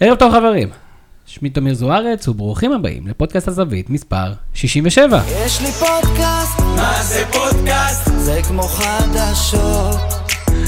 [0.00, 0.68] ערב טוב חברים,
[1.26, 5.22] שמי תמיר זוארץ וברוכים הבאים לפודקאסט הזווית מספר 67.
[5.46, 8.10] יש לי פודקאסט, מה זה פודקאסט?
[8.16, 9.96] זה כמו חדשות.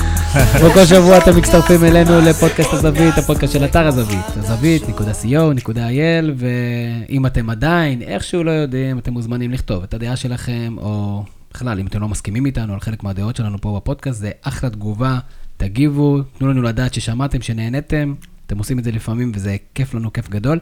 [0.63, 8.03] וכל שבוע אתם מצטרפים אלינו לפודקאסט הזווית, הפודקאסט של אתר הזווית, הזווית.co.il, ואם אתם עדיין
[8.03, 11.25] איכשהו לא יודעים, אתם מוזמנים לכתוב את הדעה שלכם, או
[11.55, 15.19] בכלל, אם אתם לא מסכימים איתנו על חלק מהדעות שלנו פה בפודקאסט, זה אחלה תגובה,
[15.57, 18.15] תגיבו, תנו לנו לדעת ששמעתם, שנהנתם,
[18.49, 20.59] אתם עושים את זה לפעמים וזה כיף לנו, כיף גדול.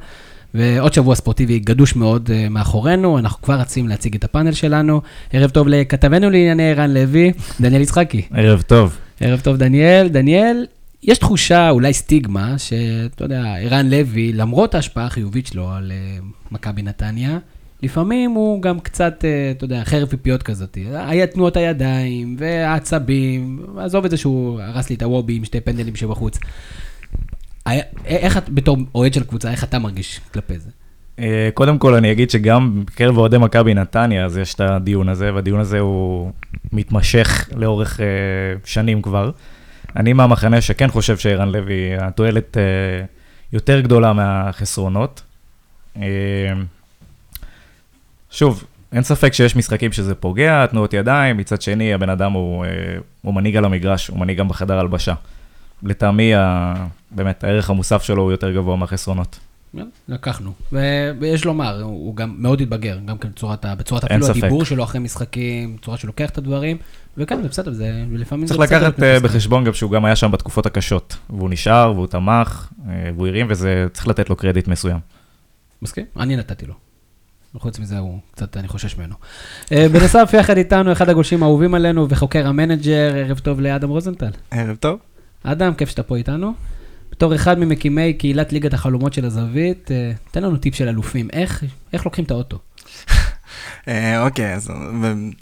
[0.54, 5.00] ועוד שבוע ספורטיבי גדוש מאוד uh, מאחורינו, אנחנו כבר רצים להציג את הפאנל שלנו.
[5.32, 8.22] ערב טוב לכתבנו לענייני ערן לוי, דניאל יצחקי.
[8.34, 8.98] ערב טוב.
[9.20, 10.08] ערב טוב, דניאל.
[10.08, 10.66] דניאל,
[11.02, 16.82] יש תחושה, אולי סטיגמה, שאתה יודע, ערן לוי, למרות ההשפעה החיובית שלו על uh, מכבי
[16.82, 17.38] נתניה,
[17.82, 20.78] לפעמים הוא גם קצת, uh, אתה יודע, חרב פיפיות כזאת.
[20.92, 25.96] היה תנועות הידיים והעצבים, עזוב את זה שהוא הרס לי את הוובי עם שתי פנדלים
[25.96, 26.38] שבחוץ.
[27.66, 30.70] היה- איך את, בתור אוהד של קבוצה, איך אתה מרגיש כלפי זה?
[31.18, 35.34] אה, קודם כל אני אגיד שגם בקרב אוהדי מכבי נתניה, אז יש את הדיון הזה,
[35.34, 36.32] והדיון הזה הוא
[36.72, 38.06] מתמשך לאורך אה,
[38.64, 39.30] שנים כבר.
[39.96, 42.62] אני מהמחנה שכן חושב שערן לוי, התועלת אה,
[43.52, 45.22] יותר גדולה מהחסרונות.
[45.96, 46.02] אה,
[48.30, 52.70] שוב, אין ספק שיש משחקים שזה פוגע, תנועות ידיים, מצד שני הבן אדם הוא, אה,
[53.22, 55.14] הוא מנהיג על המגרש, הוא מנהיג גם בחדר הלבשה.
[55.82, 56.32] לטעמי,
[57.10, 59.38] באמת, הערך המוסף שלו הוא יותר גבוה מהחסרונות.
[60.08, 60.52] לקחנו.
[60.72, 64.36] ו- ויש לומר, הוא גם מאוד התבגר, גם כן בצורת, ה- בצורת אפילו ספק.
[64.36, 66.76] הדיבור שלו אחרי משחקים, צורה שהוא לוקח את הדברים,
[67.16, 68.88] וכן, זה בסדר, זה לפעמים צריך זה בסדר.
[68.88, 73.10] לקחת אה, בחשבון גם שהוא גם היה שם בתקופות הקשות, והוא נשאר, והוא תמך, אה,
[73.16, 74.98] והוא הרים, וזה, צריך לתת לו קרדיט מסוים.
[75.82, 76.04] מסכים?
[76.20, 76.74] אני נתתי לו.
[77.54, 79.14] וחוץ מזה הוא קצת, אני חושש ממנו.
[79.72, 84.30] אה, בנוסף, יחד איתנו, אחד הגולשים האהובים עלינו וחוקר המנג'ר, ערב טוב לאדם רוזנטל.
[84.50, 84.98] ערב טוב.
[85.44, 86.52] אדם, כיף שאתה פה איתנו.
[87.16, 91.64] בתור אחד ממקימי קהילת ליגת החלומות של הזווית, אה, תן לנו טיפ של אלופים, איך,
[91.92, 92.58] איך לוקחים את האוטו?
[93.88, 94.70] אה, אוקיי, אז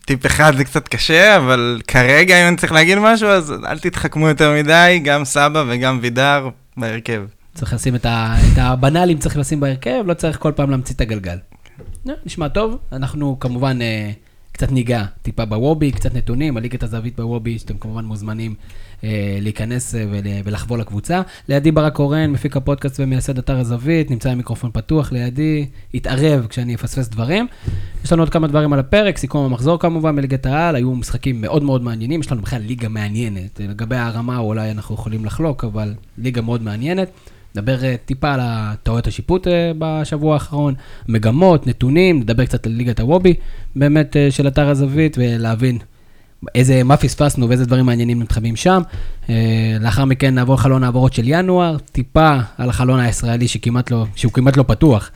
[0.05, 4.29] טיפ אחד זה קצת קשה, אבל כרגע אם אני צריך להגיד משהו, אז אל תתחכמו
[4.29, 7.23] יותר מדי, גם סבע וגם וידר בהרכב.
[7.55, 11.01] צריך לשים את, ה, את הבנאלים, צריך לשים בהרכב, לא צריך כל פעם להמציא את
[11.01, 11.39] הגלגל.
[12.09, 14.11] אה, נשמע טוב, אנחנו כמובן אה,
[14.55, 18.55] קצת ניגע טיפה בוובי, קצת נתונים, על ליגת הזווית בוובי, שאתם כמובן מוזמנים
[19.05, 21.23] אה, להיכנס אה, ול, ולחבור לקבוצה.
[21.49, 26.75] לידי ברק קורן, מפיק הפודקאסט ומייסד אתר הזווית, נמצא עם מיקרופון פתוח לידי, יתערב כשאני
[26.75, 27.47] אפספס דברים.
[28.05, 31.63] יש לנו עוד כמה דברים על הפרק, סיכום המחזור כמובן בליגת העל, היו משחקים מאוד
[31.63, 33.61] מאוד מעניינים, יש לנו בכלל ליגה מעניינת.
[33.61, 37.09] לגבי הרמה אולי אנחנו יכולים לחלוק, אבל ליגה מאוד מעניינת.
[37.57, 40.75] נדבר אה, טיפה על הטעויות השיפוט אה, בשבוע האחרון,
[41.09, 43.35] מגמות, נתונים, נדבר קצת על ליגת הוובי,
[43.77, 45.79] באמת אה, של אתר הזווית, ולהבין
[46.55, 48.83] איזה, מה פספסנו ואיזה דברים מעניינים מתחבאים שם.
[49.81, 54.57] לאחר מכן נעבור לחלון העברות של ינואר, טיפה על החלון הישראלי שכמעט לא, שהוא כמעט
[54.57, 55.11] לא פתוח,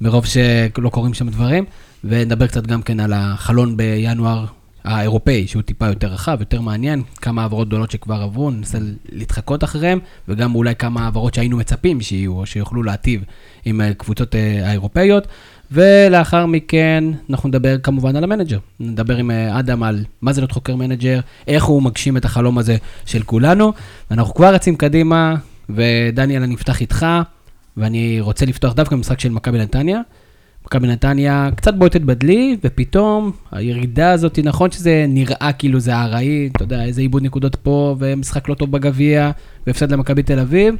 [0.00, 1.64] מרוב שלא קורים שם דברים,
[2.04, 4.44] ונדבר קצת גם כן על החלון בינואר
[4.84, 8.78] האירופאי, שהוא טיפה יותר רחב, יותר מעניין, כמה העברות גדולות שכבר עברו, ננסה
[9.12, 13.24] להתחקות אחריהם, וגם אולי כמה העברות שהיינו מצפים שיהיו, או שיוכלו להטיב
[13.64, 15.26] עם הקבוצות אה, האירופאיות.
[15.72, 18.58] ולאחר מכן אנחנו נדבר כמובן על המנג'ר.
[18.80, 22.58] נדבר עם אה, אדם על מה זה להיות חוקר מנג'ר, איך הוא מגשים את החלום
[22.58, 23.72] הזה של כולנו.
[24.10, 25.34] ואנחנו כבר רצים קדימה,
[25.70, 27.06] ודניאל, אני אפתח איתך,
[27.76, 30.00] ואני רוצה לפתוח דווקא במשחק של מכבי נתניה.
[30.66, 36.64] מכבי נתניה קצת בועטת בדלי, ופתאום הירידה הזאת, נכון שזה נראה כאילו זה ארעי, אתה
[36.64, 39.30] יודע, איזה איבוד נקודות פה, ומשחק לא טוב בגביע,
[39.66, 40.74] והפסד למכבי תל אביב.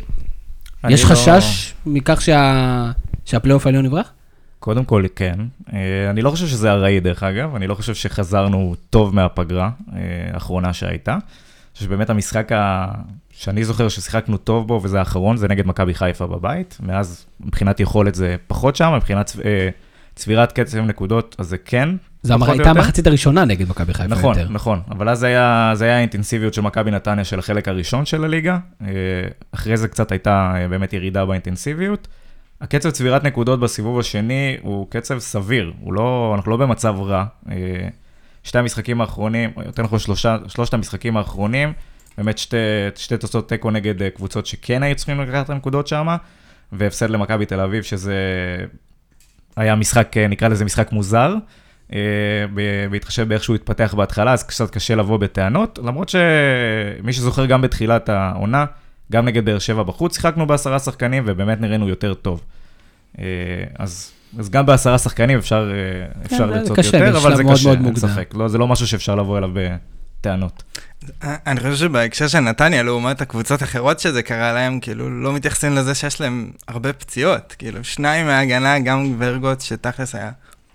[0.89, 2.91] יש לא- חשש מכך שה...
[3.25, 4.13] שהפלייאוף העליון יברח?
[4.59, 5.35] קודם כל, כן.
[5.73, 10.01] אה, אני לא חושב שזה ארעי, דרך אגב, אני לא חושב שחזרנו טוב מהפגרה אה,
[10.35, 11.13] האחרונה שהייתה.
[11.13, 11.21] אני
[11.75, 12.87] חושב שבאמת המשחק ה...
[13.37, 16.79] שאני זוכר ששיחקנו טוב בו, וזה האחרון, זה נגד מכבי חיפה בבית.
[16.83, 19.69] מאז, מבחינת יכולת זה פחות שם, מבחינת צב- אה,
[20.15, 21.89] צבירת קצב נקודות, אז זה כן.
[22.29, 22.71] פחות או הייתה.
[22.71, 24.53] המחצית הראשונה נגד מכבי חיפה נכון, יותר.
[24.53, 28.59] נכון, אבל אז היה, זה היה האינטנסיביות של מכבי נתניה של החלק הראשון של הליגה,
[28.83, 28.89] אה,
[29.55, 32.09] אחרי זה קצת הייתה אה, באמת ירידה באינטנסיביות.
[32.61, 37.25] הקצב צבירת נקודות בסיבוב השני הוא קצב סביר, הוא לא, אנחנו לא במצב רע.
[38.43, 41.73] שתי המשחקים האחרונים, יותר נכון שלושה, שלושת המשחקים האחרונים,
[42.19, 42.57] באמת שתי,
[42.97, 46.17] שתי תוצאות תיקו נגד אה, קבוצות שכן היו צריכים לקחת את הנקודות שם,
[46.73, 48.15] והפסד למכבי תל אביב, שזה
[49.57, 51.35] היה משחק, אה, נקרא לזה משחק מוזר.
[51.93, 51.99] אה,
[52.55, 57.63] ב- בהתחשב באיך שהוא התפתח בהתחלה, אז קצת קשה לבוא בטענות, למרות שמי שזוכר גם
[57.63, 58.65] בתחילת העונה,
[59.13, 62.45] גם נגד באר שבע בחוץ שיחקנו בעשרה שחקנים, ובאמת נראינו יותר טוב.
[63.79, 67.69] אז, אז גם בעשרה שחקנים אפשר, אה, אפשר זה לרצות קשה יותר, אבל זה קשה,
[67.69, 67.97] מאוד אין.
[67.97, 68.35] ספק.
[68.35, 69.51] לא, זה לא משהו שאפשר לבוא אליו
[70.25, 70.63] טענות.
[71.23, 75.95] אני חושב שבהקשר של נתניה, לעומת הקבוצות האחרות שזה קרה להם, כאילו, לא מתייחסים לזה
[75.95, 77.55] שיש להם הרבה פציעות.
[77.59, 80.31] כאילו, שניים מההגנה, גם ורגוט, שתכלס היה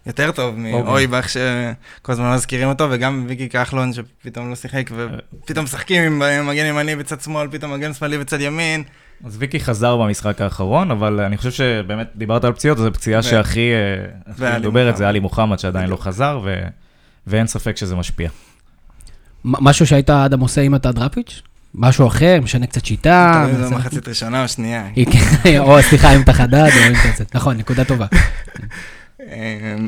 [0.05, 6.03] יותר טוב מאויבך, שכל הזמן מזכירים אותו, וגם ויקי כחלון, שפתאום לא שיחק, ופתאום משחקים
[6.03, 8.83] עם מגן ימני בצד שמאל, פתאום מגן שמאלי בצד ימין.
[9.25, 13.71] אז ויקי חזר במשחק האחרון, אבל אני חושב שבאמת דיברת על פציעות, זו פציעה שהכי
[14.39, 16.41] אה, מדוברת, זה עלי מוחמד שעדיין לא חזר,
[17.27, 18.29] ואין ספק שזה משפיע.
[19.45, 21.41] משהו שהיית אדם עושה אם אתה דראפיץ'?
[21.75, 23.45] משהו אחר, משנה קצת שיטה.
[23.45, 24.87] תלוי אם זה מחצית ראשונה או שנייה.
[25.59, 28.05] או סליחה, אם אתה חדד או אם אתה קצת, נכון, נקודה טובה.
[29.21, 29.87] אמ,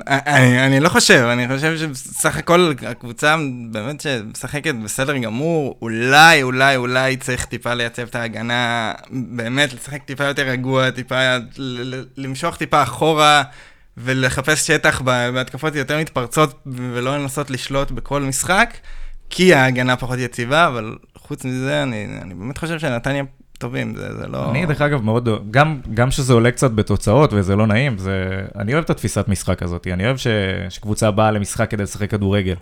[0.66, 3.36] אני לא חושב, אני חושב שבסך הכל הקבוצה
[3.72, 10.24] באמת שמשחקת בסדר גמור, אולי, אולי, אולי צריך טיפה לייצב את ההגנה, באמת לשחק טיפה
[10.24, 11.16] יותר רגוע, טיפה,
[12.18, 13.44] למשוך טיפה אחורה.
[13.98, 18.74] ולחפש שטח בהתקפות יותר מתפרצות ולא לנסות לשלוט בכל משחק,
[19.32, 23.24] כי ההגנה פחות יציבה, אבל חוץ מזה, אני, אני באמת חושב שנתניה
[23.58, 24.52] טובים, זה, זה לא...
[24.52, 28.74] אני, דרך אגב, מאוד, גם, גם שזה עולה קצת בתוצאות וזה לא נעים, זה, אני
[28.74, 30.28] אוהב את התפיסת משחק הזאת, אני אוהב ש,
[30.70, 32.56] שקבוצה באה למשחק כדי לשחק כדורגל.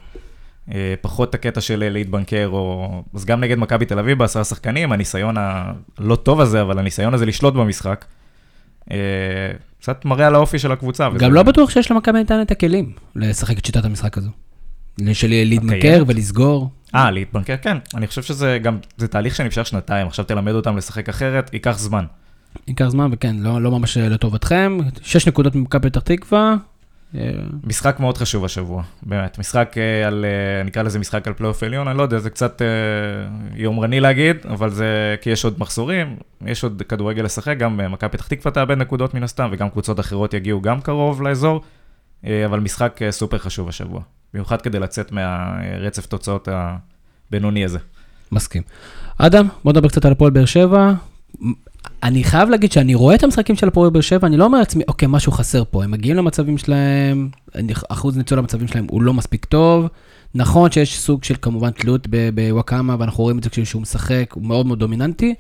[0.74, 3.04] אה, פחות את הקטע של להתבנקר, או...
[3.16, 7.26] אז גם נגד מכבי תל אביב בעשרה שחקנים, הניסיון הלא טוב הזה, אבל הניסיון הזה
[7.26, 8.06] לשלוט במשחק,
[8.92, 8.98] אה,
[9.80, 11.10] קצת מראה על האופי של הקבוצה.
[11.10, 11.28] גם וזה...
[11.28, 14.30] לא בטוח שיש למכבי נתן את הכלים לשחק את שיטת המשחק הזו.
[15.14, 16.70] של להתבנקר ולסגור.
[16.96, 17.78] אה, להתבנקר, כן.
[17.96, 22.06] אני חושב שזה גם, זה תהליך שנמשך שנתיים, עכשיו תלמד אותם לשחק אחרת, ייקח זמן.
[22.68, 24.78] ייקח זמן, וכן, לא, לא ממש לטובתכם.
[25.02, 26.56] שש נקודות ממכבי פתח תקווה.
[27.16, 27.32] אה,
[27.64, 29.40] משחק מאוד חשוב השבוע, באמת.
[29.40, 32.62] משחק אה, על, אה, נקרא לזה משחק על פלייאוף עליון, אני לא יודע, זה קצת
[33.56, 36.16] יומרני להגיד, אבל זה כי יש עוד מחזורים,
[36.46, 40.34] יש עוד כדורגל לשחק, גם מכבי פתח תקווה תאבד נקודות מן הסתם, וגם קבוצות אחרות
[40.34, 41.62] יגיעו גם קרוב לאזור,
[42.24, 44.02] אבל משחק סופר חשוב השבוע.
[44.34, 47.80] במיוחד כדי לצאת מהרצף תוצאות הבינוני הזה.
[48.32, 48.64] מסכים.
[49.18, 50.94] אדם, בוא נדבר קצת על הפועל באר שבע.
[52.04, 54.84] אני חייב להגיד שאני רואה את המשחקים של הפועל באר שבע, אני לא אומר לעצמי,
[54.88, 55.84] אוקיי, משהו חסר פה.
[55.84, 57.30] הם מגיעים למצבים שלהם,
[57.90, 59.88] אחוז ניצול המצבים שלהם הוא לא מספיק טוב.
[60.36, 64.66] נכון שיש סוג של כמובן תלות בוואקאמה, ואנחנו רואים את זה כשהוא משחק, הוא מאוד
[64.66, 65.36] מאוד דומיננטי.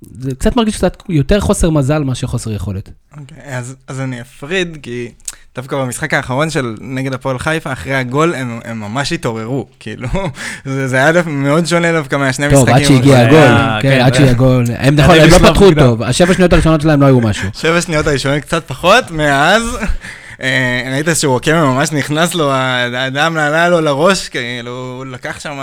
[0.00, 2.90] זה קצת מרגיש קצת יותר חוסר מזל מאשר חוסר יכולת.
[3.18, 5.12] אוקיי, okay, אז, אז אני אפריד, כי
[5.56, 10.08] דווקא במשחק האחרון של נגד הפועל חיפה, אחרי הגול, הם, הם ממש התעוררו, כאילו,
[10.64, 12.86] זה, זה היה מאוד שונה דווקא מהשני טוב, משחקים.
[12.86, 14.64] טוב, עד שהגיע הגול, כן, עד שהגיע הגול.
[14.78, 17.48] הם נכון, הם לא פתחו טוב, השבע שניות הראשונות שלהם לא היו משהו.
[17.54, 19.62] שבע שניות הראשונות קצת פחות, מאז...
[20.40, 25.58] אה, ראית עוקם ממש נכנס לו, האדם נעלה לו לראש, כאילו, הוא לקח שם,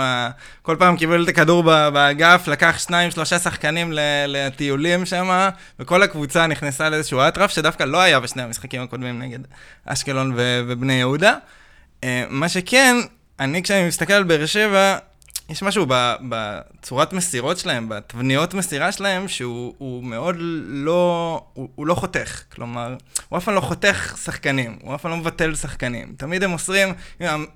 [0.62, 3.92] כל פעם קיבל את הכדור באגף, לקח שניים, שלושה שחקנים
[4.26, 5.48] לטיולים שם,
[5.80, 9.38] וכל הקבוצה נכנסה לאיזשהו אטרף, שדווקא לא היה בשני המשחקים הקודמים נגד
[9.86, 11.34] אשקלון ובני יהודה.
[12.04, 12.96] אה, מה שכן,
[13.40, 14.96] אני כשאני מסתכל על באר שבע,
[15.50, 15.86] יש משהו
[16.28, 20.36] בצורת מסירות שלהם, בתבניות מסירה שלהם, שהוא מאוד
[20.66, 22.42] לא, הוא, הוא לא חותך.
[22.54, 22.94] כלומר,
[23.28, 26.14] הוא אף פעם לא חותך שחקנים, הוא אף פעם לא מבטל שחקנים.
[26.16, 26.88] תמיד הם מוסרים,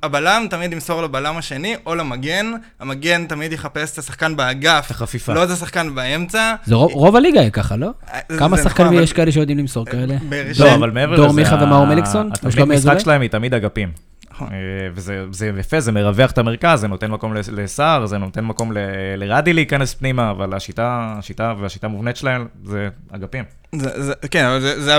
[0.03, 5.35] הבלם תמיד ימסור לבלם השני או למגן, המגן תמיד יחפש את השחקן באגף, החפיפה.
[5.35, 6.55] לא את השחקן באמצע.
[6.65, 7.91] זה רוב, רוב הליגה היא ככה, לא?
[8.13, 10.17] אה, כמה שחקנים נכון, יש כאלה שיודעים למסור כאלה?
[10.59, 12.31] לא, אבל מעבר לזה, דור מיכה ומאור מליקסון?
[12.33, 14.12] התבנית משחק שלהם היא תמיד אגפים.
[14.43, 14.55] נכון.
[14.55, 18.73] אה, וזה יפה, זה מרווח את המרכז, זה נותן מקום לסער, זה נותן מקום
[19.17, 23.45] לרדי להיכנס פנימה, אבל השיטה, השיטה והשיטה המובנית שלהם זה אגפים.
[23.77, 24.99] זה, זה, כן, אבל זה, זה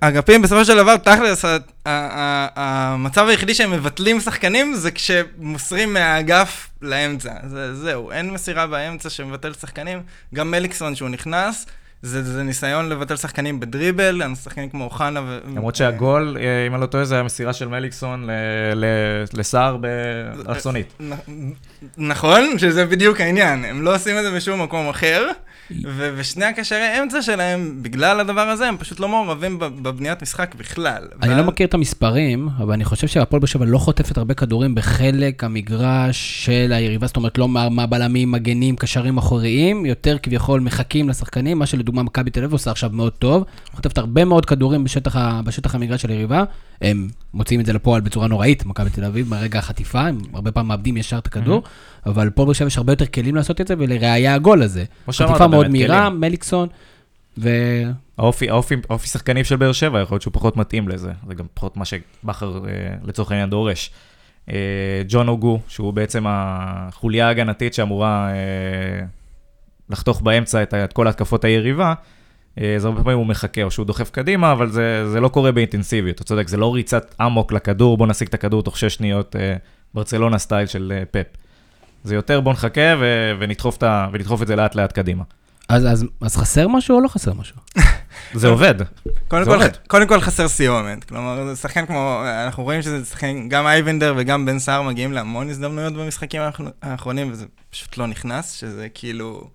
[0.00, 1.44] אגפים, בסופו של דבר, תכלס,
[1.86, 7.32] המצב היחידי שהם מבטלים שחקנים זה כשמוסרים מהאגף לאמצע.
[7.46, 10.02] זה, זהו, אין מסירה באמצע שמבטל שחקנים.
[10.34, 11.66] גם מליקסון, שהוא נכנס,
[12.02, 15.38] זה, זה ניסיון לבטל שחקנים בדריבל, שחקנים כמו אוחנה ו...
[15.56, 18.28] למרות שהגול, אה, אם אני לא טועה, זה היה מסירה של מליקסון
[19.32, 20.98] לסער באלכסונית.
[21.98, 25.30] נכון, שזה בדיוק העניין, הם לא עושים את זה בשום מקום אחר.
[26.16, 31.08] ושני הקשרי אמצע שלהם, בגלל הדבר הזה, הם פשוט לא מעורבים בבניית משחק בכלל.
[31.22, 34.74] אני לא מכיר את המספרים, אבל אני חושב שהפועל באר שבע לא חוטפת הרבה כדורים
[34.74, 41.58] בחלק המגרש של היריבה, זאת אומרת, לא מהבלמים, מגנים, קשרים אחוריים, יותר כביכול מחכים לשחקנים,
[41.58, 43.44] מה שלדוגמה מכבי תל אביב עושה עכשיו מאוד טוב.
[43.72, 46.44] חוטפת הרבה מאוד כדורים בשטח, בשטח המגרש של היריבה,
[46.82, 50.68] הם מוציאים את זה לפועל בצורה נוראית, מכבי תל אביב, מרגע החטיפה, הם הרבה פעם
[50.68, 51.62] מאבדים ישר את הכדור,
[52.06, 54.84] אבל פה באר יש הרבה יותר כלים לעשות את זה, ולראיה הגול הזה.
[55.10, 56.68] חטיפה מאוד מהירה, מליקסון,
[57.38, 57.50] ו...
[58.18, 61.46] האופי, האופי, האופי שחקנים של באר שבע, יכול להיות שהוא פחות מתאים לזה, זה גם
[61.54, 63.90] פחות מה שבכר אה, לצורך העניין דורש.
[64.50, 69.06] אה, ג'ון אוגו, שהוא בעצם החוליה ההגנתית שאמורה אה,
[69.90, 71.94] לחתוך באמצע את, את כל התקפות היריבה,
[72.76, 76.16] אז הרבה פעמים הוא מחכה, או שהוא דוחף קדימה, אבל זה, זה לא קורה באינטנסיביות,
[76.16, 79.36] אתה צודק, זה לא ריצת אמוק לכדור, בוא נשיג את הכדור תוך שש שניות,
[79.94, 81.26] ברצלונה סטייל של פפ.
[82.04, 85.24] זה יותר בוא נחכה ו- ונדחוף, את ה- ונדחוף את זה לאט לאט קדימה.
[85.68, 87.56] אז, אז, אז חסר משהו או לא חסר משהו?
[88.34, 88.74] זה עובד.
[89.28, 89.70] קודם זה כל, עובד.
[89.88, 94.46] קודם כל חסר סיומת, כלומר, זה שחקן כמו, אנחנו רואים שזה שחקן, גם אייבנדר וגם
[94.46, 99.50] בן סער מגיעים להמון הזדמנויות במשחקים האחר- האחרונים, וזה פשוט לא נכנס, שזה כאילו,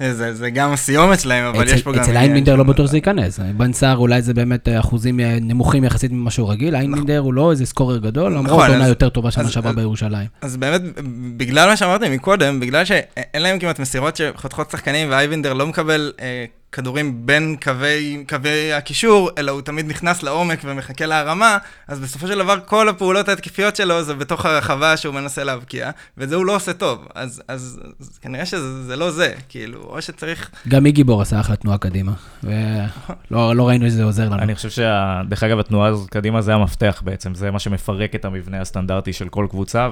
[0.00, 1.98] זה, זה גם הסיומת שלהם, אבל אצל, יש פה גם...
[2.02, 3.40] אצל איינבינדר לא בטוח שזה ייכנס.
[3.56, 7.50] בן סער אולי זה באמת אחוזים אה, נמוכים יחסית ממה שהוא רגיל, איינבינדר הוא לא
[7.50, 10.26] איזה סקורר גדול, למרות נכון, עונה יותר טובה שנה שעברה בירושלים.
[10.40, 10.80] אז באמת,
[11.36, 16.44] בגלל מה שאמרתי מקודם, בגלל שאין להם כמעט מסירות שחותכות שחקנים, ואייבנדר לא מקבל אה,
[16.72, 21.58] כדורים בין קווי, קווי הקישור, אלא הוא תמיד נכנס לעומק ומחכה להרמה,
[21.88, 26.28] אז בסופו של דבר כל הפעולות ההתקפיות שלו זה בתוך הרחבה שהוא מנסה להבקיע, ואת
[26.28, 27.06] זה הוא לא עושה טוב.
[27.14, 30.50] אז, אז, אז כנראה שזה זה לא זה, כאילו, או שצריך...
[30.68, 32.12] גם איגי בור עשה אחלה תנועה קדימה,
[32.44, 34.42] ולא לא ראינו שזה עוזר לנו.
[34.42, 38.60] אני חושב שדרך אגב, התנועה הזאת קדימה זה המפתח בעצם, זה מה שמפרק את המבנה
[38.60, 39.88] הסטנדרטי של כל קבוצה,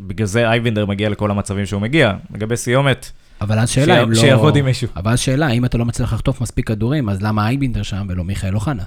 [0.00, 2.12] ובגלל זה אייבינדר מגיע לכל המצבים שהוא מגיע.
[2.34, 4.16] לגבי סיומת, אבל אז שאלה, אם לא...
[4.16, 4.88] שיעבוד עם מישהו.
[4.96, 8.24] אבל אז שאלה, אם אתה לא מצליח לחטוף מספיק כדורים, אז למה אייבינדר שם ולא
[8.24, 8.84] מיכאל אוחנה?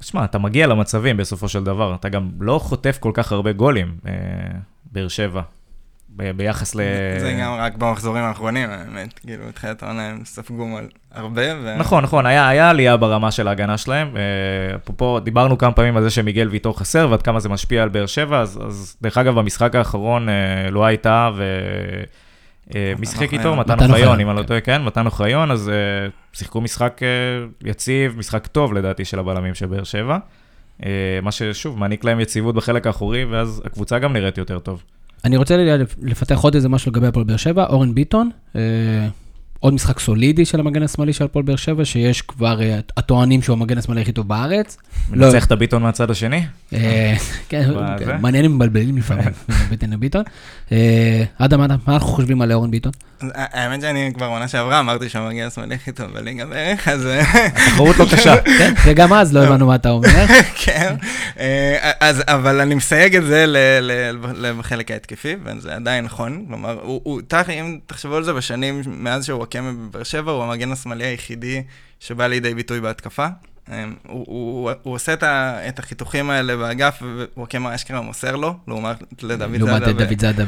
[0.00, 3.94] שמע, אתה מגיע למצבים בסופו של דבר, אתה גם לא חוטף כל כך הרבה גולים,
[4.06, 4.12] אה,
[4.92, 5.42] באר שבע,
[6.16, 6.80] ב- ביחס ל...
[7.20, 11.76] זה גם רק במחזורים האחרונים, האמת, כאילו, בתחילת העונה הם ספגו על הרבה, ו...
[11.78, 14.16] נכון, נכון, היה, היה עלייה ברמה של ההגנה שלהם.
[14.16, 17.88] אה, אפרופו, דיברנו כמה פעמים על זה שמיגל ויטור חסר, ועד כמה זה משפיע על
[17.88, 21.44] באר שבע, אז, אז דרך אגב, במשחק האחרון אה, לא הייתה, ו...
[22.74, 23.48] אה, מי שיחק איתו?
[23.48, 23.58] אוחיון.
[23.58, 24.42] מתן אוחיון, אם אני לא.
[24.42, 25.74] טועה, כן, מתן אוחיון, אז אה,
[26.32, 27.08] שיחקו משחק אה,
[27.70, 30.18] יציב, משחק טוב לדעתי של הבלמים של באר שבע.
[30.84, 30.90] אה,
[31.22, 34.82] מה ששוב, מעניק להם יציבות בחלק האחורי, ואז הקבוצה גם נראית יותר טוב.
[35.24, 35.56] אני רוצה
[36.02, 38.60] לפתח עוד איזה משהו לגבי הפועל באר שבע, אורן ביטון, אה,
[39.62, 43.54] עוד משחק סולידי של המגן השמאלי של הפועל באר שבע, שיש כבר אה, הטוענים שהוא
[43.54, 44.76] המגן השמאלי הכי טוב בארץ.
[45.12, 45.26] לא.
[45.26, 46.44] מנצח את הביטון מהצד השני?
[46.72, 47.14] אה,
[47.48, 47.70] כן?
[47.98, 49.24] כן, מעניין אם מבלבלים לפעמים,
[49.70, 50.22] ביטון לביטון.
[50.72, 52.92] אה, אדם, אדם, מה אנחנו חושבים על אורן ביטון?
[53.34, 57.98] האמת שאני כבר עונה שעברה אמרתי שהמגיע השמאלי הכי טוב בליגה בערך, אז אה, תחרות
[57.98, 58.34] לא קשה.
[58.58, 60.26] כן, וגם אז לא הבנו מה אתה אומר.
[60.64, 60.94] כן.
[62.00, 64.16] אז אבל אני מסייג את זה ל- ל-
[64.46, 66.44] ל- בחלק ההתקפי, וזה עדיין נכון.
[66.48, 66.78] כלומר,
[67.50, 71.62] אם תחשבו על זה בשנים מאז שהוא וואקמה בבאר שבע, הוא המגן השמאלי היחידי
[72.00, 73.26] שבא לידי ביטוי בהתקפה.
[73.70, 77.02] אה, הוא, הוא, הוא עושה את, ה, את החיתוכים האלה באגף,
[77.36, 80.44] ווואקמה אשכרה מוסר לו, לעומת לדוד זאדה ו- דוד זאדה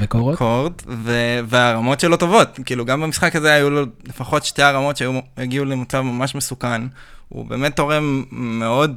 [0.89, 2.61] ו- והרמות שלו טובות.
[2.65, 6.83] כאילו, גם במשחק הזה היו לו לפחות שתי הרמות שהגיעו למצב ממש מסוכן.
[7.29, 8.97] הוא באמת תורם מאוד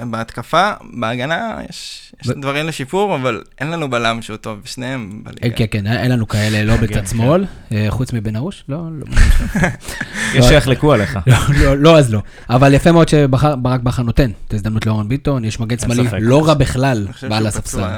[0.00, 5.32] בהתקפה, בהגנה יש, יש ב- דברים לשיפור, אבל אין לנו בלם שהוא טוב בשניהם אה,
[5.32, 5.56] בליגה.
[5.56, 7.06] כן, כן, אין לנו כאלה, לא בצד כן.
[7.06, 9.06] שמאל, אה, חוץ מבן ארוש, לא, לא,
[10.34, 11.18] יש שיחלקו עליך.
[11.26, 12.22] לא, לא, לא, אז לא.
[12.50, 16.02] אבל יפה מאוד שברק בכר נותן את ההזדמנות לאורן ביטון, יש מגן שמאלי.
[16.20, 17.88] לא רע בכלל בעל הספסל.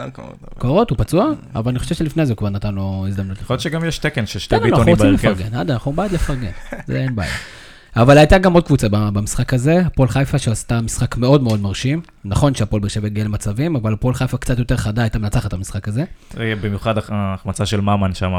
[0.58, 3.40] קורות, הוא פצוע, אבל אני חושב שלפני זה הוא כבר נתן לו הזדמנות.
[3.40, 5.46] יכול להיות שגם יש תקן של שתי בסדר, אנחנו ביטונים רוצים בהרכב.
[5.46, 6.50] לפרגן, אנחנו בעד לפרגן,
[6.86, 7.32] זה אין בעיה.
[7.96, 12.00] אבל הייתה גם עוד קבוצה ב- במשחק הזה, הפועל חיפה שעשתה משחק מאוד מאוד מרשים.
[12.24, 15.52] נכון שהפועל באר שבע הגיע למצבים, אבל הפועל חיפה קצת יותר חדה הייתה מנצחת את
[15.52, 16.04] המשחק הזה.
[16.40, 18.30] אה, במיוחד הח- ההחמצה של ממן שם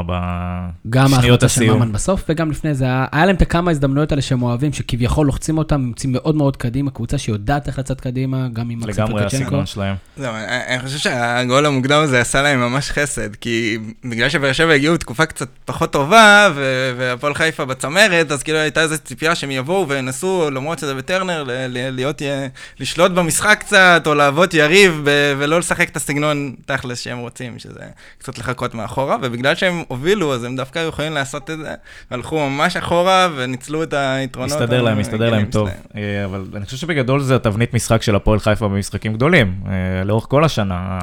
[0.90, 1.78] גם בשניות ההחלטה של הסיום.
[1.82, 5.26] ממן בסוף, וגם לפני זה, היה היה להם את הכמה הזדמנויות האלה שהם אוהבים, שכביכול
[5.26, 9.24] לוחצים אותם, יוצאים מאוד מאוד קדימה, קבוצה שיודעת איך לצאת קדימה, גם עם מקסים לגמרי.
[9.24, 9.94] הסגנון שלהם.
[10.16, 10.32] זהו,
[10.68, 15.26] אני חושב שהגול המוקדם הזה עשה להם ממש חסד, כי בגלל שבאר שבע הגיעו בתקופה
[15.26, 20.50] קצת פחות טובה, ו- והפועל חיפה בצמרת, אז כאילו הייתה איזו ציפייה שהם יבואו וינסו,
[20.50, 22.22] למרות שזה בטרנר, ל- ל- להיות,
[22.80, 27.80] לשלוט במשחק קצת, או להוות יריב, ב- ולא לשחק את הסגנון תכלס שהם רוצים, שזה
[28.18, 31.74] קצת לחכות מאחורה, ובגלל שהם הובילו, אז הם דווקא היו יכולים לעשות את זה,
[32.10, 34.52] והלכו ממש אחורה וניצלו את היתרונות.
[34.52, 35.68] מסתדר להם, מסתדר להם טוב.
[35.68, 35.80] שלהם.
[35.96, 40.26] אה, אבל אני חושב שבגדול זה התבנית משחק של הפועל חיפה במשחקים גדולים, אה, לאורך
[40.28, 40.98] כל השנה.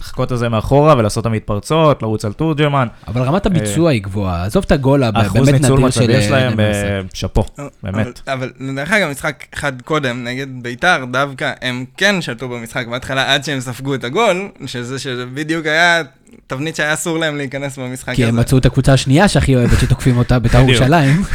[0.00, 2.88] לחכות את זה מאחורה ולעשות את המתפרצות, לרוץ על תורג'מן.
[3.08, 6.00] אבל רמת הביצוע היא גבוהה, עזוב את הגול הבאמת האחוז ניצול נדיר של...
[6.00, 7.44] מצבים שלהם, אה, אה, שאפו,
[7.82, 8.20] באמת.
[8.28, 13.34] אבל, אבל דרך אגב, משחק אחד קודם נגד ביתר, דווקא הם כן שלטו במשחק בהתחלה
[13.34, 16.02] עד שהם ספגו את הגול, שזה, שזה בדיוק היה
[16.46, 18.28] תבנית שהיה אסור להם להיכנס במשחק כי הזה.
[18.28, 20.58] הם מצאו את הקבוצה השנייה שהכי אוהבת שתוקפים אותה, בית"ר.
[20.58, 21.22] ירושלים.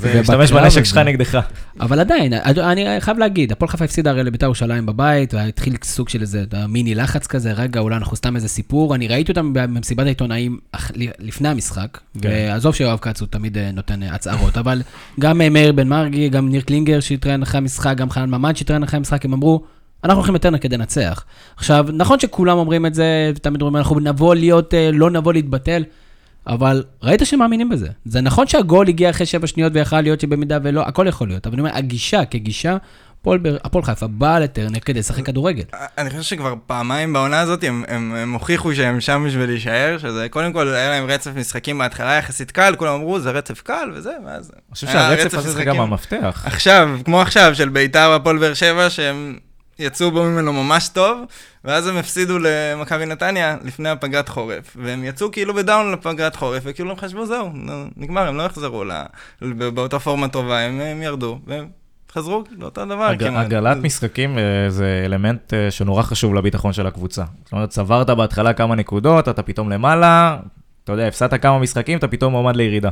[0.00, 0.84] זה ובקרב משתמש בנשק.
[0.84, 1.40] שלך נגדך.
[1.80, 6.20] אבל עדיין, אני חייב להגיד, הפועל חיפה הפסידה הרי לבית"ר ירושלים בבית, והתחיל סוג של
[6.20, 8.94] איזה מיני לחץ כזה, רגע, אולי אנחנו סתם איזה סיפור.
[8.94, 10.58] אני ראיתי אותם במסיבת העיתונאים
[11.18, 12.28] לפני המשחק, כן.
[12.28, 14.82] ועזוב שיואב כץ הוא תמיד אה, נותן אה, הצהרות, אבל
[15.20, 18.82] גם אה, מאיר בן מרגי, גם ניר קלינגר שהתראיין אחרי המשחק, גם חנן ממן שהתראיין
[18.82, 19.64] אחרי המשחק, הם אמרו,
[20.04, 21.24] אנחנו הולכים יותר כדי לנצח.
[21.56, 25.84] עכשיו, נכון שכולם אומרים את זה, ותמיד אומרים, אנחנו נבוא להיות, אה, לא נבוא להתבטל,
[26.46, 27.88] אבל ראית שהם מאמינים בזה.
[28.04, 31.46] זה נכון שהגול הגיע אחרי שבע שניות ויכל להיות שבמידה ולא, הכל יכול להיות.
[31.46, 32.76] אבל אני אומר, הגישה כגישה,
[33.64, 35.62] הפועל חיפה באה לטרנר כדי לשחק כדורגל.
[35.98, 40.26] אני חושב שכבר פעמיים בעונה הזאת הם, הם, הם הוכיחו שהם שם בשביל להישאר, שזה
[40.30, 44.12] קודם כל היה להם רצף משחקים בהתחלה יחסית קל, כולם אמרו זה רצף קל וזה,
[44.26, 44.50] ואז...
[44.54, 45.64] אני חושב שהרצף רצף הזה זה.
[45.64, 46.42] גם המפתח.
[46.46, 49.38] עכשיו, כמו עכשיו, של ביתר והפועל באר שבע, שהם
[49.78, 51.20] יצאו בו ממנו ממש טוב,
[51.64, 56.90] ואז הם הפסידו למכבי נתניה לפני הפגרת חורף, והם יצאו כאילו בדאון לפגרת חורף, וכאילו
[56.90, 57.50] הם חשבו, זהו,
[57.96, 58.92] נגמר, הם לא יחזרו ל...
[59.42, 61.66] ב- באותה פורמה טובה, הם, הם ירדו, והם
[62.12, 63.46] חזרו לאותו דבר הג- כמעט.
[63.46, 67.24] הגרלת משחקים אה, זה אלמנט אה, שנורא חשוב לביטחון של הקבוצה.
[67.44, 70.36] זאת אומרת, צברת בהתחלה כמה נקודות, אתה פתאום למעלה,
[70.84, 72.90] אתה יודע, הפסדת כמה משחקים, אתה פתאום מועמד לירידה.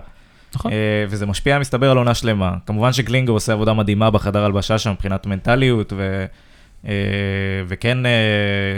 [0.54, 0.72] נכון.
[0.72, 0.76] אה,
[1.08, 2.54] וזה משפיע, מסתבר, על עונה שלמה.
[2.66, 6.24] כמובן שקלינגר עושה עבודה מדהימה בחדר הלבשה שם מבחינת מנטליות, ו...
[6.88, 6.92] אה,
[7.68, 8.10] וכן אה,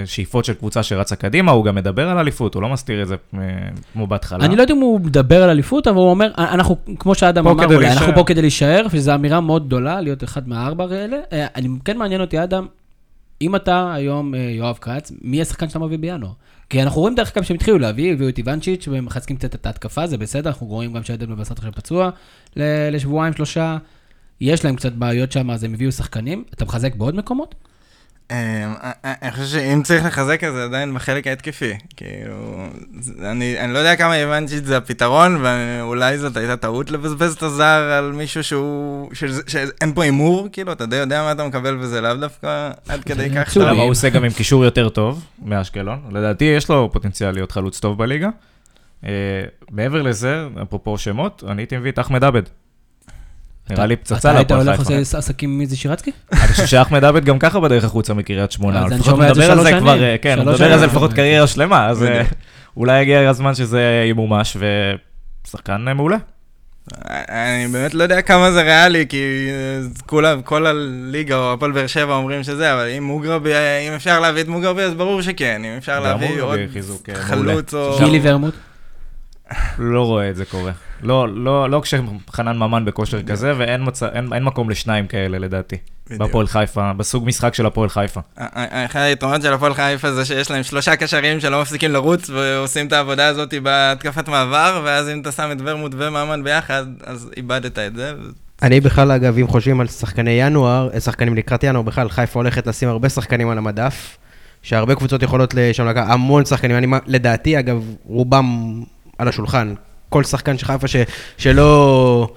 [0.04, 3.16] שאיפות של קבוצה שרצה קדימה, הוא גם מדבר על אליפות, הוא לא מסתיר את זה
[3.34, 3.40] אה,
[3.92, 4.44] כמו בהתחלה.
[4.44, 7.64] אני לא יודע אם הוא מדבר על אליפות, אבל הוא אומר, אנחנו, כמו שאדם אמר,
[7.64, 8.14] אולי, אנחנו.
[8.14, 11.16] פה כדי להישאר, וזו אמירה מאוד גדולה, להיות אחד מהארבע האלה.
[11.32, 12.66] אני, כן מעניין אותי, אדם,
[13.42, 16.30] אם אתה היום יואב כץ, מי השחקן שאתה מביא בינואר?
[16.70, 20.06] כי אנחנו רואים דרך אגב שהם התחילו להביא, הביאו את איוונצ'יץ' ומחזקים קצת את ההתקפה,
[20.06, 22.10] זה בסדר, אנחנו רואים גם שעדן מבסט עכשיו פצוע
[22.92, 23.76] לשבועיים, שלושה.
[24.40, 26.44] יש להם קצת בעיות שם, אז הם הביאו שחקנים.
[26.54, 27.54] אתה מחזק בעוד מקומות?
[28.30, 28.36] אמ,
[29.04, 31.72] אני- אני חושב שאם צריך לחזק את זה עדיין בחלק ההתקפי.
[31.96, 32.66] כאילו,
[33.00, 37.42] זה- אני אני לא יודע כמה הבנתי שזה הפתרון, ואולי זאת הייתה טעות לבזבז את
[37.42, 37.64] הזר
[37.98, 39.10] על מישהו שהוא...
[39.46, 43.30] שאין פה הימור, כאילו, אתה די יודע מה אתה מקבל וזה לאו דווקא עד כדי
[43.36, 43.56] כך.
[43.56, 45.98] אבל הוא עושה גם עם קישור יותר טוב מאשקלון.
[46.10, 48.28] לדעתי יש לו פוטנציאל להיות חלוץ טוב בליגה.
[49.06, 49.10] אה,
[49.70, 52.42] מעבר לזה, אפרופו שמות, אני הייתי מביא את אחמד עבד.
[53.70, 54.98] נראה לי פצצה אתה היית להפועל הולך חיפה.
[54.98, 56.10] לעשות עסקים עם איזי שירצקי?
[56.32, 58.84] אני חושב שאחמד עבד גם ככה בדרך החוצה מקריית שמונה.
[58.84, 60.04] אז אני לפחות שומע את זה שלוש זה כבר, שנים.
[60.04, 60.86] אה, כן, הוא מדבר על זה.
[60.86, 62.22] לפחות קריירה שלמה, אז אה.
[62.76, 64.56] אולי הגיע הזמן שזה ימומש,
[65.46, 66.16] ושחקן אה, מעולה.
[67.08, 69.48] אני באמת לא יודע כמה זה ריאלי, כי
[70.06, 73.50] כולם, כל הליגה או הפועל באר שבע אומרים שזה, אבל אם מוגרבי,
[73.88, 75.62] אם אפשר להביא את מוגרבי, אז ברור שכן.
[75.64, 76.58] אם אפשר להביא עוד
[77.14, 77.98] חלוץ או...
[77.98, 78.54] גילי ורמוט?
[79.78, 80.72] לא רואה את זה קורה.
[81.02, 84.02] לא, לא, לא כשחנן ממן בכושר כזה, ואין מצ...
[84.02, 85.76] אין, אין מקום לשניים כאלה לדעתי.
[86.06, 86.20] בדיוק.
[86.20, 88.20] בהפועל חיפה, בסוג משחק של הפועל חיפה.
[88.86, 92.92] אחד היתרונות של הפועל חיפה זה שיש להם שלושה קשרים שלא מפסיקים לרוץ ועושים את
[92.92, 97.96] העבודה הזאת בהתקפת מעבר, ואז אם אתה שם את ורמוט וממן ביחד, אז איבדת את
[97.96, 98.12] זה.
[98.62, 102.66] אני בכלל, אגב, אם חושבים על שחקני ינואר, אה, שחקנים לקראת ינואר, בכלל חיפה הולכת
[102.66, 104.16] לשים הרבה שחקנים על המדף,
[104.62, 106.76] שהרבה קבוצות יכולות שם לקחת המון שחקנים.
[106.76, 108.82] אני, לדעתי, אגב, רובם
[109.18, 109.74] השולחן.
[110.08, 110.96] כל שחקן של חיפה ש,
[111.38, 112.28] שלא...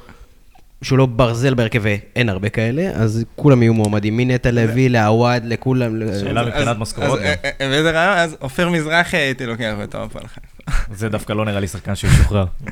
[0.82, 6.00] שהוא לא ברזל בהרכב, ואין הרבה כאלה, אז כולם יהיו מועמדים, מנטע לוי לעווד, לכולם.
[6.20, 7.20] שאלה מבחינת משכורות.
[7.20, 8.18] אה, אה, ואיזה רעיון?
[8.18, 10.72] אז עופר מזרחי הייתי לוקח בתור הפועל חיפה.
[10.94, 12.46] זה דווקא לא נראה לי שחקן שישוחרר.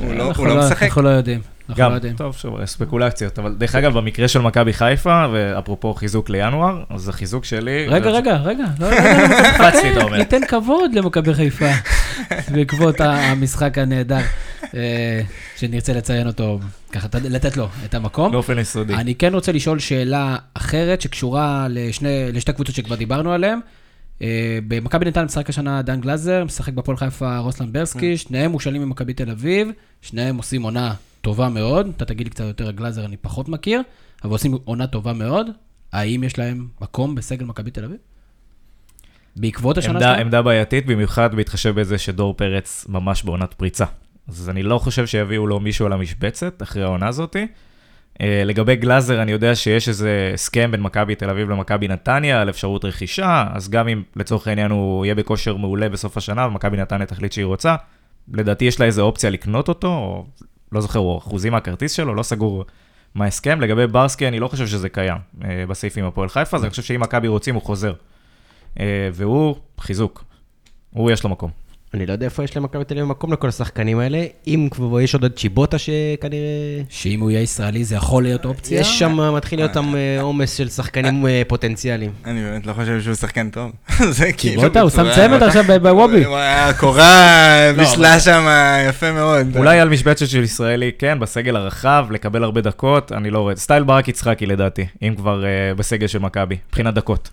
[0.00, 0.82] הוא לא- הוא לא משחק.
[0.82, 1.40] אנחנו לא יודעים.
[1.68, 2.16] אנחנו לא גם, יודעים.
[2.16, 7.44] טוב, שוב, ספקולציות, אבל דרך אגב, במקרה של מכבי חיפה, ואפרופו חיזוק לינואר, אז החיזוק
[7.44, 7.86] שלי...
[7.88, 8.64] רגע, רגע, רגע.
[8.80, 10.16] לא, לא, לא, לא, קפצתי, אתה אומר.
[10.18, 11.70] ניתן כבוד למכבי חיפה
[12.52, 14.18] בעקבות המשחק הנהדר,
[14.74, 15.20] אה,
[15.56, 16.58] שנרצה לציין אותו,
[16.92, 18.32] ככה, לתת לו את המקום.
[18.32, 18.94] באופן יסודי.
[18.94, 21.66] אני כן רוצה לשאול שאלה אחרת שקשורה
[22.32, 23.58] לשתי קבוצות שכבר דיברנו עליהן.
[24.22, 29.14] אה, במכבי נתניה משחק השנה דן גלזר, משחק בפועל חיפה רוסלן ברסקי, שניהם מושאלים ממכבי
[29.14, 29.68] תל אביב,
[30.02, 33.82] שניהם עושים עונה טובה מאוד, אתה תגיד לי קצת יותר על גלזר, אני פחות מכיר,
[34.24, 35.46] אבל עושים עונה טובה מאוד.
[35.92, 37.96] האם יש להם מקום בסגל מכבי תל אביב?
[39.36, 40.20] בעקבות השנה שלהם?
[40.20, 43.84] עמדה בעייתית, במיוחד בהתחשב בזה שדור פרץ ממש בעונת פריצה.
[44.28, 47.46] אז אני לא חושב שיביאו לו מישהו על המשבצת אחרי העונה הזאתי.
[48.12, 52.50] Uh, לגבי גלאזר, אני יודע שיש איזה הסכם בין מכבי תל אביב למכבי נתניה על
[52.50, 57.06] אפשרות רכישה, אז גם אם לצורך העניין הוא יהיה בכושר מעולה בסוף השנה, ומכבי נתניה
[57.06, 57.76] תחליט שהיא רוצה,
[58.32, 60.26] לדעתי יש לה איזה אופציה לקנות אותו, או
[60.72, 62.64] לא זוכר, או אחוזים מהכרטיס שלו, לא סגור
[63.14, 63.60] מה ההסכם.
[63.60, 66.82] לגבי ברסקי, אני לא חושב שזה קיים uh, בסעיף עם הפועל חיפה, אז אני חושב
[66.82, 67.92] שאם מכבי רוצים, הוא חוזר.
[68.74, 68.78] Uh,
[69.12, 70.24] והוא חיזוק.
[70.90, 71.61] הוא יש לו מקום.
[71.94, 75.14] אני לא יודע איפה יש למכבי תל אביב מקום לכל השחקנים האלה, אם כבר יש
[75.14, 76.48] עוד את צ'יבוטה שכנראה...
[76.88, 78.80] שאם הוא יהיה ישראלי זה יכול להיות אופציה?
[78.80, 82.10] יש שם, מתחיל להיות שם אה, עומס של שחקנים אה, פוטנציאליים.
[82.24, 83.70] אני באמת לא חושב שהוא שחקן טוב.
[84.10, 84.62] זה כאילו...
[84.62, 86.24] קיבלת, הוא שם צמד עכשיו ב- בוובי.
[86.24, 88.46] היה- הקורה בישלה שם
[88.88, 89.56] יפה מאוד.
[89.56, 93.56] אולי על משבצת של ישראלי, כן, בסגל הרחב, לקבל הרבה דקות, אני לא רואה.
[93.56, 95.44] סטייל ברק יצחקי לדעתי, אם כבר
[95.76, 97.30] בסגל של מכבי, מבחינת דקות.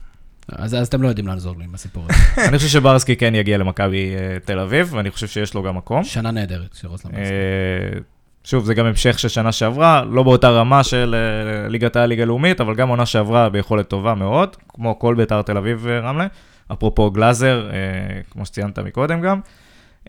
[0.55, 2.13] אז אז אתם לא יודעים לעזור לי עם הסיפור הזה.
[2.49, 6.03] אני חושב שברסקי כן יגיע למכבי uh, תל אביב, ואני חושב שיש לו גם מקום.
[6.03, 7.33] שנה נהדרת של רוסלן ברסקי.
[7.33, 7.99] אה,
[8.43, 12.25] שוב, זה גם המשך של שנה שעברה, לא באותה רמה של אה, ליגת העל, ליגה
[12.25, 16.27] לאומית, אבל גם עונה שעברה ביכולת טובה מאוד, כמו כל בית"ר תל אביב ורמלה.
[16.73, 19.39] אפרופו גלאזר, אה, כמו שציינת מקודם גם.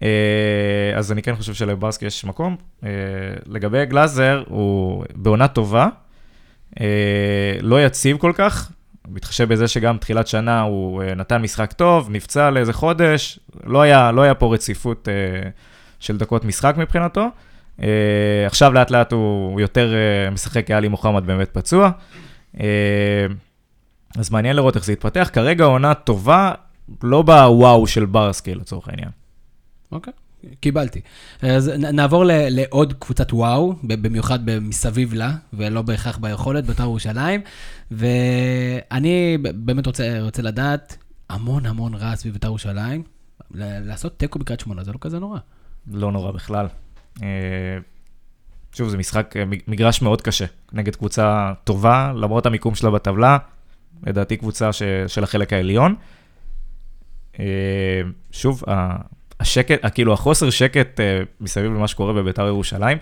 [0.02, 2.56] אה, אז אני כן חושב שלברסקי יש מקום.
[2.84, 2.88] אה,
[3.46, 5.88] לגבי גלאזר, הוא בעונה טובה,
[6.80, 8.72] אה, לא יציב כל כך,
[9.12, 14.12] מתחשב בזה שגם תחילת שנה הוא אה, נתן משחק טוב, נפצע לאיזה חודש, לא היה,
[14.12, 15.50] לא היה פה רציפות אה,
[16.00, 17.26] של דקות משחק מבחינתו.
[17.82, 17.86] אה,
[18.46, 19.94] עכשיו לאט לאט הוא יותר
[20.32, 21.90] משחק, כי עלי מוחמד באמת פצוע.
[24.16, 25.30] אז מעניין לראות איך זה יתפתח.
[25.32, 26.52] כרגע עונה טובה,
[27.02, 29.10] לא בוואו של ברסקי לצורך העניין.
[29.92, 30.12] אוקיי,
[30.60, 31.00] קיבלתי.
[31.42, 37.40] אז נעבור ל- לעוד קבוצת וואו, במיוחד מסביב לה, ולא בהכרח ביכולת, בית"ר ירושלים.
[37.90, 40.96] ואני באמת רוצה, רוצה לדעת,
[41.28, 43.02] המון המון רעש סביב בית"ר ירושלים.
[43.54, 45.38] לעשות תיקו בקריית שמונה זה לא כזה נורא.
[45.92, 46.66] לא נורא בכלל.
[47.22, 47.28] אה,
[48.72, 53.38] שוב, זה משחק, אה, מגרש מאוד קשה, נגד קבוצה טובה, למרות המיקום שלה בטבלה,
[54.06, 55.94] לדעתי קבוצה ש, של החלק העליון.
[57.40, 57.44] אה,
[58.30, 58.62] שוב,
[59.40, 62.98] השקט, כאילו החוסר שקט אה, מסביב למה שקורה בביתר ירושלים,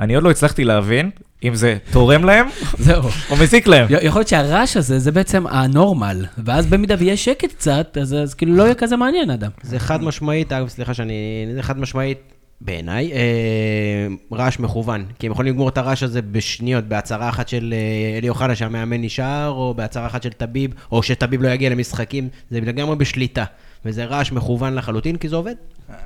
[0.00, 1.10] אני עוד לא הצלחתי להבין
[1.44, 2.46] אם זה תורם להם
[2.78, 3.02] זהו.
[3.30, 3.86] או מזיק להם.
[4.02, 8.56] יכול להיות שהרעש הזה זה בעצם הנורמל, ואז במידה ויהיה שקט קצת, אז, אז כאילו
[8.56, 9.50] לא יהיה כזה מעניין אדם.
[9.62, 11.46] זה חד משמעית, אגב, סליחה שאני...
[11.54, 12.18] זה חד משמעית,
[12.60, 15.04] בעיניי, אה, רעש מכוון.
[15.18, 19.02] כי הם יכולים לגמור את הרעש הזה בשניות, בהצהרה אחת של אה, אלי אוחנה שהמאמן
[19.02, 23.44] נשאר, או בהצהרה אחת של טביב, או שטביב לא יגיע למשחקים, זה לגמרי בשליטה.
[23.84, 25.54] וזה רעש מכוון לחלוטין, כי זה עובד.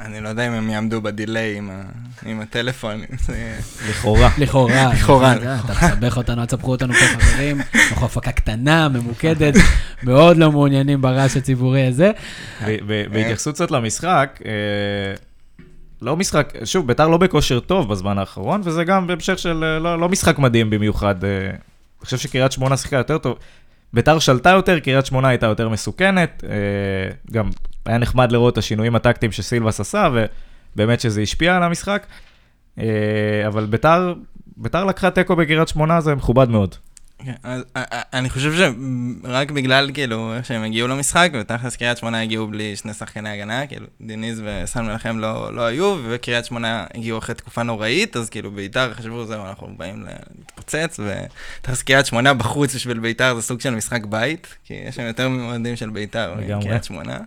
[0.01, 1.59] אני לא יודע אם הם יעמדו בדיליי
[2.27, 3.01] עם הטלפון.
[3.91, 4.31] לכאורה.
[4.39, 4.93] לכאורה.
[4.93, 5.35] לכאורה.
[5.37, 7.61] אתה מסבך אותנו, אל תסבכו אותנו פה חברים.
[7.91, 9.55] אנחנו הפקה קטנה, ממוקדת,
[10.03, 12.11] מאוד לא מעוניינים ברעש הציבורי הזה.
[12.87, 14.53] בהתייחסות קצת למשחק, אה,
[16.03, 20.01] לא משחק, שוב, ביתר לא בכושר טוב בזמן האחרון, וזה גם בהמשך של אה, לא,
[20.01, 21.25] לא משחק מדהים במיוחד.
[21.25, 23.39] אה, אני חושב שקריית שמונה שיחקה יותר טוב.
[23.95, 26.45] ביתר שלטה יותר, קריית שמונה הייתה יותר מסוכנת.
[26.49, 27.51] אה, גם
[27.87, 30.09] היה נחמד לראות את השינויים הטקטיים שסילבס עשה,
[30.75, 32.07] ובאמת שזה השפיע על המשחק.
[32.79, 32.85] אה,
[33.47, 34.15] אבל ביתר,
[34.57, 36.75] ביתר לקחה תיקו בקריית שמונה, זה מכובד מאוד.
[37.25, 42.23] כן, אה, אה, אני חושב שרק בגלל כאילו איך שהם הגיעו למשחק, ותכלס קריית שמונה
[42.23, 47.19] הגיעו בלי שני שחקני הגנה, כאילו דיניז וסן מנחם לא, לא היו, וקריית שמונה הגיעו
[47.19, 52.75] אחרי תקופה נוראית, אז כאילו ביתר חשבו זהו, אנחנו באים להתפוצץ, ותכלס קריית שמונה בחוץ
[52.75, 56.35] בשביל ביתר זה סוג של משחק בית, כי יש שם יותר מועדים של ביתר.
[56.59, 57.19] מקריית שמונה.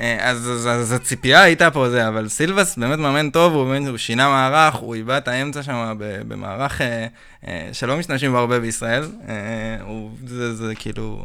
[0.00, 3.88] אה, אז, אז, אז הציפייה הייתה פה זה, אבל סילבס באמת מאמן טוב, הוא, באמת,
[3.88, 7.06] הוא שינה מערך, הוא איבד את האמצע שם במערך אה,
[7.48, 9.04] אה, שלא משתמשים בו הרבה בישראל.
[9.28, 9.34] אה,
[9.82, 11.24] הוא, זה, זה כאילו,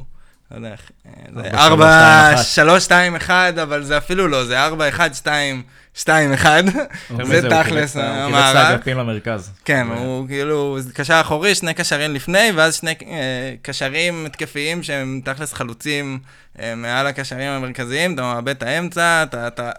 [0.52, 1.86] לא יודע איך, אה, זה ארבע,
[2.28, 5.64] 4, שלוש, 3, 2, 1, אבל זה אפילו לא, זה 4, 1, 2,
[5.96, 6.64] 2, 1.
[7.10, 8.56] יותר זה תכלס קיבץ את ה- הוא המערך.
[8.56, 9.52] האגפים למרכז.
[9.66, 13.16] כן, הוא כאילו קשר אחורי, שני קשרים לפני, ואז שני אה,
[13.62, 16.20] קשרים התקפיים שהם תכלס חלוצים
[16.60, 19.24] אה, מעל הקשרים המרכזיים, אתה מאבד את האמצע,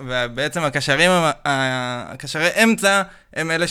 [0.07, 1.11] ובעצם הקשרים,
[1.45, 3.03] הקשרי אמצע
[3.35, 3.67] הם אלה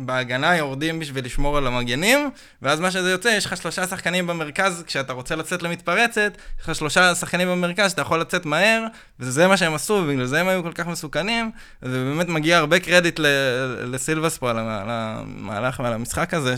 [0.00, 2.30] שבהגנה יורדים בשביל לשמור על המגנים,
[2.62, 6.74] ואז מה שזה יוצא, יש לך שלושה שחקנים במרכז, כשאתה רוצה לצאת למתפרצת, יש לך
[6.74, 8.86] שלושה שחקנים במרכז שאתה יכול לצאת מהר,
[9.20, 11.50] וזה מה שהם עשו, ובגלל זה הם היו כל כך מסוכנים,
[11.82, 13.20] ובאמת מגיע הרבה קרדיט
[13.82, 16.54] לסילבס פה על המהלך ועל המשחק הזה,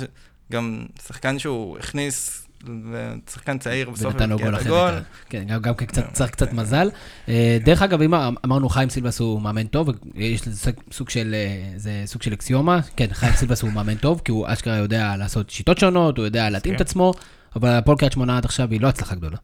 [0.52, 4.90] גם שחקן שהוא הכניס, ושחקן צעיר בסוף ונתן לו גול הגול.
[5.28, 6.90] כן, גם, גם קצת, צריך קצת מזל.
[7.28, 11.78] אה, דרך אגב, אם אמרנו חיים סילבס הוא מאמן טוב, יש לזה סוג- של, אה,
[11.78, 15.50] זה סוג של אקסיומה, כן, חיים סילבס הוא מאמן טוב, כי הוא אשכרה יודע לעשות
[15.50, 16.84] שיטות שונות, הוא יודע להתאים את כן.
[16.84, 17.12] עצמו,
[17.56, 19.36] אבל הפועל קריית שמונה עד עכשיו היא לא הצלחה גדולה.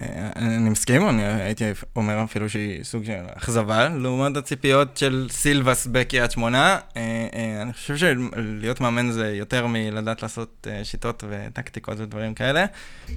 [0.00, 0.06] אה,
[0.36, 1.64] אני מסכים, אני הייתי
[1.96, 6.78] אומר אפילו שהיא סוג של אכזבה, לעומת הציפיות של סילבס בקריית שמונה.
[6.96, 7.00] אה,
[7.34, 12.64] אה, אני חושב שלהיות מאמן זה יותר מלדעת לעשות שיטות וטקטיקות ודברים כאלה,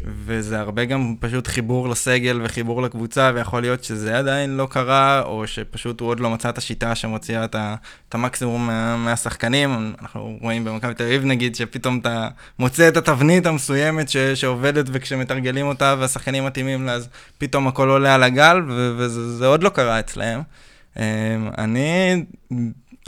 [0.05, 5.47] וזה הרבה גם פשוט חיבור לסגל וחיבור לקבוצה, ויכול להיות שזה עדיין לא קרה, או
[5.47, 7.55] שפשוט הוא עוד לא מצא את השיטה שמוציאה את
[8.09, 9.93] את המקסימום מה- מהשחקנים.
[10.01, 12.27] אנחנו רואים במכבי תל אביב נגיד, שפתאום אתה
[12.59, 18.15] מוצא את התבנית המסוימת ש- שעובדת, וכשמתרגלים אותה והשחקנים מתאימים לה, אז פתאום הכל עולה
[18.15, 20.41] על הגל, ו- וזה זה עוד לא קרה אצלהם.
[20.97, 21.03] אמ,
[21.57, 22.23] אני,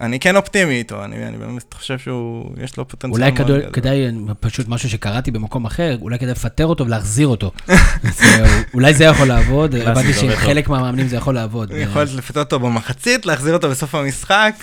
[0.01, 3.71] אני כן אופטימי איתו, אני, אני באמת חושב שהוא, יש לו פוטנציאל אולי כדאי.
[3.73, 4.05] כדאי,
[4.39, 7.51] פשוט משהו שקראתי במקום אחר, אולי כדאי לפטר אותו ולהחזיר אותו.
[8.17, 11.71] זה- אולי זה יכול לעבוד, הבנתי שחלק מהמאמנים זה יכול לעבוד.
[11.71, 14.53] הוא יכול לפתות אותו במחצית, להחזיר אותו בסוף המשחק,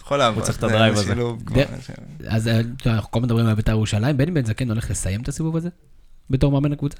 [0.00, 0.44] יכול לעבוד.
[0.44, 1.14] צריך את ה drive הזה.
[2.28, 5.28] אז אה, אנחנו כל הזמן מדברים על בית"ר ירושלים, בני בן זקן הולך לסיים את
[5.28, 5.68] הסיבוב הזה?
[6.30, 6.96] בתור מאמן הקבוצה?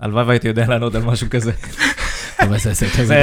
[0.00, 1.52] הלוואי והייתי יודע לענות על משהו כזה.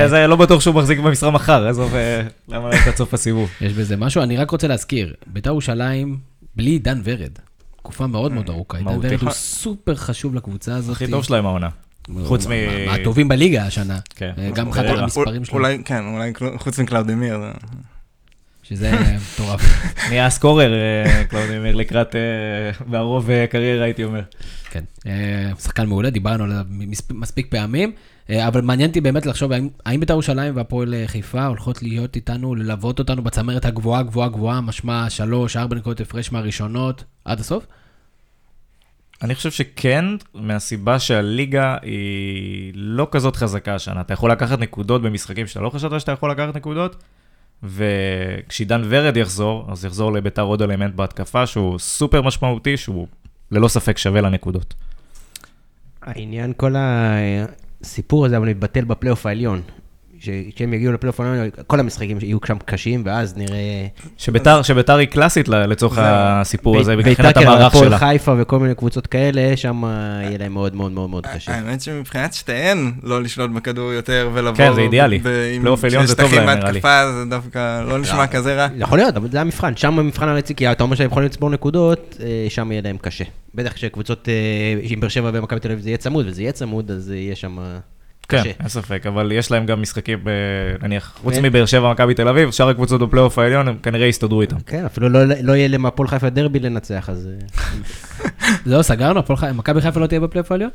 [0.07, 3.49] זה- לא בטוח שהוא מחזיק במשרה מחר, עזוב, אה, למה ללכת עד סוף הסיבוב?
[3.61, 6.17] יש בזה משהו, אני רק רוצה להזכיר, בית"ר ירושלים,
[6.55, 7.31] בלי דן ורד,
[7.77, 8.89] תקופה מאוד מאוד ארוכה, עידן.
[8.89, 10.95] ורד הוא סופר חשוב לקבוצה הזאת.
[10.95, 11.69] הכי טוב שלהם העונה.
[12.25, 13.99] חוץ מ- מהטובים בליגה השנה.
[14.15, 14.31] כן.
[14.37, 15.03] אה, גם מבחינת קריירה.
[15.03, 15.53] המספרים שלו.
[15.53, 17.39] אולי, כן, אולי חוץ מקלאודימיר.
[18.71, 19.61] זה- שזה מטורף.
[20.09, 22.21] נהיה ה scorer, אה, קלאודימיר, לקראת, אה,
[22.87, 24.21] בערוב אה, הקריירה, הייתי אומר.
[24.69, 27.91] כן, אה, שחקן מעולה, דיברנו עליו מס- מספיק פעמים,
[28.29, 29.51] אה, אבל מעניין אותי באמת לחשוב
[29.85, 34.61] האם- בית"ר ירושלים והפועל אה, חיפה הולכות להיות איתנו, ללוות אותנו בצמרת הגבוהה, גבוהה, גבוהה,
[34.61, 37.65] משמע שלוש, ארבע נקודות הפרש מהראשונות עד הסוף?
[39.21, 44.01] אני חושב שכן, מהסיבה שהליגה היא לא כזאת חזקה השנה.
[44.01, 47.03] אתה יכול לקחת נקודות במשחקים שאתה לא חשבת שאתה יכול לקחת נקודות,
[47.63, 53.07] וכשעידן ורד יחזור, אז יחזור לביתר עוד אלמנט בהתקפה שהוא סופר משמעותי, שהוא
[53.51, 54.73] ללא ספק שווה לנקודות.
[56.01, 59.61] העניין, כל הסיפור הזה, אבל מתבטל בפלייאוף העליון.
[60.21, 63.87] ש- כשהם יגיעו לפלייאוף העליון, כל המשחקים יהיו שם קשים, ואז נראה...
[64.63, 65.97] שביתר, היא קלאסית ל- לצורך.
[66.01, 67.97] הסיפור הזה, ביתר מבחינת כאילו, המערך הפועל שלה.
[67.97, 69.83] חיפה וכל מיני קבוצות כאלה, שם
[70.23, 71.51] יהיה להם מאוד מאוד מאוד מאוד קשה.
[71.51, 74.57] האמת שמבחינת שתיהן, לא לשלוט בכדור יותר ולבוא...
[74.57, 75.19] כן, זה אידיאלי.
[75.19, 76.81] פלייאוף עליון זה טוב להם, נראה לי.
[76.81, 78.67] זה דווקא לא נשמע כזה רע.
[78.77, 82.17] יכול להיות, אבל זה המבחן, שם המבחן הרציני, כי אתה אומר שהם יכולים לצבור נקודות,
[82.23, 83.23] אה, שם יהיה להם קשה.
[83.55, 84.33] בטח שקבוצות, אה,
[84.93, 87.57] אם באר שבע ומכבי תל אביב זה יהיה צמוד, וזה יהיה צמוד, אז יהיה שם
[88.33, 88.51] אה, כן, קשה.
[88.59, 90.29] אין ספק, אבל יש להם גם משחקים, ב-
[90.83, 91.41] נניח, חוץ כן.
[91.45, 94.59] מבאר שבע, מכבי תל אביב, שאר הקבוצות בפלייאוף העליון, הם כנראה יסתדרו איתם.
[94.65, 98.25] כן, אפילו לא לא יהיה להם הפועל חיפה דרבי לנצח, אז אה,
[98.65, 100.69] זהו, סגרנו, הפועל חיפה- מכבי חיפה לא תהיה בפלייאוף העליון?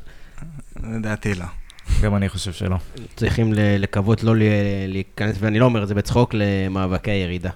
[0.98, 1.44] לדעתי לא.
[2.02, 2.76] גם אני חושב שלא.
[3.16, 4.42] צריכים לקוות לא ל-
[4.88, 7.50] להיכנס, ואני לא אומר את זה בצחוק, למאבקי הירידה.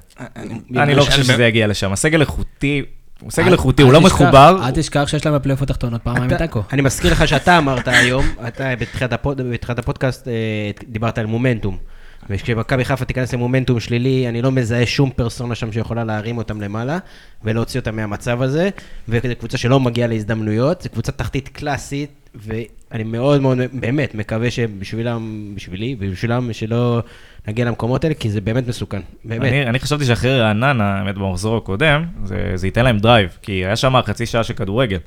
[0.77, 1.93] אני לא חושב שזה יגיע לשם.
[1.93, 2.83] הסגל איכותי,
[3.21, 4.61] הוא סגל איכותי, הוא לא מחובר.
[4.67, 6.63] אל תשכח שיש להם בפלייאוף התחתונות פעמיים אתה- תיקו.
[6.73, 8.75] אני מזכיר לך שאתה אמרת היום, אתה
[9.51, 10.33] בתחילת הפודקאסט אה,
[10.89, 11.77] דיברת על מומנטום.
[12.31, 16.99] וכשמכבי חיפה תיכנס למומנטום שלילי, אני לא מזהה שום פרסונה שם שיכולה להרים אותם למעלה
[17.45, 18.69] ולהוציא אותם מהמצב הזה.
[19.09, 25.53] וזו קבוצה שלא מגיעה להזדמנויות, זו קבוצה תחתית קלאסית, ואני מאוד מאוד באמת מקווה שבשבילם,
[25.55, 27.03] בשבילי ובשבילם שלא
[27.49, 29.01] נגיע למקומות האלה, כי זה באמת מסוכן.
[29.25, 29.43] באמת.
[29.43, 33.77] אני, אני חשבתי שאחרי רעננה, האמת במחזור הקודם, זה, זה ייתן להם דרייב, כי היה
[33.77, 34.99] שם חצי שעה של כדורגל.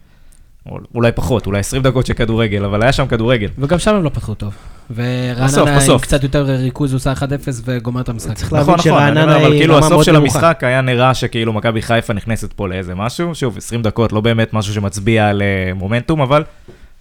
[0.70, 3.48] או- אולי פחות, אולי 20 דקות של כדורגל, אבל היה שם כדורגל.
[3.58, 4.54] וגם שם הם לא פתחו טוב.
[4.96, 6.00] ורעננה עם.
[6.00, 7.26] קצת יותר ריכוז עושה 1-0
[7.66, 8.34] וגומר את המשחק.
[8.34, 10.40] צריך נכון, להבין נכון, שרעננה אבל היא כאילו רמה הסוף מאוד של נמוכה.
[10.40, 14.54] המשחק היה נראה שכאילו מכבי חיפה נכנסת פה לאיזה משהו, שוב, 20 דקות, לא באמת
[14.54, 16.44] משהו שמצביע על אה, מומנטום, אבל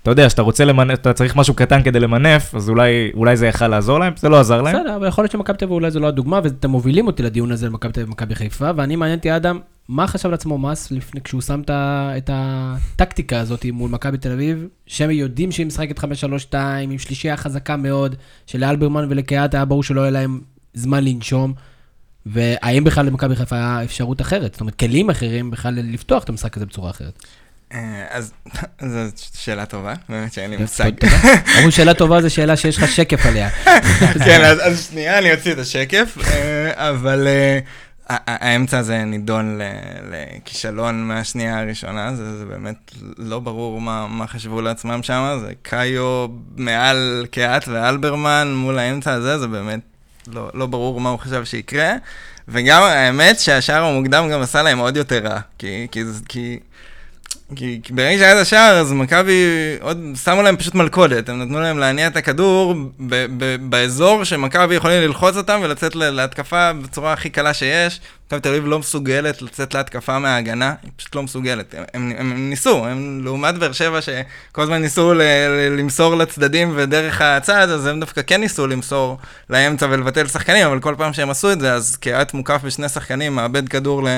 [0.02, 3.46] אתה יודע, שאתה רוצה למנף, אתה צריך משהו קטן כדי למנף, אז אולי, אולי זה
[3.46, 4.76] יכל לעזור להם, זה לא עזר להם.
[4.76, 7.52] בסדר, אבל יכול להיות שמכבי תל אביב אולי זו לא הדוגמה, ואתם מובילים אותי לדיון
[7.52, 11.20] הזה למכבי תל אביב ומכבי חיפה, ואני מעניין אותי אדם, מה חשב לעצמו מס לפני,
[11.20, 16.04] כשהוא שם את הטקטיקה הזאת מול מכבי תל אביב, שהם יודעים שהיא משחקת 5-3-2,
[16.82, 18.14] עם שלישייה חזקה מאוד,
[18.46, 20.40] שלאלברמן ולקהת היה ברור שלא יהיה להם
[20.74, 21.52] זמן לנשום,
[22.26, 24.52] והאם בכלל למכבי חיפה היה אפשרות אחרת?
[24.52, 27.26] זאת אומרת, כלים אחרים בכלל לפתוח את המשחק הזה בצורה אחרת.
[27.74, 28.32] אה, אז
[28.92, 28.98] זו
[29.34, 30.90] שאלה טובה, באמת שאין לי מושג.
[31.54, 33.50] אומרים שאלה טובה זה שאלה שיש לך שקף עליה.
[34.26, 37.58] כן, אז, שנייה, אני אוציא את השקף, אה, אבל אה,
[38.08, 39.60] האמצע הזה נידון
[40.10, 47.26] לכישלון מהשנייה הראשונה, זה, באמת לא ברור מה, מה חשבו לעצמם שם, זה קאיו מעל
[47.30, 49.80] קהת ואלברמן מול האמצע הזה, זה באמת
[50.26, 51.92] לא, לא ברור מה הוא חשב שיקרה,
[52.48, 56.58] וגם האמת שהשער המוקדם גם עשה להם עוד יותר רע, כי...
[57.56, 59.44] כי, כי ברגע שהיה את השער, אז מכבי
[59.80, 64.74] עוד שמו להם פשוט מלכודת, הם נתנו להם להניע את הכדור ב- ב- באזור שמכבי
[64.74, 68.00] יכולים ללחוץ אותם ולצאת להתקפה בצורה הכי קלה שיש.
[68.32, 71.74] מכבי תל אביב לא מסוגלת לצאת להתקפה מההגנה, היא פשוט לא מסוגלת.
[71.74, 76.14] הם, הם, הם, הם ניסו, הם לעומת באר שבע שכל הזמן ניסו ל- ל- למסור
[76.14, 79.18] לצדדים ודרך הצד, אז הם דווקא כן ניסו למסור
[79.50, 83.34] לאמצע ולבטל שחקנים, אבל כל פעם שהם עשו את זה, אז קהת מוקף בשני שחקנים,
[83.34, 84.08] מאבד כדור ל,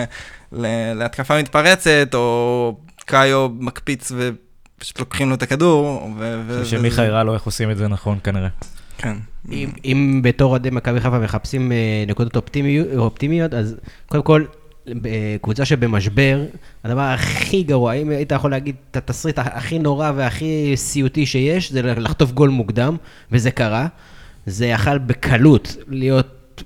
[0.53, 6.11] ל, להתקפה מתפרצת, או קאיו מקפיץ ופשוט לוקחים לו את הכדור.
[6.65, 8.49] שמיכה הראה לו איך עושים את זה נכון כנראה.
[8.99, 9.17] כן.
[9.53, 14.45] אם, אם בתור אוהדי מכבי חיפה מחפשים אה, נקודות אופטימיות, אופטימיות, אז קודם כל,
[15.41, 16.45] קבוצה שבמשבר,
[16.85, 21.83] הדבר הכי גרוע, אם היית יכול להגיד את התסריט הכי נורא והכי סיוטי שיש, זה
[21.83, 22.97] לחטוף גול מוקדם,
[23.33, 23.87] וזה קרה.
[24.47, 26.63] זה יכל בקלות להיות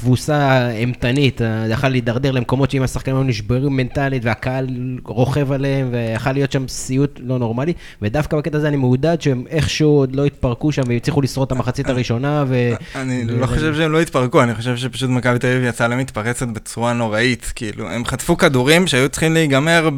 [0.00, 4.66] תבוסה אימתנית, אה, זה יכל להידרדר למקומות שאם השחקנים היו נשברים מנטלית והקהל
[5.04, 9.90] רוכב עליהם, ויכל להיות שם סיוט לא נורמלי, ודווקא בקטע הזה אני מעודד שהם איכשהו
[9.90, 12.72] עוד לא התפרקו שם והצליחו לשרוד את המחצית הראשונה, ו...
[12.94, 15.98] אני ו- לא חושב שהם לא התפרקו, אני חושב שפשוט מכבי תל אביב יצאה להם
[15.98, 17.52] מתפרצת בצורה נוראית.
[17.54, 19.90] כאילו, הם חטפו כדורים שהיו צריכים להיגמר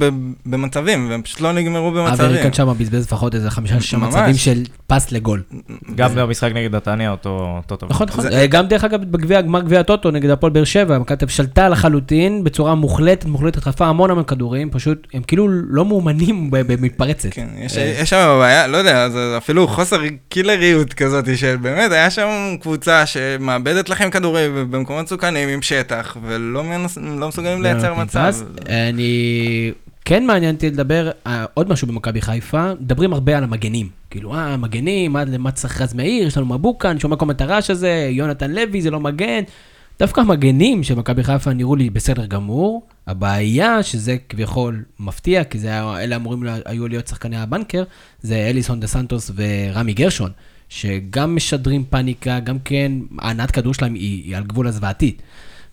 [0.47, 2.31] במצבים, והם פשוט לא נגמרו במצבים.
[2.31, 3.97] ריקן שם בזבז לפחות איזה חמישה-שישה.
[3.97, 5.43] מצבים של פס לגול.
[5.95, 7.89] גם במשחק נגד נתניה, אותו דבר.
[7.91, 8.27] נכון, נכון.
[8.33, 11.68] אה, גם דרך אגב בגביע, גמר גביע הטוטו נגד הפועל באר שבע, מכבי תל שלטה
[11.68, 17.29] לחלוטין בצורה מוחלטת, מוחלטת, חטפה המון המון כדורים, פשוט הם כאילו לא מאומנים במתפרצת.
[17.31, 21.92] כן, יש, אה, יש שם בעיה, לא יודע, זה אפילו חוסר קילריות כזאת, של באמת,
[21.92, 22.29] היה שם
[22.61, 26.62] קבוצה שמאבדת לכם כדורים במקומות מסוכנים עם שטח, ולא
[26.96, 28.33] לא מסוגלים לייצר מצב.
[28.68, 29.72] אני...
[30.05, 33.88] כן מעניין אותי לדבר, אה, עוד משהו במכבי חיפה, מדברים הרבה על המגנים.
[34.11, 37.40] כאילו, אה, מגנים, מה, למה צריך רז מאיר, יש לנו מבוקה, אני שומע כל את
[37.40, 39.42] הרעש הזה, יונתן לוי זה לא מגן.
[40.01, 42.87] דווקא המגנים של מכבי חיפה נראו לי בסדר גמור.
[43.07, 47.85] הבעיה, שזה כביכול מפתיע, כי זה היה, אלה אמורים לה, היו להיות שחקני הבנקר,
[48.23, 50.31] זה אליסון דה סנטוס ורמי גרשון,
[50.69, 55.23] שגם משדרים פאניקה, גם כן, הענת כדור שלהם היא, היא על גבול הזוועתית.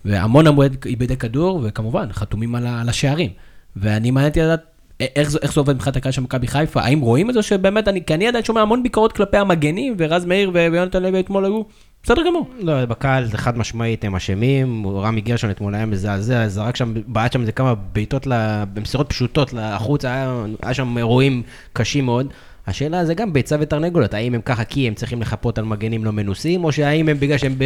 [0.05, 3.29] והמון המועד איבדי כדור, וכמובן, חתומים על, על השערים.
[3.75, 4.63] ואני מעניין אותי לדעת
[4.99, 8.05] איך, איך זה עובד מבחינת הקהל של מכבי חיפה, האם רואים את זה שבאמת, אני,
[8.05, 11.61] כי אני עדיין שומע המון ביקורות כלפי המגנים, ורז מאיר ויונתן לוי אתמול היו
[12.07, 12.47] בסדר גמור.
[12.59, 17.31] לא, בקהל זה חד משמעית, הם אשמים, רמי גרשון אתמול היה מזעזע, זרק שם, בעט
[17.31, 18.27] שם איזה כמה בעיטות,
[18.73, 21.43] במסירות פשוטות החוצה, היה, היה שם אירועים
[21.73, 22.27] קשים מאוד.
[22.67, 26.11] השאלה זה גם ביצה ותרנגולות, האם הם ככה כי הם צריכים לחפות על מגנים לא
[26.11, 27.63] מנוסים, או שהאם הם בגלל שהם ב,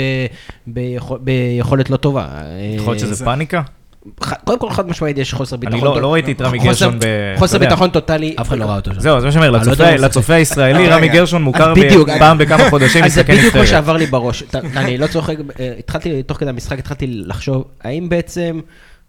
[0.67, 2.27] ביכול, ביכולת לא טובה.
[2.75, 3.61] יכול להיות שזה פאניקה?
[4.43, 5.79] קודם כל חד משמעית יש חוסר ביטחון.
[5.79, 7.05] אני לא- לא ראיתי את רמי גרשון ב...
[7.37, 7.57] חוסר.
[7.57, 8.35] ביטחון טוטאלי.
[8.41, 8.99] אף אחד לא ראה אותו שם.
[8.99, 9.65] זהו, זה מה שאני אומר, לא
[10.07, 10.87] לצופה- הישראלי.
[10.89, 13.67] רמי גרשון מוכר אז בדיוק, ב- פעם בכמה חודשים אז זה משחקי בדיוק מה נבחרת.
[13.77, 14.43] שעבר לי בראש.
[14.75, 18.59] אני לא צוחק, אה, התחלתי, תוך כדי המשחק התחלתי לחשוב, האם בעצם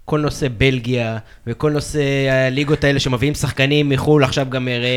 [0.05, 2.01] כל נושא בלגיה וכל נושא
[2.47, 4.89] הליגות האלה שמביאים שחקנים מחו"ל, עכשיו גם אה, ראה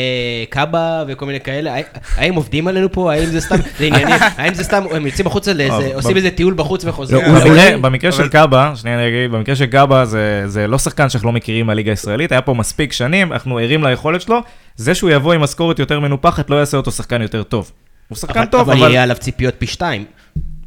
[0.49, 1.75] קאבה וכל מיני כאלה,
[2.15, 3.13] האם- עובדים עלינו פה?
[3.13, 6.53] האם זה סתם, זה ענייני, האם זה סתם, הם יוצאים החוצה לאיזה, עושים איזה טיול
[6.53, 7.21] בחוץ וחוזרים?
[7.25, 11.29] לא, במקרה- של קאבה, שנייה אני אגיד, במקרה של קאבה זה- זה לא שחקן שאנחנו
[11.29, 14.39] לא מכירים מהליגה הישראלית, היה פה מספיק שנים, אנחנו ערים ליכולת שלו,
[14.75, 17.71] זה שהוא יבוא עם משכורת יותר מנופחת לא יעשה אותו שחקן יותר טוב.
[18.07, 18.89] הוא שחקן טוב, אבל אבל...
[18.91, 20.05] יהיה עליו ציפיות פי שתיים.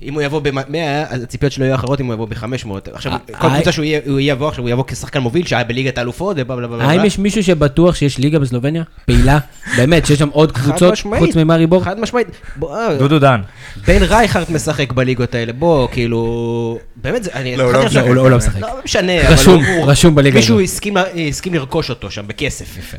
[0.02, 0.76] אם הוא יבוא ב-100,
[1.08, 2.44] אז הציפיות שלו יהיו אחרות אם הוא יבוא ב-500.
[2.92, 3.84] עכשיו, אה, כל אה, קבוצה שהוא
[4.20, 6.84] יבוא עכשיו, הוא יבוא כשחקן מוביל, שהיה בליגת האלופות, ובלה בלה בלה.
[6.84, 7.04] האם.
[7.04, 8.82] יש מישהו שבטוח שיש ליגה בסלובניה?
[9.06, 9.38] פעילה?
[9.76, 10.94] באמת, שיש שם עוד קבוצות.
[11.18, 11.84] חוץ ממארי בור?
[11.84, 12.26] חד משמעית.
[12.62, 13.40] אה, דודו דן.
[13.86, 16.78] בן רייכרט משחק בליגות האלה, בוא, כאילו...
[16.96, 17.30] באמת, זה...
[17.34, 17.96] אני לא, הוא לא משחק.
[18.06, 18.60] לא- הוא לא משחק.
[18.60, 20.86] לא משנה, אבל רשום, הוא- רשום בליגה מישהו הזאת.
[20.86, 22.94] ל- הסכים לרכוש אותו שם בכסף.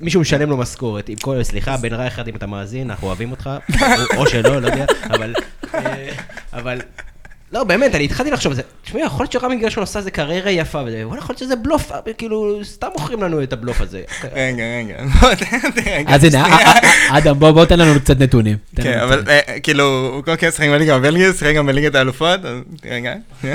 [0.00, 1.08] מישהו משלם לו משכורת.
[1.08, 1.42] עם כל...
[1.42, 3.50] סליחה, בן רייכרט, אם אתה מאזין, אנחנו אוהבים אותך.
[3.82, 5.34] או- או שלא, לא יודע, אבל...
[5.74, 6.12] אה,
[6.52, 6.80] אבל...
[7.52, 8.62] לא, באמת, אני התחלתי לחשוב על זה.
[8.84, 11.92] תשמע, יכול להיות שרמי גרשון עשה איזה קריירה יפה, וזה, וואלה, יכול להיות שזה בלוף,
[11.92, 14.00] אה, כאילו, סתם מוכרים לנו את הבלוף הזה.
[14.36, 14.94] רגע, רגע.
[16.06, 16.46] אז הנה, שנייה.
[16.46, 16.78] א-
[17.14, 18.56] א- אדם, בוא בוא תן לנו קצת נתונים.
[18.82, 19.22] כן, אבל.
[19.28, 22.40] אה, כאילו, הוא כל כך שיחק בליגה הבלגית, שיחק גם בליגת האלופות,
[22.84, 23.14] רגע.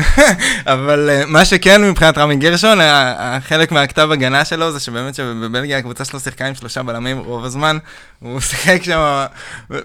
[0.65, 6.05] אבל אה, מה שכן מבחינת רמי גרשון, החלק מהכתב הגנה שלו זה שבאמת שבבלגיה הקבוצה
[6.05, 7.77] שלו שיחקה עם שלושה בלמים רוב הזמן,
[8.19, 9.25] הוא שיחק שם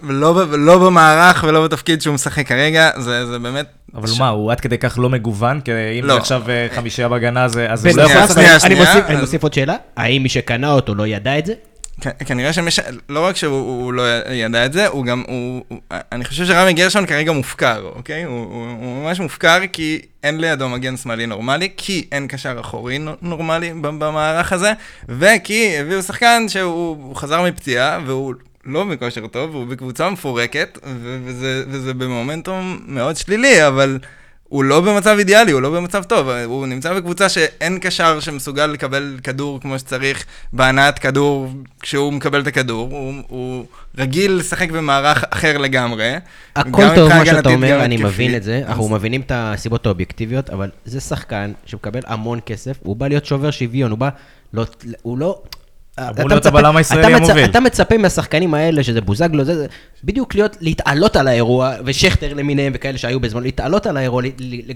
[0.03, 3.67] לא לא במערך ולא בתפקיד שהוא משחק כרגע, זה זה באמת...
[3.95, 5.61] אבל מה, הוא עד כדי כך לא מגוון?
[5.61, 6.15] כי אם לא.
[6.15, 8.35] זה עכשיו אה, חמישייה בהגנה, זה- אז הוא לא יכול שנייה, לשחק.
[8.39, 11.47] שנייה, אני מוסיף- אני אז- מוסיף עוד שאלה, האם מי שקנה אותו לא ידע את
[11.47, 11.53] זה?
[12.01, 12.81] כ- כנראה שמי ש...
[13.09, 15.79] לא רק שהוא הוא לא ידע את זה, הוא גם, הוא, הוא,
[16.13, 18.23] אני חושב שרמי גרשון כרגע מופקר, אוקיי?
[18.25, 22.99] הוא, הוא, הוא ממש מופקר כי אין לידו מגן שמאלי נורמלי, כי אין קשר אחורי
[22.99, 24.73] נו- נורמלי במערך הזה,
[25.09, 28.35] וכי הביאו שחקן שהוא הוא חזר מפציעה, והוא
[28.67, 30.79] לא בכושר טוב, הוא בקבוצה מפורקת,
[31.25, 33.99] וזה, וזה במומנטום מאוד שלילי, אבל...
[34.49, 39.17] הוא לא במצב אידיאלי, הוא לא במצב טוב, הוא נמצא בקבוצה שאין קשר שמסוגל לקבל
[39.25, 41.49] כדור כמו שצריך בהנעת כדור
[41.81, 43.65] כשהוא מקבל את הכדור, הוא, הוא
[43.99, 46.15] רגיל לשחק במערך אחר לגמרי.
[46.57, 48.13] הכל טוב מה שאתה אומר, אני התקפית.
[48.15, 52.77] מבין את זה, אז- אנחנו מבינים את הסיבות האובייקטיביות, אבל זה שחקן שמקבל המון כסף,
[52.83, 54.09] הוא בא להיות שובר שוויון, הוא בא,
[54.55, 54.65] לא,
[55.03, 55.43] הוא לא...
[56.01, 57.45] אמור להיות הבלם הישראלי המוביל.
[57.45, 59.67] אתה מצפה מהשחקנים האלה, שזה בוזגלו, זה, זה,
[60.05, 64.23] בדיוק להיות, להתעלות על האירוע, ושכטר למיניהם וכאלה שהיו בזמן, להתעלות על האירוע,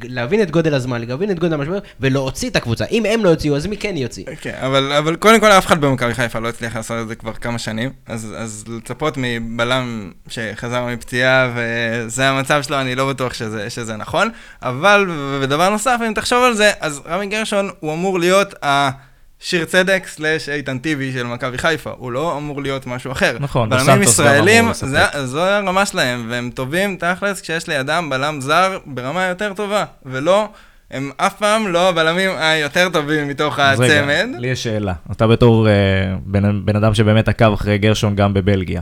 [0.08, 2.84] להבין את גודל הזמן, להבין את גודל המשבר, ולהוציא את הקבוצה.
[2.90, 4.24] אם הם לא יוציאו, אז מי כן יוציא?
[4.40, 7.32] כן, אבל, אבל קודם כל אף אחד במכבי חיפה לא הצליח לעשות את זה כבר
[7.32, 13.70] כמה שנים, אז, אז לצפות מבלם שחזר מפציעה וזה המצב שלו, אני לא בטוח שזה,
[13.70, 14.30] שזה נכון,
[14.62, 15.06] אבל,
[15.42, 18.54] ודבר נוסף, אם תחשוב על זה, אז רמי גרשון הוא אמור להיות
[19.42, 23.36] השיר צדק סלאש איתן טיבי של מכבי חיפה, הוא לא אמור להיות משהו אחר.
[23.40, 29.24] נכון, בלמים ישראלים, זה, זו הרמה שלהם, והם טובים תכלס כשיש לידם בלם זר ברמה
[29.24, 30.48] יותר טובה, ולא...
[30.90, 34.28] הם אף פעם לא הבלמים היותר טובים מתוך אז רגע, הצמד.
[34.38, 34.92] לי יש שאלה.
[35.12, 35.72] אתה בתור אה,
[36.24, 38.80] בן בן אדם שבאמת עקב אחרי גרשון גם בבלגיה.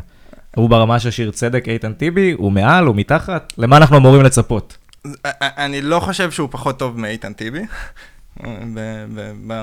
[0.56, 3.52] הוא ברמה של שיר צדק, איתן טיבי, הוא מעל, הוא מתחת?
[3.58, 4.76] למה אנחנו אמורים לצפות?
[5.40, 7.62] אני לא חושב שהוא פחות טוב מאיתן טיבי.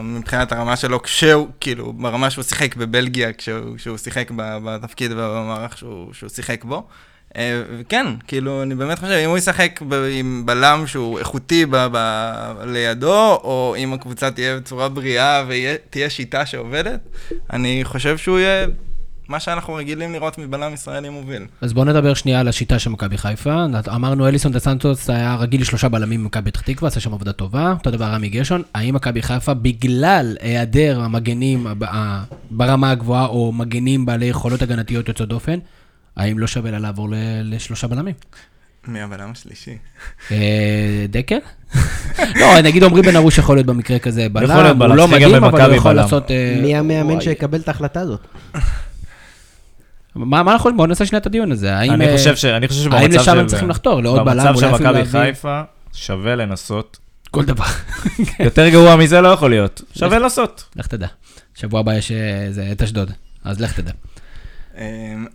[0.03, 6.30] מבחינת הרמה שלו, כשהוא, כאילו, ברמה שהוא שיחק בבלגיה, כשהוא, שיחק בתפקיד ובמערך שהוא, שהוא
[6.30, 6.88] שיחק בו.
[7.38, 11.88] אה, וכן, כאילו, אני באמת חושב, אם הוא ישחק ב- עם בלם שהוא איכותי ב-
[11.91, 16.99] ב- לידו, או אם הקבוצה תהיה בצורה בריאה ותהיה שיטה שעובדת,
[17.53, 18.67] אני חושב שהוא יהיה
[19.28, 21.45] מה שאנחנו רגילים לראות מבלם ישראלי מוביל.
[21.61, 23.65] אז בואו נדבר שנייה על השיטה של מכבי חיפה.
[23.95, 27.71] אמרנו, אליסון דה סנטוס היה רגיל לשלושה בלמים במכבי פתח תקווה, עשה שם עבודה טובה.
[27.71, 28.61] אותו דבר רמי גרשון.
[28.74, 31.67] האם מכבי חיפה, בגלל היעדר המגנים
[32.51, 35.59] ברמה הגבוהה, או מגנים בעלי יכולות הגנתיות יוצאות דופן,
[36.15, 37.07] האם לא שווה לה לעבור
[37.43, 38.15] לשלושה בלמים?
[38.88, 39.78] מי הבלם השלישי?
[40.32, 41.38] אה, דקל?
[42.39, 45.76] לא, נגיד עמרי בן ארוש יכול להיות במקרה כזה בלם, הוא לא מדהים, אבל הוא
[45.76, 45.93] יכול.
[45.93, 46.32] לעשות...
[46.32, 47.21] אה, מי המאמן.
[47.21, 48.28] שיקבל את ההחלטה הזאת?
[50.16, 50.76] מה מה אנחנו...
[50.78, 51.76] בואו נעשה שנייה את הדיון הזה.
[51.76, 51.91] האם...
[51.91, 53.39] אני אה, חושב ש- אני חושב האם שבמצב לשם של...
[53.39, 54.01] הם צריכים לחתור?
[54.03, 55.61] לעוד בלם, במצב של מכבי חיפה,
[55.93, 56.97] שווה לנסות.
[57.32, 57.66] כל דבר.
[58.39, 59.82] יותר גרוע מזה לא יכול להיות.
[59.95, 60.64] שווה לנסות.
[60.76, 61.07] לך תדע.
[61.55, 63.11] שבוע הבא יש אה, זה, את אשדוד,
[63.43, 63.91] אז לך תדע.
[64.78, 65.26] אמ,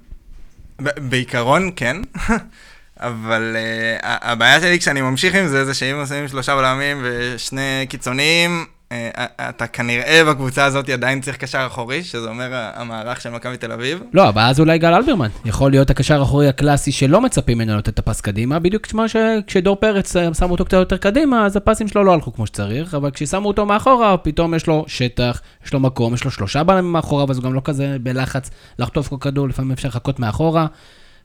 [0.83, 1.97] ב- בעיקרון כן,
[3.01, 8.65] אבל uh, הבעיה שלי כשאני ממשיך עם זה, זה שאם עושים שלושה בלמים ושני קיצוניים,
[8.93, 14.03] אתה כנראה בקבוצה הזאת עדיין צריך קשר אחורי, שזה אומר המערך של מכבי תל אביב.
[14.13, 15.29] לא, אבל אז אולי גל אלברמן.
[15.45, 19.77] יכול להיות הקשר האחורי הקלאסי שלא מצפים ממנו לתת את הפס קדימה, בדיוק כמו שכשדור
[19.77, 23.11] פרץ אה, שמו אותו קצת יותר קדימה, אז הפסים שלו לא הלכו כמו שצריך, אבל
[23.11, 27.25] כששמו אותו מאחורה, פתאום יש לו שטח, יש לו מקום, יש לו שלושה בלמים מאחורה,
[27.29, 30.67] ואז הוא גם לא כזה בלחץ לחטוף כל כדור, לפעמים אפשר לחכות מאחורה.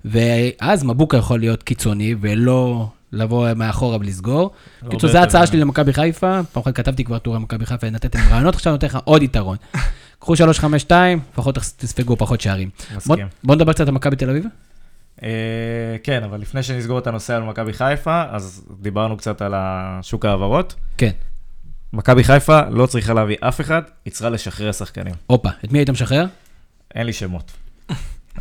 [0.05, 4.51] ואז מבוקה יכול להיות קיצוני, ולא לבוא מאחורה ולסגור.
[4.89, 5.47] קיצור, זו ההצעה.
[5.47, 6.39] שלי למכבי חיפה.
[6.51, 9.57] פעם אחת כתבתי כבר טור למכבי חיפה, נתתם רעיונות, עכשיו נותן לך עוד יתרון.
[10.19, 10.91] קחו 3-5-2,
[11.33, 12.69] לפחות תספגו פחות שערים.
[12.95, 13.27] מסכים.
[13.43, 14.45] בוא נדבר קצת על מכבי תל אביב.
[15.23, 15.29] אה,
[16.03, 20.75] כן, אבל לפני שנסגור את הנושא על מכבי חיפה, אז דיברנו קצת על השוק ההעברות.
[20.97, 21.11] כן.
[21.93, 25.13] מכבי חיפה לא צריכה להביא אף אחד, היא צריכה לשחרר שחקנים.
[25.27, 26.25] הופה, את מי היית משחרר?
[26.95, 27.51] אין לי שמות.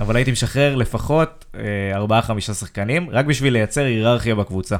[0.00, 1.60] אבל הייתי משחרר לפחות אה,
[1.94, 4.76] ארבעה-חמישה שחקנים, רק בשביל לייצר היררכיה בקבוצה.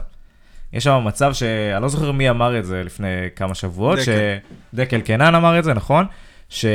[0.72, 4.38] יש שם מצב שאני לא זוכר מי אמר את זה לפני כמה שבועות, דקל.
[4.72, 6.06] שדקל קנן אמר את זה, נכון?
[6.48, 6.66] ש...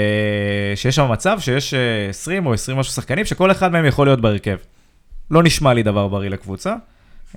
[0.75, 4.21] שיש שם מצב שיש אה, 20 או 20 משהו שחקנים, שכל אחד מהם יכול להיות
[4.21, 4.57] בהרכב.
[5.31, 6.75] לא נשמע לי דבר בריא לקבוצה.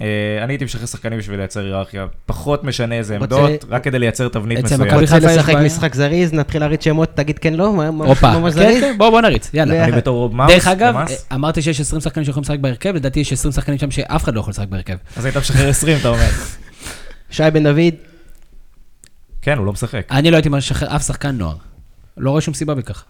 [0.01, 4.29] אה, אני הייתי משחרר שחקנים בשביל לייצר היררכיה, פחות משנה איזה עמדות, רק כדי לייצר
[4.29, 4.87] תבנית מסוימת.
[4.87, 5.55] מכבי רוצה חיפה לשחק?
[5.55, 7.73] משחק זריז, נתחיל להריץ שמות, תגיד כן לא?
[7.73, 8.81] ממש כן, זריז?
[8.81, 9.85] כן, בוא נריץ, יאללה.
[9.85, 11.27] אני בתור מאוס, דרך אגב, למאס.
[11.35, 14.41] אמרתי שיש 20 שחקנים שיכולים לשחק בהרכב, לדעתי יש 20 שחקנים שם שאף אחד לא
[14.41, 14.97] יכול לשחק בהרכב.
[15.17, 16.29] אז היית משחרר 20, אתה אומר.
[17.31, 17.95] שי בן דוד,
[19.43, 20.07] כן, הוא לא משחק.
[20.11, 21.57] אני לא הייתי משחרר אף שחקן נוער.
[22.17, 23.05] לא רואה שום סיבה בכך.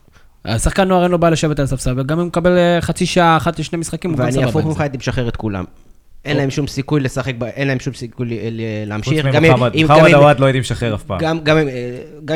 [0.45, 3.37] השחקן נוער אין לו בעיה לשבת על הספסל, וגם אם הוא מקבל אה, חצי שעה,
[3.37, 4.81] אחת לשני משחקים, הוא גם ואני סבבה הפוך עם ממך.
[4.81, 5.65] הייתי משחרר את כולם.
[6.25, 8.51] אין להם שום סיכוי לשחק, אין להם שום סיכוי חוץ
[8.87, 9.27] להמשיך.
[9.27, 11.21] גם אם- ממוחמד, אם- עוואד לא הייתי משחרר אף פעם.
[11.21, 11.39] גם,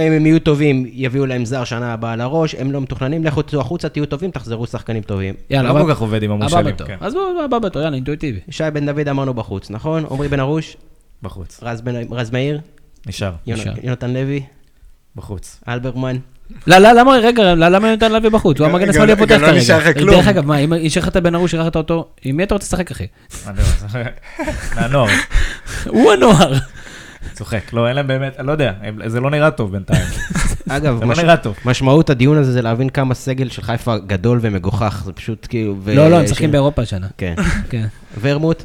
[0.03, 3.43] אם, הם יהיו טובים, יביאו להם זר שנה הבאה על הראש, הם לא מתוכננים, לכו
[3.43, 5.35] צאו החוצה, תהיו טובים, תחזרו שחקנים טובים.
[5.51, 6.77] יאללה, לא כל כך עובד עם המושאלים.
[6.87, 6.97] כן.
[7.01, 7.15] אז
[7.45, 8.41] הבא בתור, יאללה, אינטואיטיבי.
[8.51, 10.05] שי בן דוד אמרנו בחוץ, נכון?
[10.11, 10.77] עמרי בן ארוש,
[11.23, 11.61] בחוץ.
[11.63, 11.83] רז,
[12.33, 12.61] מאיר,
[13.07, 13.33] נשאר.
[13.83, 14.43] יונתן לוי,
[15.17, 15.61] בחוץ.
[15.69, 16.17] אלברמן.
[16.67, 18.59] לא, לא, למה, רגע, לא, למה נתן להביא בחוץ?
[18.61, 19.59] הוא המגן השמאלי הפותח גם לא כרגע.
[19.61, 20.15] נשאר לך כלום.
[20.15, 22.91] דרך אגב, מה, אם השארת את בן ארוש, אירחת אותו, עם מי אתה רוצה לשחק,
[22.91, 23.07] אחי?
[23.47, 23.53] לא-
[24.77, 25.09] מהנוער,
[25.89, 26.53] הוא הנוער.
[27.33, 27.73] צוחק.
[27.73, 28.73] לא, אין להם באמת, לא יודע,
[29.07, 30.05] זה לא נראה טוב בינתיים.
[30.69, 31.15] אגב, זה לא.
[31.23, 31.55] נראה טוב.
[31.65, 35.77] משמעות הדיון הזה זה להבין כמה סגל של חיפה גדול ומגוחך, זה פשוט כאילו...
[35.83, 37.07] ו- לא, לא, הם משחקים ש- באירופה השנה.
[37.19, 37.35] כן.
[37.71, 37.87] כן.
[38.21, 38.65] ורמוט,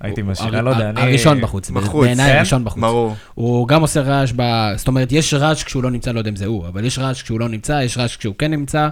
[0.00, 1.00] הייתי הוא- משאיר, הר- אני לא יודע, אני...
[1.00, 2.32] הראשון בחוץ, בעיניי?
[2.32, 2.80] הראשון בחוץ.
[2.80, 3.16] ברור.
[3.34, 4.42] הוא גם עושה רעש ב...
[4.76, 7.22] זאת אומרת, יש רעש כשהוא לא נמצא, לא יודע אם זה הוא, אבל יש רעש
[7.22, 8.88] כשהוא לא נמצא, יש רעש כשהוא כן נמצא,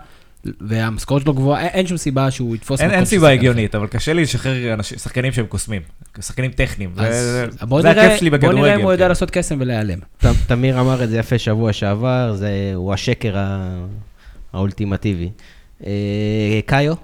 [0.61, 4.55] והמשכורת שלו גבוהה, אין- שום סיבה שהוא יתפוס אין סיבה הגיונית, אבל קשה לי לשחרר
[4.83, 5.83] שחקנים שהם קוסמים.
[6.21, 6.91] שחקנים טכניים.
[6.97, 7.11] אחר.
[7.13, 7.47] זה-
[7.83, 8.83] זה הכיף שלי בוא נראה אם בכדורגל.
[8.83, 9.09] הוא יודע כן.
[9.09, 9.99] לעשות קסם ולהיעלם.
[10.47, 13.37] תמיר אמר את זה יפה שבוע שעבר, זה, הוא השקר
[14.53, 15.31] האולטימטיבי.
[15.87, 15.91] אה,
[16.67, 16.95] קאיו,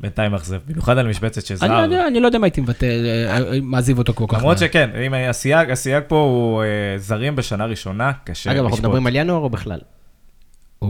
[0.00, 1.82] בינתיים מאכזב, במיוחד על משבצת של אני לא זר.
[1.82, 4.38] יודע- אני לא יודע מה הייתי מבטל, אה, מעזיב אותו כל כך.
[4.38, 4.58] למרות.
[4.58, 6.68] שכן, אם הסייג, הסייג פה הוא אה,
[6.98, 8.78] זרים בשנה ראשונה, קשה אגב, אנחנו.
[8.78, 9.78] מדברים על ינואר או בכלל?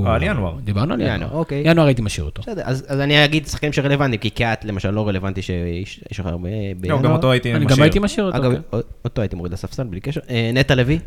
[0.06, 0.56] על ינואר.
[0.64, 1.30] דיברנו על ינואר.
[1.32, 1.62] אוקיי.
[1.66, 2.42] ינואר הייתי משאיר אותו.
[2.42, 6.26] בסדר, אז, אז אני אגיד שחקנים שרלוונטיים, כי קיאט למשל לא רלוונטי שיש יש לך
[6.26, 6.48] הרבה
[6.80, 7.00] בינואר.
[7.02, 7.82] לא, גם אותו הייתי אני גם משאיר.
[7.82, 8.36] הייתי משאיר אותו.
[8.38, 8.78] אגב, כן.
[9.04, 10.20] אותו הייתי מוריד לספסל בלי קשר.
[10.30, 10.98] אה, נטע לוי,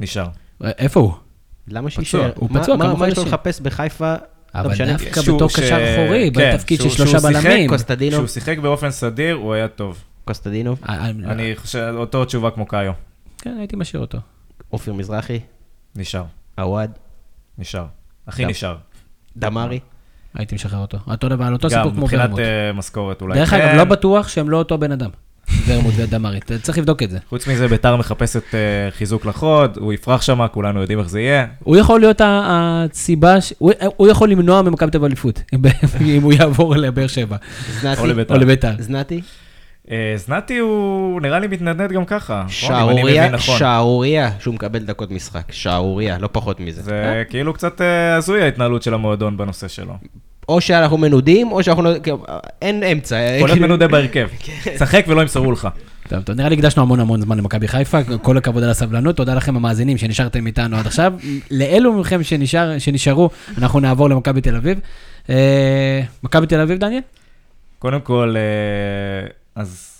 [0.00, 0.26] נשאר.
[0.64, 1.12] אה, איפה הוא?
[1.68, 1.90] למה.
[1.90, 2.30] שישאר?
[2.36, 3.34] הוא מה- פצוע מה- כמה מה יש לו חודשים.
[3.34, 4.14] לחפש בחיפה?
[4.54, 4.92] אבל משנה.
[4.92, 7.68] דווקא שהוא- בתור ש- קשר אחורי, כן, בתפקיד של שלושה בלמים.
[7.68, 10.02] קוסטדינו, כשהוא שיחק באופן סדיר, הוא היה טוב.
[10.24, 12.92] קוסטדינו, אה, אה, אני חושב, אותו תשובה כמו קאיו.
[13.38, 14.18] כן, הייתי משאיר אותו.
[14.72, 15.40] אופיר מזרחי,
[15.96, 16.24] נשאר,
[16.58, 16.90] עווד,
[17.58, 17.84] נשאר.
[18.26, 18.50] הכי גם.
[18.50, 18.76] נשאר.
[19.36, 19.80] דמארי.
[20.34, 20.98] הייתי משחרר אותו.
[21.06, 22.38] אותו דבר, על אותו גם סיפור כמו מבחינת ורמוט.
[22.40, 23.34] אה, משכורת אולי.
[23.38, 23.60] דרך כן.
[23.60, 25.10] אגב, לא בטוח שהם לא אותו בן אדם.
[25.66, 26.50] ורמוט ודמרית.
[26.62, 27.18] צריך לבדוק את זה.
[27.28, 28.58] חוץ מזה, ביתר מחפשת אה,
[28.90, 31.46] חיזוק לחוד, הוא יפרח שם, כולנו יודעים איך זה יהיה.
[31.62, 35.42] הוא יכול להיות הסיבה, ש- הוא- הוא יכול למנוע ממכבי תל אביב אליפות,
[36.00, 37.36] אם הוא יעבור לבאר שבע,
[37.80, 38.00] זנתי.
[38.00, 38.34] או לביתר.
[38.34, 38.70] או לביתר.
[38.78, 39.20] זנתי.
[39.90, 42.44] אה, זנתי הוא נראה לי מתנדנד גם ככה.
[42.64, 42.92] נכון?
[43.04, 43.58] מבין נכון.
[43.58, 45.52] שערוריה שהוא מקבל דקות משחק.
[45.52, 46.82] שערוריה, לא פחות מזה.
[46.82, 49.94] זה כאילו קצת אה, הזוי ההתנהלות של המועדון בנושא שלו.
[50.48, 51.82] או שאנחנו מנודים, או שאנחנו...
[51.82, 52.24] לא- כאילו,
[52.62, 53.16] אין אמצע.
[53.16, 54.28] יכול להיות כאילו- מנודה בהרכב.
[54.78, 55.68] שחק ולא ימסרו לך.
[56.08, 59.34] טוב, טוב, נראה לי הקדשנו המון המון זמן למכבי חיפה, כל הכבוד על הסבלנות, תודה
[59.34, 61.12] לכם המאזינים שנשארתם איתנו עד עכשיו.
[61.50, 64.80] לאלו מכם שנשאר, שנשארו, אנחנו נעבור למכבי תל אביב.
[65.30, 67.00] אה, מכבי תל אביב, דניאל?
[67.78, 69.90] קודם כל, אה, אז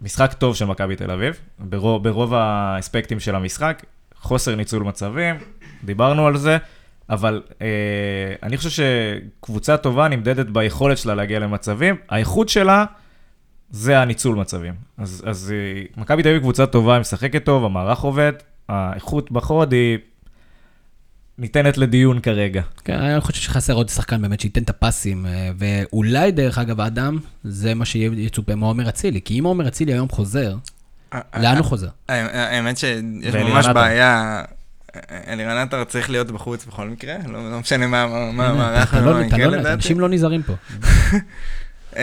[0.00, 3.82] משחק טוב של מכבי תל אביב, ברוב, ברוב האספקטים של המשחק,
[4.20, 5.34] חוסר ניצול מצבים,
[5.84, 6.56] דיברנו על זה,
[7.10, 7.66] אבל אה,
[8.42, 12.84] אני חושב שקבוצה טובה נמדדת ביכולת שלה להגיע למצבים, האיכות שלה
[13.70, 14.74] זה הניצול מצבים.
[14.98, 18.32] אז, אז אה, מכבי תל אביב קבוצה טובה, היא משחקת טוב, המערך עובד,
[18.68, 19.98] האיכות בחוד היא
[21.38, 22.62] ניתנת לדיון כרגע.
[22.84, 27.18] כן, אני חושב שחסר עוד שחקן באמת שייתן את הפסים, אה, ואולי, דרך אגב, האדם,
[27.44, 30.54] זה מה שיצופה מעומר אצילי, כי אם עומר אצילי היום חוזר,
[31.14, 31.88] לאן הוא חוזר?
[32.08, 33.66] האמת שיש ממש.
[33.66, 34.42] בעיה.
[35.26, 39.68] אלירן עטר צריך להיות בחוץ בכל מקרה, לא לא משנה מה המערך לא- לא-.
[39.72, 40.52] אנשים לא נזהרים פה.
[41.96, 42.02] אמ,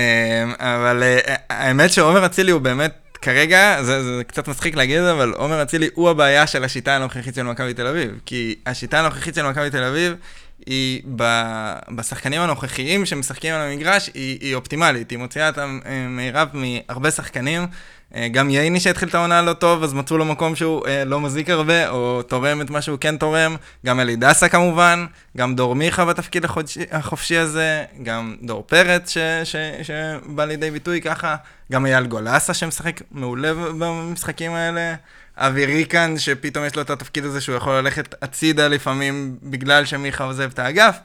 [0.59, 5.11] אבל אה, האמת שעומר אצילי הוא באמת, כרגע, זה, זה קצת מצחיק להגיד את זה,
[5.11, 8.11] אבל עומר אצילי הוא הבעיה של השיטה הנוכחית של מכבי תל אביב.
[8.25, 10.13] כי השיטה הנוכחית של מכבי תל אביב
[10.65, 11.23] היא ב,
[11.95, 17.67] בשחקנים הנוכחיים שמשחקים על המגרש, היא, היא אופטימלית, היא מוציאה את המירב מהרבה שחקנים.
[18.15, 21.21] אה, גם ייני שהתחיל את העונה לא טוב, אז מצאו לו מקום שהוא אה, לא
[21.21, 23.55] מזיק הרבה, או תורם את מה שהוא כן תורם.
[23.85, 25.05] גם אלי דסה כמובן,
[25.37, 31.01] גם דור מיכה בתפקיד החודשי, החופשי הזה, גם דור פרץ ש, ש, שבא לידי ביטוי
[31.01, 31.35] ככה,
[31.71, 34.95] גם אייל גולסה שמשחק מעולה במשחקים האלה.
[35.37, 40.23] אבי ריקן, שפתאום יש לו את התפקיד הזה שהוא יכול ללכת הצידה לפעמים בגלל שמיכה
[40.23, 40.99] עוזב את האגף.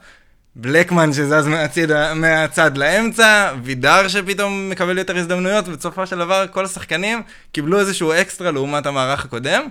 [0.55, 7.21] בלקמן שזז מהצד, מהצד לאמצע, וידר שפתאום מקבל יותר הזדמנויות, ובסופו של דבר כל השחקנים
[7.51, 9.67] קיבלו איזשהו אקסטרה לעומת המערך הקודם,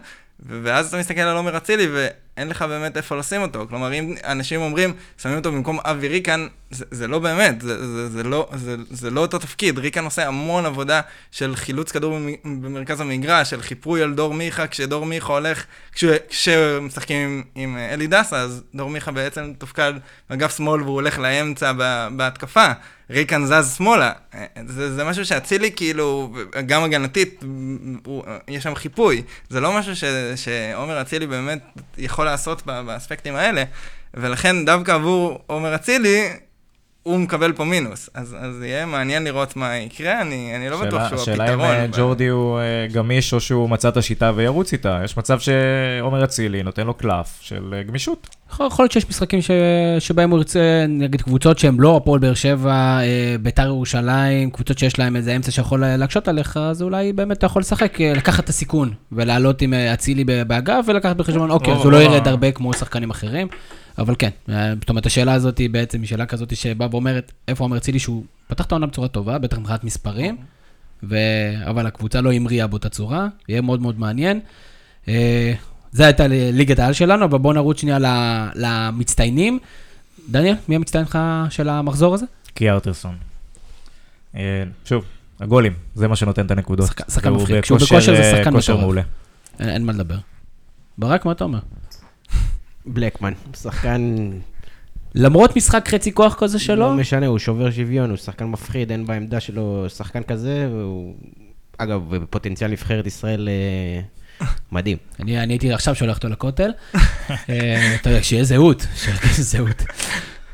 [0.46, 1.88] ואז אתה מסתכל על עומר אצילי
[2.36, 3.66] ואין לך באמת איפה לשים אותו.
[3.68, 8.08] כלומר, אם אנשים אומרים, שמים אותו במקום אבי ריקן, זה, זה לא באמת, זה, זה,
[8.08, 9.78] זה, לא, זה, זה לא אותו תפקיד.
[9.78, 11.00] ריקן עושה המון עבודה
[11.30, 15.64] של חילוץ כדור במ- במרכז המגרש, של חיפוי על דור מיכה, כשדור מיכה הולך,
[16.28, 19.92] כשמשחקים עם, עם אה, אלי דסה, אז דור מיכה בעצם תופקד
[20.30, 21.72] באגף שמאל והוא הולך לאמצע
[22.16, 22.66] בהתקפה.
[23.10, 24.12] ריקן זז שמאלה.
[24.34, 26.32] אה, זה, זה משהו שאצילי כאילו,
[26.66, 27.44] גם הגנתית,
[28.04, 29.22] הוא, יש שם חיפוי.
[29.48, 30.04] זה לא משהו ש,
[30.36, 31.58] שעומר אצילי באמת
[31.98, 33.64] יכול לעשות ב- באספקטים האלה,
[34.14, 36.28] ולכן דווקא עבור עומר אצילי,
[37.02, 38.10] הוא מקבל פה מינוס.
[38.14, 41.64] אז, אז יהיה מעניין לראות מה יקרה, אני, אני לא בטוח שהוא השאלה הפתרון.
[41.66, 45.00] אם אה, ב- ג'ורדי הוא אה, גמיש או שהוא מצא את השיטה וירוץ איתה.
[45.04, 48.28] יש מצב שעומר אצילי נותן לו קלף של אה, גמישות.
[48.52, 49.50] יכול להיות שיש משחקים ש...
[49.98, 54.98] שבהם הוא ירצה, נגיד קבוצות שהן לא הפועל באר שבע, אה, ביתר ירושלים, קבוצות שיש
[54.98, 58.48] להם איזה אמצע שיכול להקשות עליך, אז אולי באמת אתה יכול לשחק, אה, לקחת את
[58.48, 62.72] הסיכון, ולעלות עם אצילי ב- באגף, ולקחת בחשבון, אוקיי, אז הוא לא ירד הרבה כמו
[62.72, 63.48] שחקנים אחרים,
[63.98, 67.76] אבל כן, אה, זאת אומרת, השאלה הזאת היא בעצם שאלה כזאת שבאה ואומרת, איפה אומר
[67.76, 70.36] אצילי שהוא פתח את העונה בצורה טובה, בטח מבחינת מספרים,
[71.02, 71.16] ו...
[71.70, 74.40] אבל הקבוצה לא המריאה באותה צורה, יהיה מאוד מאוד מעניין.
[75.08, 75.52] אה,
[75.92, 77.98] זה הייתה ליגת העל שלנו, אבל בואו נרוץ שנייה
[78.54, 79.58] למצטיינים.
[80.30, 81.18] דניאל, מי המצטיין לך
[81.50, 82.26] של המחזור הזה?
[82.54, 83.14] קי ארטרסון.
[84.36, 85.04] אה, שוב,
[85.40, 86.86] הגולים, זה מה שנותן את הנקודות.
[86.86, 87.64] שחק- שחקן מבריק.
[87.64, 89.04] כשהוא בכושר, זה שחקן מטורף.
[89.60, 90.16] אין מה לדבר.
[90.98, 91.58] ברק, מה אתה אומר?
[92.86, 94.30] בלקמן, שחקן...
[95.14, 99.06] למרות משחק חצי כוח כזה שלו, לא משנה, הוא שובר שוויון, הוא שחקן מפחיד, אין
[99.06, 101.14] בעמדה שלו שחקן כזה, והוא...
[101.78, 104.96] אגב, בפוטנציאל נבחרת ישראל אה, מדהים.
[105.20, 106.70] אני, אני הייתי עכשיו שולח אותו לכותל.
[107.50, 109.82] אה, אתה יודע, שיהיה זהות, שיהיה זהות.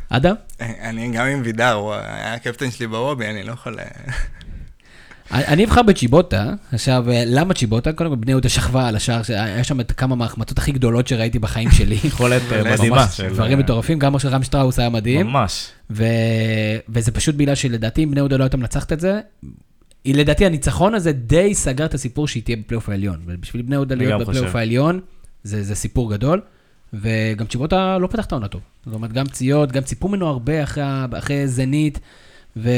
[0.09, 0.35] אדם?
[0.61, 3.77] אני גם עם וידר, הוא היה הקפטן שלי בוובי, אני לא יכול...
[5.31, 7.93] אני אבחר בצ'יבוטה, עכשיו, אה, למה צ'יבוטה?
[7.93, 11.39] קודם כל, בני יהודה שכבה על השער, היה שם את כמה מההחמצות הכי גדולות שראיתי
[11.39, 11.99] בחיים שלי.
[12.05, 13.07] יכולת אה, ממש, מדהימה.
[13.33, 15.27] דברים אה, מטורפים, גם של רם שטראוס היה מדהים.
[15.27, 15.68] ממש.
[15.91, 16.05] ו...
[16.89, 19.20] וזה פשוט בגלל שלדעתי, אם בני יהודה לא הייתה מנצחת את זה,
[20.07, 23.20] לדעתי הניצחון הזה די סגר את הסיפור שהיא תהיה בפלייאוף העליון.
[23.27, 24.57] ובשביל בני יהודה להיות בפלייאוף.
[24.57, 25.01] העליון,
[25.43, 26.41] זה, זה סיפור גדול.
[26.93, 28.61] וגם צ'יבוטה לא פתח את העונה טוב.
[28.85, 32.01] זאת אומרת, גם פציעות, גם ציפו ממנו הרבה אחרי, זנית,
[32.57, 32.70] ו...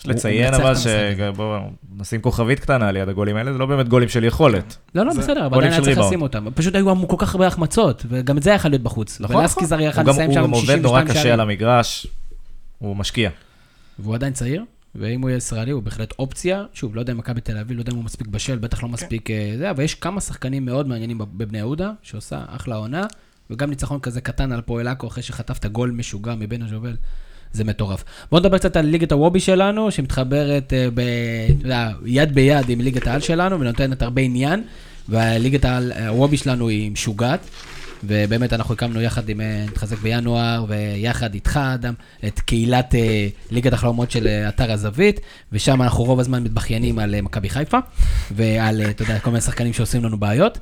[0.00, 0.76] יש לציין הוא אבל את.
[0.76, 1.60] שבואו
[1.96, 4.76] נשים כוכבית קטנה ליד הגולים האלה, זה לא באמת גולים של יכולת.
[4.94, 5.98] לא, לא, בסדר, אבל עדיין היה צריך.
[5.98, 6.46] לשים אותם.
[6.54, 9.20] פשוט היו כל כך הרבה החמצות, וגם את זה יכול להיות בחוץ.
[9.20, 9.68] נכון, ולסקי נכון.
[9.68, 11.32] זר הוא יכל גם- לסיים הוא שם גם עובד נורא 62 קשה שערים.
[11.32, 12.06] על המגרש,
[12.78, 13.30] הוא משקיע.
[13.98, 14.64] והוא עדיין צעיר.
[14.94, 16.64] ואם הוא יהיה ישראלי, הוא בהחלט אופציה.
[16.74, 18.88] שוב, לא יודע אם מכבי תל אביב, לא יודע אם הוא מספיק בשל, בטח לא
[18.88, 23.06] מספיק אה, זה, אבל יש כמה שחקנים מאוד מעניינים בב- בבני יהודה, שעושה אחלה עונה,
[23.50, 26.96] וגם ניצחון כזה קטן על פועל עכו, אחרי שחטפת גול משוגע מבן הז'ובל.
[27.52, 28.04] זה מטורף.
[28.30, 31.00] בואו נדבר קצת על ליגת הוובי שלנו, שמתחברת אה, ב,
[32.06, 34.62] יד ביד עם ליגת העל שלנו, ונותנת הרבה עניין,
[35.08, 37.40] והליגת העל- הוובי שלנו היא משוגעת.
[38.04, 41.94] ובאמת אנחנו הקמנו יחד עם, אה, נתחזק בינואר, ויחד איתך, אדם,
[42.26, 45.20] את קהילת אה, ליגת החלומות של אה, אתר הזווית,
[45.52, 47.78] ושם אנחנו רוב הזמן מתבכיינים על אה, מכבי חיפה,
[48.30, 50.58] ועל, אה, אתה יודע, כל מיני שחקנים שעושים לנו בעיות.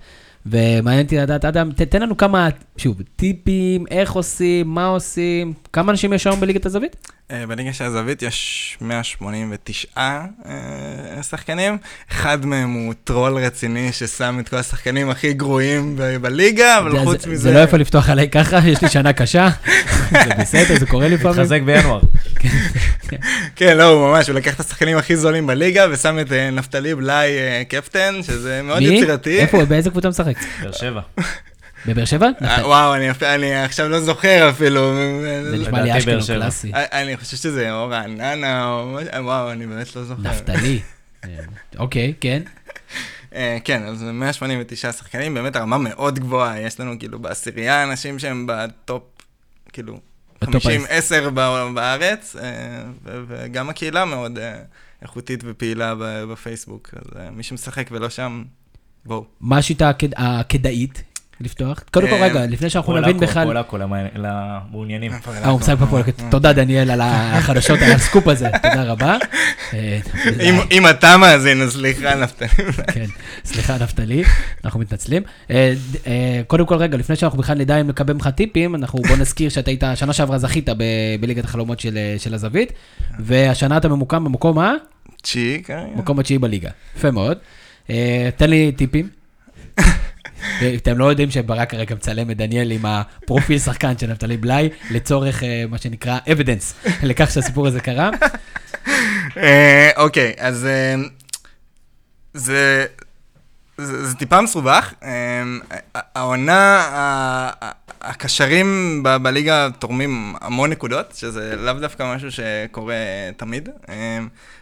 [0.46, 5.92] ומעניין אותי לדעת, אדם, ת- תן לנו כמה, שוב, טיפים, איך עושים, מה עושים, כמה
[5.92, 6.96] אנשים יש היום בליגת הזווית?
[7.30, 10.22] אה, בליגה של הזווית יש 189 אה,
[11.22, 11.78] שחקנים,
[12.12, 17.04] אחד מהם הוא טרול רציני ששם את כל השחקנים הכי גרועים ב- בליגה, אבל זה-
[17.04, 17.42] חוץ זה- מזה...
[17.42, 19.48] זה לא יפה לפתוח עליי ככה, יש לי שנה קשה,
[20.24, 21.38] זה בסדר, זה קורה לפעמים.
[21.38, 22.00] התחזק בינואר.
[23.56, 26.94] כן, לא, הוא ממש, הוא לקח את השחקנים הכי זולים בליגה ושם את אה, נפתלי
[26.94, 27.28] בלאי
[27.68, 28.84] קפטן, שזה מאוד מי?
[28.84, 29.38] יצירתי.
[29.38, 29.64] איפה, הוא?
[29.64, 30.34] באיזה קבוצה משחק?
[30.62, 31.00] באר שבע.
[31.86, 32.26] בבאר שבע?
[32.42, 34.94] אה, וואו, אני עכשיו לא זוכר אפילו.
[35.50, 36.20] זה נשמע לי אשקלון.
[36.26, 36.72] קלאסי.
[36.74, 38.82] אה, אני חושב שזה או רעננה
[39.18, 40.22] וואו, אני באמת לא זוכר.
[40.22, 40.80] נפתלי.
[41.24, 41.30] אה,
[41.78, 42.42] אוקיי, כן.
[43.34, 48.46] אה, כן, אז 189 שחקנים, באמת הרמה מאוד גבוהה, יש לנו כאילו בעשירייה אנשים שהם
[48.48, 49.02] בטופ,
[49.72, 50.00] כאילו,
[50.42, 50.94] בטופ 50, העשר.
[50.94, 52.42] 10 ב- בארץ, אה,
[53.04, 54.54] ו- וגם הקהילה מאוד אה,
[55.02, 55.94] איכותית ופעילה
[56.32, 58.44] בפייסבוק, אז אה, מי שמשחק ולא שם,
[59.04, 59.24] בואו.
[59.40, 61.02] מה השיטה הכד- הכדאית
[61.40, 61.80] לפתוח?
[61.92, 63.48] קודם כל, אה, רגע, לפני שאנחנו נבין בכלל...
[63.72, 65.12] למע- למעוניינים.
[65.42, 66.02] אה, הוא משחק בפועל.
[66.30, 68.48] תודה, דניאל, על החדשות, על הסקופ הזה.
[68.62, 69.16] תודה רבה.
[69.74, 69.98] אה,
[70.70, 72.48] אם, אתה מאזין, אז סליחה, נפתלי.
[72.92, 73.06] כן,
[73.44, 74.22] סליחה, נפתלי,
[74.64, 75.22] אנחנו מתנצלים.
[75.50, 75.74] אה,
[76.06, 79.48] אה, קודם כל, רגע, לפני שאנחנו בכלל נדע אם לקבל ממך טיפים, אנחנו בוא נזכיר
[79.48, 80.68] שאתה היית, שנה שעברה זכית
[81.20, 82.72] בליגת החלומות של אה, של הזווית,
[83.18, 84.72] והשנה אתה ממוקם במקום ה...
[85.22, 85.80] צ'י, כרגע.
[85.96, 86.70] מקום התשיעי בליגה.
[86.96, 87.38] יפה מאוד.
[87.90, 89.08] אה, תן לי טיפים.
[90.76, 95.42] אתם לא יודעים שברק כרגע מצלם את דניאל עם הפרופיל שחקן של נפתלי בלאי, לצורך
[95.42, 98.10] אה, מה שנקרא evidence לכך שהסיפור הזה קרה.
[99.36, 100.94] אה, אוקיי, אז אה,
[102.34, 102.86] זה,
[103.78, 104.94] זה, טיפה מסובך.
[105.94, 106.84] העונה,
[108.08, 112.94] הקשרים ב- בליגה תורמים המון נקודות, שזה לאו דווקא משהו שקורה
[113.36, 113.68] תמיד.
[113.88, 114.18] אה,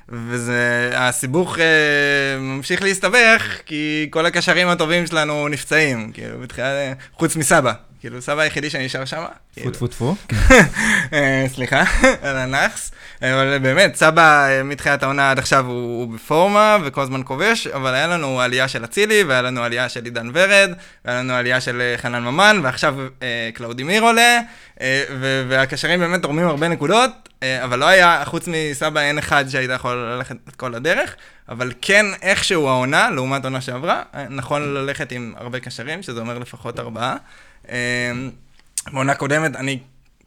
[0.09, 1.65] וזה, הסיבוך אה,
[2.41, 7.73] ממשיך להסתבך, כי כל הקשרים הטובים שלנו נפצעים, כאילו, בתחילה, חוץ מסבא.
[8.01, 9.25] כאילו, סבא היחידי שנשאר שם.
[9.55, 10.17] טפו טפו טפו.
[11.13, 11.85] אה, סליחה,
[12.23, 12.91] על הנאחס.
[13.23, 17.95] אבל באמת, סבא אה, מתחילת העונה עד עכשיו הוא, הוא בפורמה וכל הזמן כובש, אבל
[17.95, 20.71] היה לנו עלייה של אצילי, והיה לנו עלייה של עידן ורד,
[21.05, 24.41] והיה לנו עלייה של אה, חנן ממן, ועכשיו אה, קלאודימיר עולה,
[24.81, 27.11] אה, ו- והקשרים באמת תורמים הרבה נקודות,
[27.43, 31.17] אה, אבל לא היה, חוץ מסבא אין אחד שהיית יכול ללכת את כל הדרך,
[31.49, 36.39] אבל כן איכשהו העונה, לעומת עונה שעברה, אה, נכון ללכת עם הרבה קשרים, שזה אומר
[36.39, 37.17] לפחות ארבעה.
[37.71, 38.13] אה,
[38.93, 39.79] בעונה קודמת, אני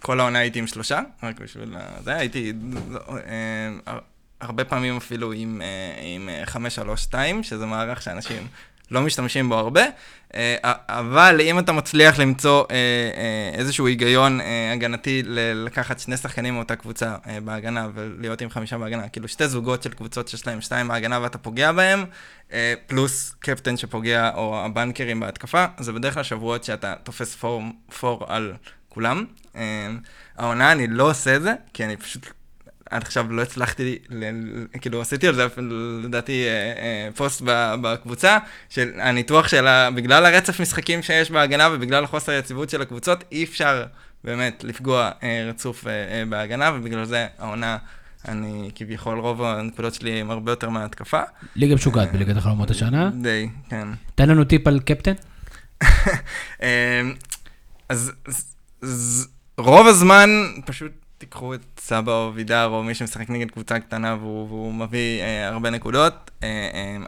[0.01, 2.53] כל העונה הייתי עם שלושה, רק בשביל זה, הייתי
[3.09, 3.99] אה, הר-
[4.41, 8.47] הרבה פעמים אפילו עם, אה, אה, 532, שזה מערך שאנשים
[8.91, 9.81] לא משתמשים בו הרבה,
[10.89, 12.63] אבל אם אתה מצליח למצוא
[13.53, 14.39] איזשהו היגיון
[14.73, 15.23] הגנתי
[15.65, 20.27] לקחת שני שחקנים מאותה קבוצה בהגנה ולהיות עם חמישה בהגנה, כאילו שתי זוגות של קבוצות
[20.27, 22.05] שיש להם שתיים בהגנה ואתה פוגע בהם,
[22.87, 27.63] פלוס קפטן שפוגע או הבנקרים בהתקפה, זה בדרך כלל שבועות שאתה תופס פור,
[27.99, 28.53] פור על
[28.89, 29.25] כולם.
[29.55, 29.89] אה,
[30.37, 32.27] העונה אני לא עושה את זה, כי אני פשוט
[32.89, 35.47] עד עכשיו לא הצלחתי, ל- כאילו עשיתי על זה
[36.03, 37.41] לדעתי אה, אה, פוסט
[37.81, 38.37] בקבוצה,
[38.69, 43.85] של הניתוח שלה, בגלל הרצף משחקים שיש בהגנה ובגלל החוסר היציבות של הקבוצות, אי אפשר
[44.23, 45.11] באמת לפגוע
[45.49, 45.85] רצוף
[46.29, 47.77] בהגנה, ובגלל זה העונה,
[48.27, 51.21] אני כביכול רוב הנקודות שלי הם הרבה יותר מההתקפה.
[51.55, 53.09] ליגה משוגעת בליגת החלומות השנה.
[53.21, 53.87] די, כן.
[54.15, 55.13] תן לנו טיפ על קפטן.
[57.89, 58.11] אז
[59.57, 60.29] רוב הזמן
[60.65, 65.21] פשוט תיקחו את סבא או וידר או מי שמשחק נגד קבוצה קטנה והוא, והוא מביא
[65.21, 66.31] אה, הרבה נקודות.
[66.43, 66.47] אה,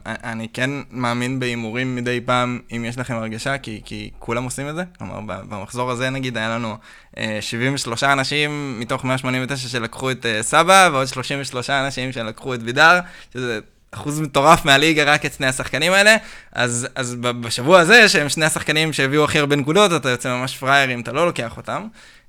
[0.08, 4.70] אה, אני כן מאמין בהימורים מדי פעם, אם יש לכם הרגשה, כי, כי כולם עושים
[4.70, 4.84] את זה.
[4.98, 6.78] כלומר, במחזור הזה נגיד היה לנו
[7.18, 13.00] אה, 73 אנשים מתוך 189 שלקחו את אה, סבא, ועוד 33 אנשים שלקחו את וידר,
[13.34, 13.60] שזה
[13.92, 16.16] אחוז מטורף מהליגה רק את שני השחקנים האלה,
[16.52, 20.94] אז, אז בשבוע הזה, שהם שני השחקנים שהביאו הכי הרבה נקודות, אתה יוצא ממש פראייר
[20.94, 21.88] אם אתה לא לוקח אותם,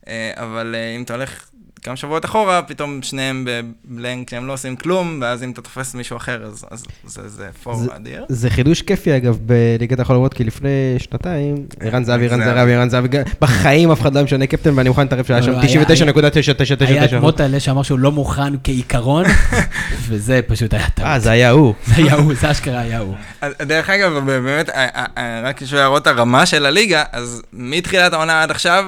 [0.09, 1.45] אה, אבל אה, אם אתה הולך
[1.83, 6.17] כמה שבועות אחורה, פתאום שניהם בבלנק שהם לא עושים כלום, ואז אם אתה תופס מישהו
[6.17, 8.25] אחר, אז, אז זה, זה פור זה- אדיר.
[8.29, 10.69] זה חידוש כיפי אגב בליגת החלומות, כי לפני
[10.99, 12.73] שנתיים, ערן זהבי, ערן זהבי.
[12.75, 13.09] ערן זהבי,
[13.41, 16.85] בחיים אף אחד לא משנה קפטן, ואני מוכן להתערב שהיה שם לא, היה- 99.999.
[16.89, 19.25] היה את מוטלה שאמר שהוא לא מוכן כעיקרון,
[20.09, 21.09] וזה פשוט היה טעות.
[21.09, 21.75] אה, זה היה הוא.
[21.87, 23.15] זה היה הוא, זה אשכרה היה הוא.
[23.63, 28.13] דרך אגב, באמת, אה, אה, אה, רק בשביל להראות את הרמה של הליגה, אז מתחילת
[28.13, 28.85] העונה עד עכשיו,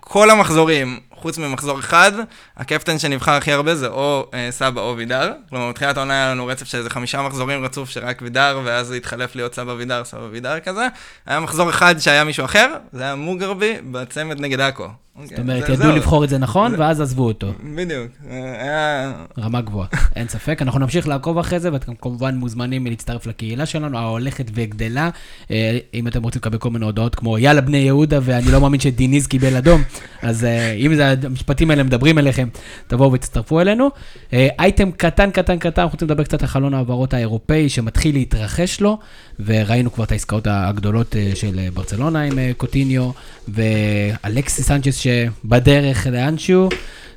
[0.00, 2.12] כל המחזורים, חוץ ממחזור אחד,
[2.56, 5.32] הקפטן שנבחר הכי הרבה זה או אה, סבא או וידר.
[5.48, 8.94] כלומר, מתחילת העונה היה לנו רצף של איזה חמישה מחזורים רצוף שרק וידר, ואז זה
[8.94, 10.86] התחלף להיות סבא וידר, סבא וידר כזה.
[11.26, 14.88] היה מחזור אחד שהיה מישהו אחר, זה היה מוגרבי בצמד נגד עכו.
[15.24, 17.52] זאת אומרת, ידעו לבחור את זה נכון, ואז עזבו אותו.
[17.74, 18.12] בדיוק.
[18.30, 19.12] אה.
[19.38, 20.62] רמה גבוהה, אין ספק.
[20.62, 25.10] אנחנו נמשיך לעקוב אחרי זה, ואתם כמובן מוזמנים להצטרף לקהילה שלנו, ההולכת וגדלה.
[25.50, 28.80] אה, אם אתם רוצים לקבל כל מיני הודעות כמו יאללה בני יהודה, ואני לא מאמין
[28.80, 29.82] שדיניז קיבל אדום,
[30.22, 30.92] אז אה, אם
[31.24, 32.48] המשפטים האלה מדברים אליכם,
[32.86, 33.90] תבואו ותצטרפו אלינו.
[34.32, 38.98] אייטם קטן, קטן, קטן, אנחנו רוצים לדבר קצת על חלון ההעברות האירופאי שמתחיל להתרחש לו,
[39.44, 43.10] וראינו כבר את העסקאות הגדולות של ברצלונה עם קוטיניו,
[43.48, 46.68] ואלכסיס סנצ'ס שבדרך לאנשהו.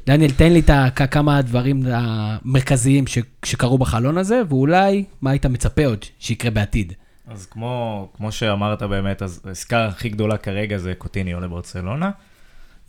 [0.07, 5.85] דניאל, תן לי את כמה הדברים המרכזיים ש- שקרו בחלון הזה, ואולי מה היית מצפה
[5.85, 6.93] עוד שיקרה בעתיד.
[7.27, 12.11] אז כמו, כמו שאמרת באמת, אז העסקה הכי גדולה כרגע זה קוטיניו לברצלונה.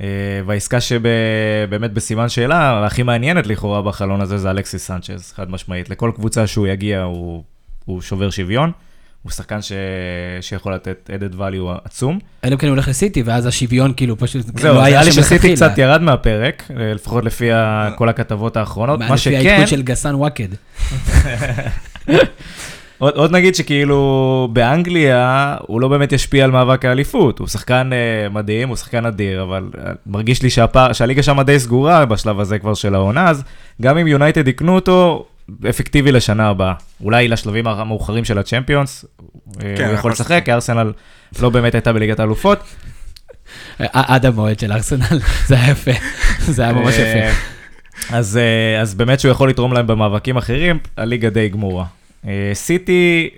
[0.00, 0.06] אה,
[0.46, 5.90] והעסקה שבאמת בסימן שאלה, הכי מעניינת לכאורה בחלון הזה זה אלכסיס סנצ'ז, חד משמעית.
[5.90, 7.42] לכל קבוצה שהוא יגיע הוא,
[7.84, 8.72] הוא שובר שוויון.
[9.22, 9.72] הוא שחקן ש...
[10.40, 12.18] שיכול לתת added value עצום.
[12.44, 15.12] אלא אם כן הוא הולך לסיטי, ואז השוויון כאילו פשוט זהו, לא היה נראה לי
[15.12, 15.54] שם שסיטי.
[15.54, 18.98] קצת ירד מהפרק, אה, לפחות לפי ה- כל הכתבות האחרונות.
[19.00, 20.48] מה מה לפי שכן, העדכון של גסן וואקד.
[22.98, 28.32] עוד, עוד נגיד שכאילו באנגליה הוא לא באמת ישפיע על מאבק האליפות, הוא שחקן uh,
[28.32, 32.58] מדהים, הוא שחקן אדיר, אבל uh, מרגיש לי שהפער, שהליגה שם די סגורה בשלב הזה
[32.58, 33.42] כבר של העונה, אז
[33.82, 35.24] גם אם יונייטד יקנו אותו,
[35.70, 36.72] אפקטיבי לשנה הבאה.
[37.00, 39.04] אולי לשלבים המאוחרים של הצ'מפיונס,
[39.60, 40.92] כן, הוא יכול לשחק, כי ארסנל
[41.40, 42.58] לא באמת הייתה בליגת האלופות.
[43.80, 45.06] אה, עד המועד של ארסנל,
[45.46, 45.90] זה היה יפה,
[46.54, 47.36] זה היה ממש אה, יפה.
[48.16, 51.84] אז, אה, אז באמת שהוא יכול לתרום להם במאבקים אחרים, הליגה די גמורה.
[52.26, 53.28] אה, סיטי,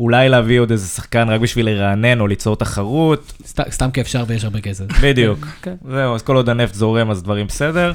[0.00, 4.24] אולי להביא עוד איזה שחקן רק בשביל לרענן או ליצור תחרות, סת- סתם כי אפשר
[4.26, 4.84] ויש הרבה כסף.
[5.02, 5.46] בדיוק.
[5.62, 5.74] כן.
[5.90, 7.92] זהו, אז כל עוד הנפט זורם, אז דברים בסדר.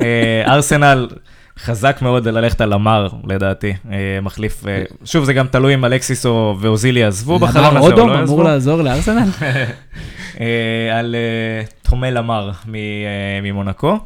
[0.00, 1.08] אה, ארסנל,
[1.58, 3.72] חזק מאוד ללכת על אמר, לדעתי.
[3.92, 7.90] אה, מחליף, אה, שוב, זה גם תלוי אם אלקסיס או- ואוזילי יעזבו בחלון הזה או
[7.90, 8.42] לא אמור יעזבו.
[8.42, 9.28] לעזור לארסנל?
[10.40, 11.14] אה, על
[12.66, 12.80] מ- אה,
[13.42, 13.98] ממונקו.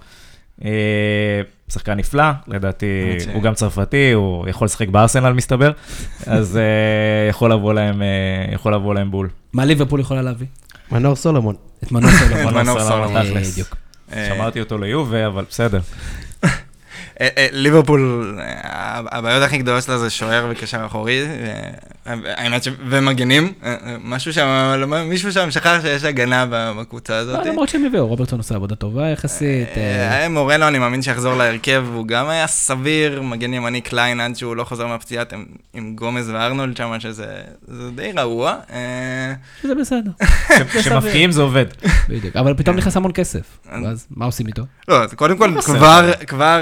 [1.72, 2.86] שחקן נפלא, לדעתי
[3.34, 5.70] הוא גם צרפתי, הוא יכול לשחק בארסנל מסתבר,
[6.26, 6.58] אז
[7.30, 8.02] יכול לבוא להם,
[8.52, 9.28] יכול לבוא להם בול.
[9.52, 10.46] מה ליברפול יכולה להביא?
[10.92, 11.54] מנור סולומון.
[11.84, 12.54] את מנור סולומון.
[12.54, 13.22] מנור סולומון.
[13.22, 13.58] תכלס.
[14.28, 15.80] שמרתי אותו ליובה, אבל בסדר.
[17.20, 18.54] אה, אה, ליברפול, אה,
[19.12, 21.26] הבעיות הכי גדולות שלה זה שוער וקשר אחורי,
[22.06, 22.68] האמת ש...
[22.88, 23.52] ומגנים,
[24.04, 24.46] משהו שם,
[24.78, 27.38] לא- מישהו שם שכח שיש הגנה בקבוצה הזאת.
[27.46, 29.68] לא, למרות שהם הביאו, רוברטסון עושה עבודה טובה יחסית.
[30.30, 34.64] מורנו, אני מאמין שיחזור להרכב, הוא גם היה סביר, מגן ימני קליין עד שהוא לא
[34.64, 35.24] חוזר מהפציעה
[35.74, 37.26] עם- גומז וארנולד שם, שזה
[37.68, 38.54] זה די רעוע.
[39.62, 40.10] שזה בסדר.
[40.80, 41.66] כשמפקיעים זה עובד.
[42.08, 42.36] בדיוק.
[42.36, 43.40] אבל פתאום נכנס המון כסף.
[43.70, 44.62] אז- ואז מה עושים איתו?
[44.88, 45.50] לא, קודם כל,
[46.26, 46.60] כבר,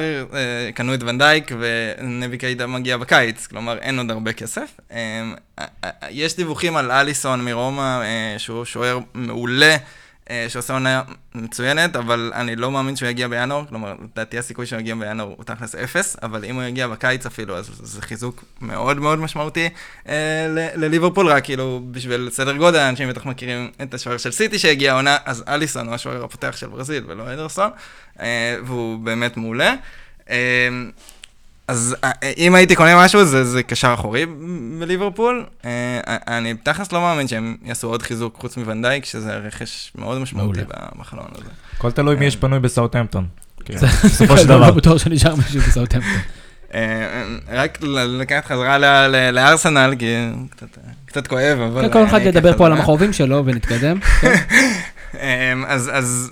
[0.75, 4.81] קנו את ונדייק ונבי קיידה מגיע בקיץ, כלומר אין עוד הרבה כסף.
[4.93, 5.23] אה,
[5.59, 9.77] אה, יש דיווחים על אליסון מרומא, אה, שהוא שוער מעולה,
[10.49, 11.03] שעושה עונה
[11.35, 15.45] מצוינת, אבל אני לא מאמין שהוא יגיע בינואר, כלומר, לדעתי הסיכוי שהוא יגיע בינואר הוא
[15.45, 19.69] תכלס אפס, אבל אם הוא יגיע בקיץ אפילו, אז זה חיזוק מאוד מאוד משמעותי
[20.77, 25.17] לליברפול, רק כאילו בשביל סדר גודל, אנשים בטח מכירים את השוער של סיטי שהגיע העונה,
[25.25, 27.71] אז אליסון הוא השוער הפותח של ברזיל ולא אדרסון,
[28.21, 29.75] אה, והוא באמת מעולה.
[31.69, 34.27] אז אה, אם הייתי קונה משהו, זה, זה קשר אחורי
[34.79, 35.45] בליברפול.
[35.65, 35.71] אה,
[36.29, 40.61] אני תכלס לא מאמין שהם יעשו עוד חיזוק חוץ מוונדייק, שזה רכש מאוד משמעותי.
[40.99, 41.45] בחלון הזה.
[41.77, 43.27] הכל תלוי מי יש פנוי בסאוטהמפטון.
[43.65, 43.75] כן.
[44.05, 44.59] בסופו של דבר.
[44.59, 46.21] לא בטוח שנשאר מישהו בסאוטהמפטון.
[46.75, 47.79] אה, רק
[48.21, 50.15] לקחת חזרה ל- ל- לארסנל, כי
[51.07, 51.83] קצת- כואב, אבל...
[51.87, 52.73] כן, כל אחד ידבר פה על.
[52.73, 53.99] המכאובים שלו ונתקדם.
[55.15, 56.31] אמ, אז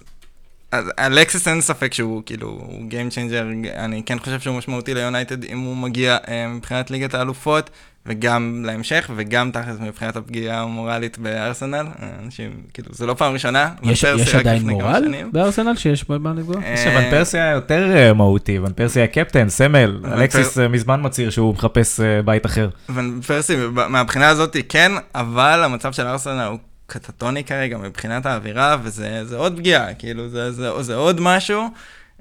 [0.99, 5.59] אלקסיס אין ספק שהוא כאילו, הוא Game Changer, אני כן חושב שהוא משמעותי ליונייטד אם
[5.59, 7.71] הוא מגיע אמ, מבחינת ליגת האלופות,
[8.07, 11.87] וגם להמשך, וגם תכלס מבחינת הפגיעה המורלית בארסנל.
[12.25, 13.71] אנשים, כאילו, זה לא פעם ראשונה.
[13.83, 15.15] יש יש עדיין מורל.
[15.33, 16.57] בארסנל שיש בו מה לפגוע?
[16.65, 21.01] אה, שוון פרסי היה יותר אה, מהותי, ון פרסי היה קפטן, סמל, אלקסיס אה, מזמן
[21.03, 22.69] מצהיר שהוא מחפש אה, בית אחר.
[22.89, 23.57] ון פרסי,
[23.89, 26.59] מהבחינה הזאת כן, אבל המצב של ארסנל הוא
[26.93, 31.69] קטטוני כרגע מבחינת האווירה, וזה זה עוד פגיעה, כאילו, זה, זה, זה עוד משהו.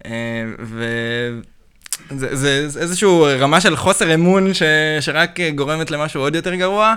[0.06, 0.12] אה,
[0.60, 3.10] וזה זה, זה איזושהי
[3.40, 4.64] רמה של חוסר אמון ש,
[5.00, 6.96] שרק גורמת למשהו עוד יותר גרוע.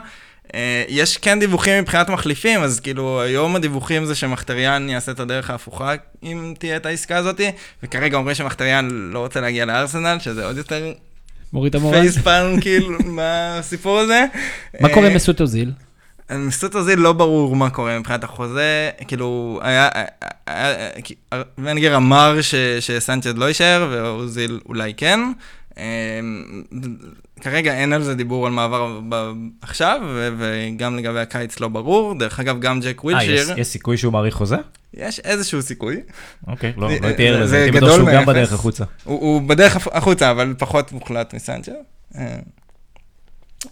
[0.55, 5.51] אה, יש כן דיווחים מבחינת מחליפים, אז כאילו היום הדיווחים זה שמחטריאן יעשה את הדרך
[5.51, 7.41] ההפוכה אם תהיה את העסקה הזאת,
[7.83, 10.93] וכרגע אומרים שמחטריאן לא רוצה להגיע לארסנל, שזה עוד יותר
[11.53, 12.01] מוריד את המורל.
[12.01, 14.25] פייספאלם כאילו מהסיפור הזה.
[14.81, 15.70] מה קורה עם אה, מסות אוזיל?
[16.39, 20.07] מסות אוזיל לא ברור מה קורה מבחינת החוזה, כאילו, היה, היה-
[20.47, 21.14] היה- כי-
[21.59, 25.20] ונגר אמר ש, שסנצ'ד לא יישאר, ואוזיל אולי כן.
[25.78, 25.82] אמ,
[27.41, 29.01] כרגע אין על זה דיבור על מעבר
[29.62, 30.01] עכשיו,
[30.39, 32.18] וגם לגבי הקיץ לא ברור.
[32.18, 34.57] דרך אגב, גם ג'ק אה, יש ווילשיר, סיכוי שהוא מעריך חוזה?
[34.95, 35.97] יש איזהו סיכוי.
[36.47, 38.26] אוקיי, לא זה- לא הייתי ער זה- לזה, זה הייתי בטוח שהוא גם.
[38.26, 38.85] בדרך החוצה.
[39.05, 41.72] הוא, בדרך החוצה, אבל פחות מוחלט מסנצ'ר.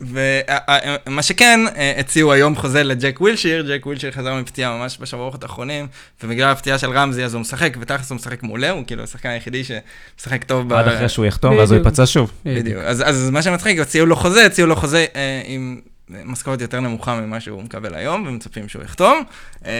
[0.00, 5.86] ומה שכן, אה, הציעו היום חוזה לג'ק ווילשיר, ג'ק ווילשיר חזר מפציעה ממש בשבועות האחרונים,
[6.22, 9.62] ובגלל הפציעה של רמזי אז הוא משחק, ותכלס הוא משחק מעולה, הוא כאילו השחקן היחידי
[9.64, 10.68] שמשחק טוב.
[10.68, 11.78] ב- עד אחרי שהוא יחתום, ואז הוא.
[11.78, 12.30] ייפצע שוב.
[12.44, 12.82] בדיוק.
[12.84, 15.80] אז, אז מה שמצחיק, הציעו לו חוזה, הציעו לו חוזה אה, עם
[16.24, 19.22] משכורת יותר נמוכה ממה שהוא מקבל היום, ומצפים שהוא יחתום.
[19.66, 19.72] אה,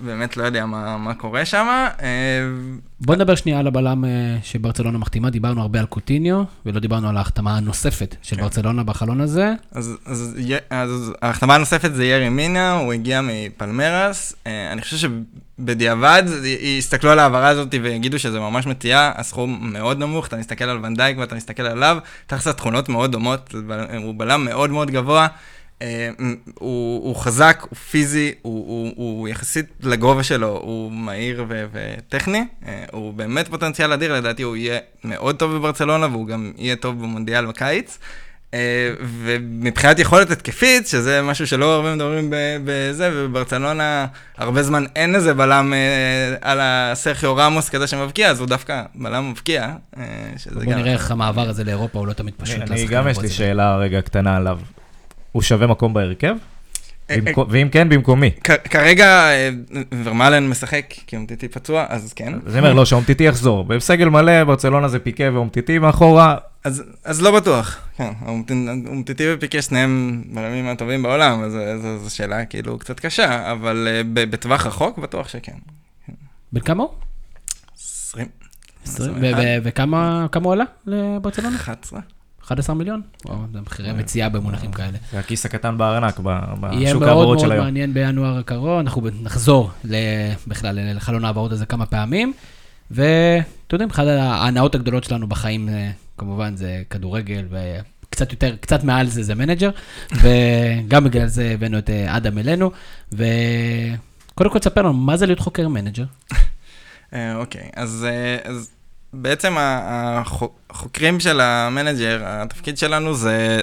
[0.00, 1.66] באמת לא יודע מה, מה קורה שם.
[2.02, 2.08] אה,
[3.00, 4.10] בוא נדבר שנייה על הבלם אה,
[4.42, 8.42] שברצלונה מחתימה, דיברנו הרבה על קוטיניו, ולא דיברנו על ההחתמה הנוספת של כן.
[8.42, 9.52] ברצלונה בחלון הזה.
[9.72, 14.32] אז, אז, י- אז ההחתמה הנוספת זה ירי מינה, הוא הגיע מפלמרס.
[14.46, 16.22] אה, אני חושב שבדיעבד
[16.78, 21.18] יסתכלו על ההעברה הזאת ויגידו שזה ממש מטייה, הסכום מאוד נמוך, אתה מסתכל על ונדייק
[21.18, 23.54] ואתה מסתכל עליו, תכלס התכונות מאוד דומות,
[24.02, 25.26] הוא בלם מאוד מאוד גבוה.
[25.82, 26.10] אה,
[26.54, 32.44] הוא, הוא חזק, הוא פיזי, הוא, הוא, הוא יחסית לגובה שלו, הוא מהיר ו- וטכני,
[32.66, 37.02] אה, הוא באמת פוטנציאל אדיר, לדעתי הוא יהיה מאוד טוב בברצלונה והוא גם יהיה טוב
[37.02, 37.98] במונדיאל בקיץ.
[38.54, 38.58] אה,
[39.22, 44.06] ומבחינת יכולת התקפית, שזה משהו שלא הרבה מדברים ב- בזה, ובברצלונה
[44.38, 45.78] הרבה זמן אין איזה בלם אה,
[46.40, 49.68] על הסרחיו רמוס כזה שמבקיע, אז הוא דווקא בלם מבקיע.
[49.98, 50.02] אה,
[50.36, 52.56] שזה בוא גם- נראה איך המעבר הזה לאירופה הוא לא תמיד פשוט.
[52.70, 53.28] אני גם יש לי.
[53.28, 54.58] שאלה רגע קטנה עליו.
[55.32, 56.34] הוא שווה מקום בהרכב?
[57.10, 58.30] אה, במקו- ואם כן, במקומי.
[58.70, 59.50] כרגע אה,
[60.04, 62.32] ורמלן משחק, כי אומטיטי פצוע, אז כן.
[62.46, 63.64] אני אומר, לא, שאומטיטי יחזור.
[63.64, 66.36] בסגל מלא, ברצלונה זה פיקה ואומטיטי מאחורה.
[66.64, 68.50] אז, אז לא בטוח, כן, אומט-
[68.86, 71.52] אומטיטי ופיקה שניהם בלמים הטובים בעולם, אז
[72.02, 75.52] זו- שאלה כאילו קצת קשה, אבל אה, ב- בטווח רחוק בטוח שכן.
[76.52, 76.90] בן כמה הוא?
[77.78, 78.26] 20,
[78.84, 79.14] עשרים.
[79.14, 81.56] ו- ו- וכמה כמה הוא עלה לברצלונה?
[81.56, 82.00] 11.
[82.52, 83.00] 11 מיליון?
[83.24, 84.98] וואו, זה מחירי מציאה במונחים כאלה.
[85.12, 86.20] זה הכיס הקטן בארנק,
[86.72, 87.64] יהיה בשוק מאוד ההעברות מאוד של היום.
[87.64, 89.94] מעניין בינואר הקרוב, אנחנו נחזור ל-
[90.46, 92.32] בכלל לחלון ההעברות הזה כמה פעמים,
[92.90, 93.42] ואתם
[93.72, 99.22] יודעים, אחת ההנאות הגדולות שלנו בחיים, אה, כמובן, זה כדורגל, וקצת יותר, קצת מעל זה
[99.22, 99.70] זה מנג'ר,
[100.22, 102.70] וגם בגלל זה הבאנו את אה, אדם אלינו,
[103.12, 106.04] וקודם כל תספר לנו, מה זה להיות חוקר מנג'ר?
[107.14, 107.82] אה, אוקיי, אה,
[108.44, 108.70] אז
[109.12, 113.60] בעצם החוקרים של המנג'ר, התפקיד שלנו זה,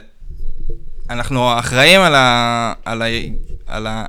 [1.09, 2.73] אנחנו אחראים על ה...
[2.85, 3.05] על ה...
[3.67, 4.05] על ה...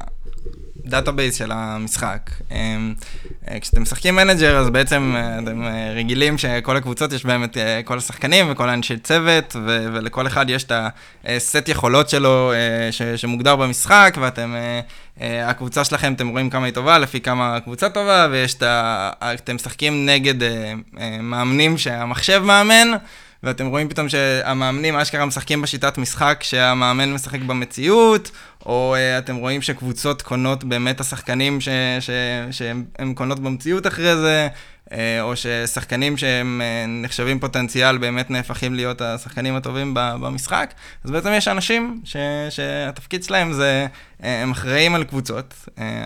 [0.84, 2.30] database של המשחק.
[2.50, 2.94] אמ,
[3.48, 7.56] אה, כשאתם משחקים מנג'ר, אז בעצם אה, אתם אה, רגילים שכל הקבוצות יש בהם את
[7.84, 10.72] כל השחקנים וכל האנשי צוות, ו- ולכל אחד יש את
[11.24, 12.52] הסט יכולות שלו
[12.90, 14.54] ש- שמוגדר במשחק, ואתם,
[15.20, 19.10] הקבוצה שלכם, אתם רואים כמה היא טובה, לפי כמה הקבוצה טובה, ויש את ה...
[19.34, 22.88] אתם משחקים נגד אה, אה, מאמנים שהמחשב מאמן.
[23.42, 28.30] ואתם רואים פתאום שהמאמנים אשכרה משחקים בשיטת משחק שהמאמן משחק במציאות,
[28.66, 31.68] או אתם רואים שקבוצות קונות באמת השחקנים ש,
[32.00, 32.10] ש,
[32.50, 34.48] שהן קונות במציאות אחרי זה,
[35.20, 40.74] או ששחקנים שהם uh, נחשבים פוטנציאל באמת נהפכים להיות השחקנים הטובים במשחק.
[41.04, 42.16] אז בעצם יש אנשים ש,
[42.50, 43.86] שהתפקיד שלהם זה,
[44.20, 45.54] אה, הם אחראים על קבוצות.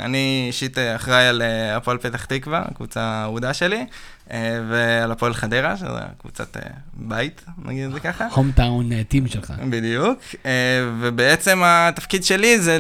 [0.05, 1.43] אני אישית אחראי על
[1.77, 3.85] הפועל פתח תקווה, הקבוצה האהודה שלי.
[4.31, 6.63] אה, ועל הפועל חדרה, שזה קבוצת אה,
[6.95, 8.27] בית, נגיד את זה ככה.
[8.27, 9.53] home town team שלך.
[9.71, 10.51] בדיוק, אה,
[11.01, 12.79] ובעצם התפקיד שלי זה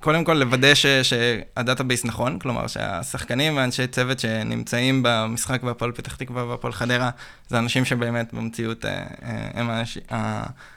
[0.00, 6.16] קודם כל לוודא ש- שה database נכון, כלומר שהשחקנים ואנשי צוות שנמצאים במשחק בהפועל פתח
[6.16, 7.10] תקווה והפועל חדרה,
[7.48, 8.84] זה אנשים שבאמת במציאות
[9.54, 9.70] הם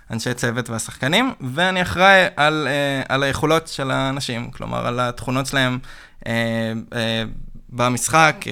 [0.09, 2.67] האנשי צוות והשחקנים, ואני אחראי על,
[3.09, 5.79] על היכולות של האנשים, כלומר על התכונות שלהם
[7.69, 8.45] במשחק,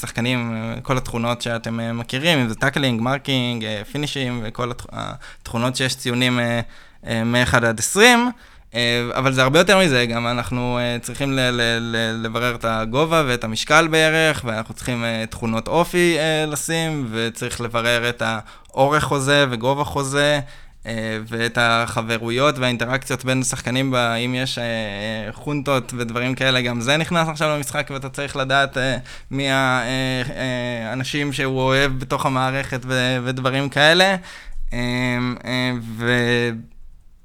[0.00, 4.86] שחקנים, כל התכונות שאתם אה, מכירים, אם זה tackling, marking, אה, finishing וכל התכ-
[5.42, 6.60] התכונות שיש ציונים אה,
[7.06, 8.30] אה, מ-1 עד 20.
[8.74, 8.80] אה,
[9.14, 11.38] אבל זה הרבה יותר מזה, גם אנחנו צריכים
[12.22, 16.16] לברר את הגובה ואת המשקל בערך, ואנחנו צריכים תכונות אופי
[16.46, 20.40] לשים, וצריך לברר את האורך חוזה וגובה חוזה,
[21.28, 26.96] ואת החברויות והאינטראקציות בין שחקנים, בה, אם יש אה, אה, חונטות ודברים כאלה, גם זה
[26.96, 28.96] נכנס עכשיו למשחק, ואתה צריך לדעת אה,
[29.30, 32.80] מי האנשים שהוא אוהב בתוך המערכת
[33.24, 34.16] ודברים כאלה.
[34.72, 34.78] אה,
[35.44, 35.72] אה,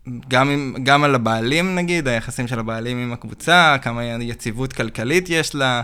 [0.05, 5.55] וגם עם, גם על הבעלים נגיד, היחסים של הבעלים עם הקבוצה, כמה יציבות כלכלית יש
[5.55, 5.81] לה,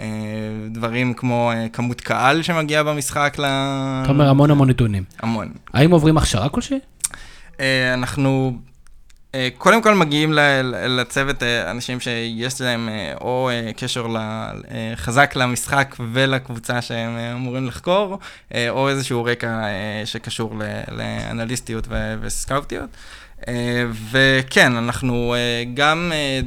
[0.00, 0.06] אה,
[0.70, 3.44] דברים כמו אה, כמות קהל שמגיעה במשחק ל...
[4.02, 5.02] אתה אומר המון המון נתונים.
[5.22, 5.48] המון.
[5.74, 6.78] האם עוברים הכשרה כלשהי?
[7.60, 8.58] אה, אנחנו
[9.34, 10.32] אה, קודם כל מגיעים
[10.88, 12.88] לצוות אה, אנשים שיש להם
[13.20, 14.06] או קשר
[14.96, 18.18] חזק למשחק ולקבוצה שהם אמורים לחקור,
[18.68, 19.62] או איזשהו רקע
[20.04, 20.54] שקשור
[20.88, 21.88] לאנליסטיות
[22.20, 22.90] וסקאוטיות.
[23.48, 26.40] אה, וכן, אנחנו אה, גם, אה,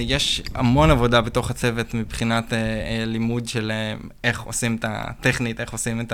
[0.00, 2.52] יש המון עבודה בתוך הצוות מבחינת
[3.06, 3.72] לימוד של
[4.24, 6.12] איך עושים את הטכנית, איך עושים את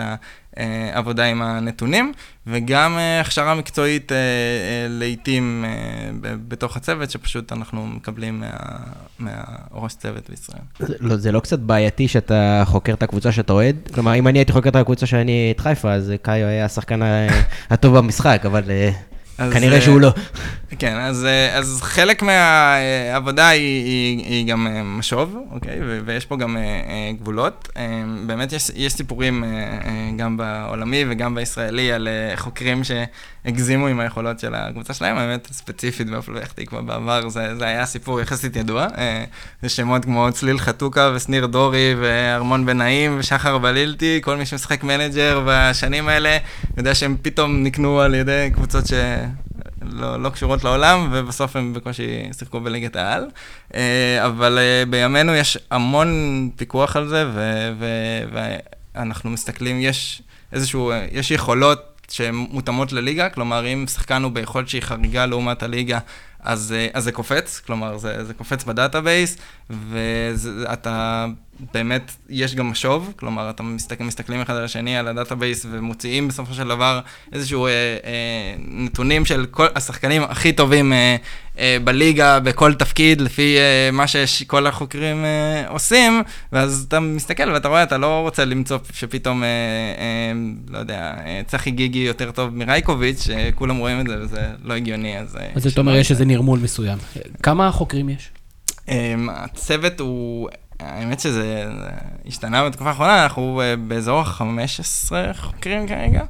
[0.56, 2.12] העבודה עם הנתונים,
[2.46, 4.12] וגם הכשרה מקצועית
[4.88, 5.64] לעיתים
[6.22, 8.78] בתוך הצוות, שפשוט אנחנו מקבלים מה-
[9.18, 10.62] מהראש צוות בישראל.
[11.00, 13.76] לא, זה לא קצת בעייתי שאתה חוקר את הקבוצה שאתה אוהד?
[13.94, 17.00] כלומר, אם אני הייתי חוקר את הקבוצה שאני את חיפה, אז קאיו היה השחקן
[17.70, 18.62] הטוב במשחק, אבל
[19.52, 20.12] כנראה אה, שהוא לא.
[20.78, 25.78] כן, אז, אה, אז חלק מהעבודה היא, היא, היא גם אה, משוב, אוקיי?
[25.82, 27.68] ו- ויש פה גם אה, אה, גבולות.
[27.76, 33.86] אה, באמת יש, יש סיפורים אה, אה, גם בעולמי וגם בישראלי על אה, חוקרים שהגזימו
[33.86, 38.56] עם היכולות של הקבוצה שלהם, האמת, ספציפית בפתח תקווה בעבר, זה, זה היה סיפור יחסית
[38.56, 38.86] ידוע.
[38.98, 39.24] אה,
[39.62, 44.84] זה שמות כמו צליל חתוקה ושניר דורי וארמון בן נעים ושחר בלילתי, כל מי שמשחק
[44.84, 46.36] מנג'ר בשנים האלה,
[46.76, 48.92] יודע שהם פתאום נקנו על ידי קבוצות ש...
[49.82, 53.26] לא, לא קשורות לעולם, ובסוף הם בקושי שיחקו בליגת העל.
[53.74, 58.24] אה, אבל אה, בימינו יש המון פיקוח על זה, ו- ו-
[58.94, 60.22] ואנחנו מסתכלים, יש
[60.52, 65.62] איזשהו, אה, יש יכולות שהן מותאמות לליגה, כלומר, אם שחקן הוא ביכולת שהיא חריגה לעומת
[65.62, 65.98] הליגה,
[66.42, 69.36] אז, אה, אז זה קופץ, כלומר, זה, זה קופץ ב database,
[69.70, 71.26] ואתה
[71.74, 76.28] באמת, יש גם משוב, כלומר, אתם מסתכל, מסתכלים אחד על השני על ה database ומוציאים
[76.28, 77.00] בסופו של דבר
[77.32, 81.16] איזשהו אה, אה, נתונים של כל השחקנים הכי טובים אה,
[81.58, 86.22] אה, בליגה, בכל תפקיד, לפי אה, מה שכל החוקרים אה, עושים,
[86.52, 90.32] ואז אתה מסתכל ואתה רואה, אתה לא רוצה למצוא שפתאום, אה, אה,
[90.70, 95.18] לא יודע, אה, צחי גיגי יותר טוב מרייקוביץ', שכולם רואים את זה וזה לא הגיוני,
[95.18, 95.36] אז...
[95.36, 96.98] אה, אז אתה אומר, יש איזה נרמול מסוים.
[97.42, 98.30] כמה חוקרים יש?
[98.88, 100.48] אמ, הצוות הוא,
[100.80, 101.42] האמת שזה
[101.80, 101.88] זה
[102.26, 106.22] השתנה בתקופה האחרונה, אנחנו אה, באזור ה-15 חוקרים כרגע,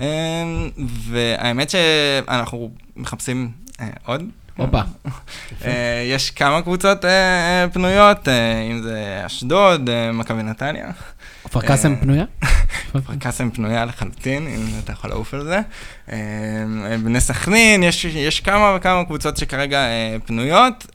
[0.00, 3.50] אמ, והאמת שאנחנו מחפשים
[3.80, 4.22] אה, עוד.
[4.56, 4.80] הופה.
[5.64, 7.04] אה, יש כמה קבוצות
[7.72, 8.28] פנויות,
[8.70, 10.90] אם זה אשדוד, מכבי נתניה.
[11.46, 12.24] כפר קאסם אה, פנויה?
[12.92, 15.60] כפר קאסם פנויה לחלוטין, אם אתה יכול לעוף על זה.
[16.12, 16.16] אה,
[17.04, 20.86] בני סכנין, יש, יש כמה וכמה קבוצות שכרגע אה, פנויות,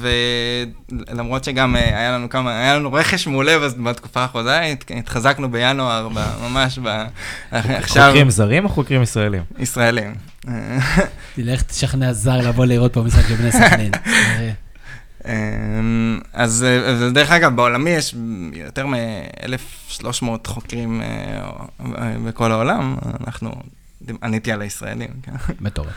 [0.00, 6.08] ולמרות שגם היה לנו כמה, היה לנו רכש מעולה בתקופה האחרונה, הת- התחזקנו בינואר,
[6.42, 7.04] ממש ב...
[7.50, 9.42] עכשיו, חוקרים זרים או חוקרים ישראלים?
[9.58, 10.14] ישראלים.
[11.34, 13.90] תלך תשכנע זר לבוא לראות פה משחק של בני סכנין.
[15.26, 15.32] אה,
[15.78, 18.14] אמ, אז אה, אז דרך אגב, בעולמי יש
[18.52, 20.02] יותר מ-1,300
[20.46, 21.06] חוקרים אה,
[21.98, 22.96] אה, בכל העולם,
[23.26, 23.50] אנחנו,
[24.22, 25.08] עניתי על הישראלים.
[25.22, 25.32] כן.
[25.60, 25.88] מטורף.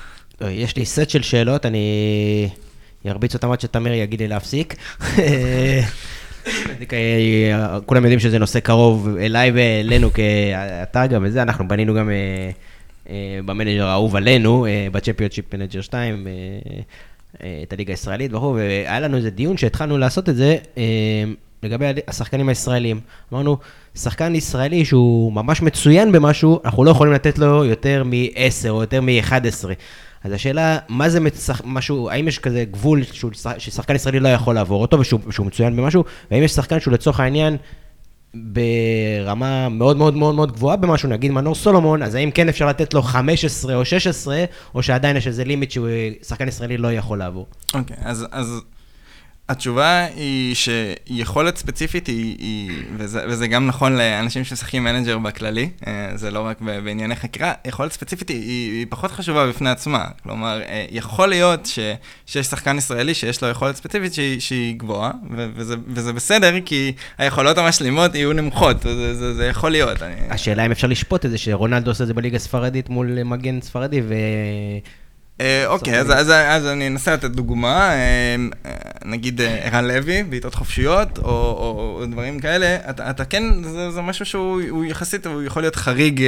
[0.41, 2.49] לא, יש לי סט של שאלות, אני
[3.07, 4.75] ארביץ אותם עד שתמיר יגיד לי להפסיק.
[6.89, 6.93] כ-
[7.85, 10.21] כולם יודעים שזה נושא קרוב אליי ואלינו, כי
[10.83, 12.15] אתה גם וזה, אנחנו בנינו גם אה,
[13.09, 16.31] אה, במנג'ר האהוב עלינו, אה, ב Championship Manager 2, אה,
[16.71, 16.81] אה,
[17.35, 20.83] את הליגה הישראלית וכו', והיה לנו איזה דיון שהתחלנו לעשות את זה אה,
[21.63, 22.99] לגבי השחקנים הישראלים.
[23.33, 23.57] אמרנו,
[23.95, 29.01] שחקן ישראלי שהוא ממש מצוין במשהו, אנחנו לא יכולים לתת לו יותר מ-10 או יותר
[29.01, 29.33] מ-11.
[30.23, 31.61] אז השאלה, מה זה מצח...
[31.65, 36.03] משהו, האם יש כזה גבול שהוא, ששחקן ישראלי לא יכול לעבור אותו ושהוא מצוין במשהו,
[36.31, 37.57] והאם יש שחקן שהוא לצורך העניין
[38.33, 42.93] ברמה מאוד מאוד מאוד מאוד גבוהה במשהו, נגיד מנור סולומון, אז האם כן אפשר לתת
[42.93, 44.43] לו 15 או 16,
[44.75, 47.47] או שעדיין יש איזה לימיט ששחקן ישראלי לא יכול לעבור?
[47.73, 48.61] אוקיי, אז, אז
[49.49, 56.11] התשובה היא שיכולת ספציפית היא, היא וזה, וזה גם נכון לאנשים שמשחקים מנג'ר בכללי, אה,
[56.15, 60.05] זה לא רק בענייני חקירה, יכולת ספציפית היא, היא, היא פחות חשובה בפני עצמה.
[60.23, 61.79] כלומר, אה, יכול להיות ש,
[62.25, 66.93] שיש שחקן ישראלי שיש לו יכולת ספציפית שהיא, שהיא גבוהה, ו, וזה, וזה בסדר, כי
[67.17, 70.01] היכולות המשלימות יהיו נמוכות, וזה זה, זה יכול להיות.
[70.01, 70.15] אני...
[70.29, 74.01] השאלה אם אפשר לשפוט את זה, שרונלדו עושה את זה בליגה הספרדית מול מגן ספרדי,
[74.01, 74.13] ו...
[75.41, 78.35] אה, אוקיי, אז, אז, אז אני אנסה לתת דוגמה, אה,
[79.05, 83.91] נגיד אה, ערן לוי, בעיטות חופשיות, או, או, או דברים כאלה, אתה, אתה כן, זה,
[83.91, 86.23] זה משהו שהוא הוא יחסית, הוא יכול להיות חריג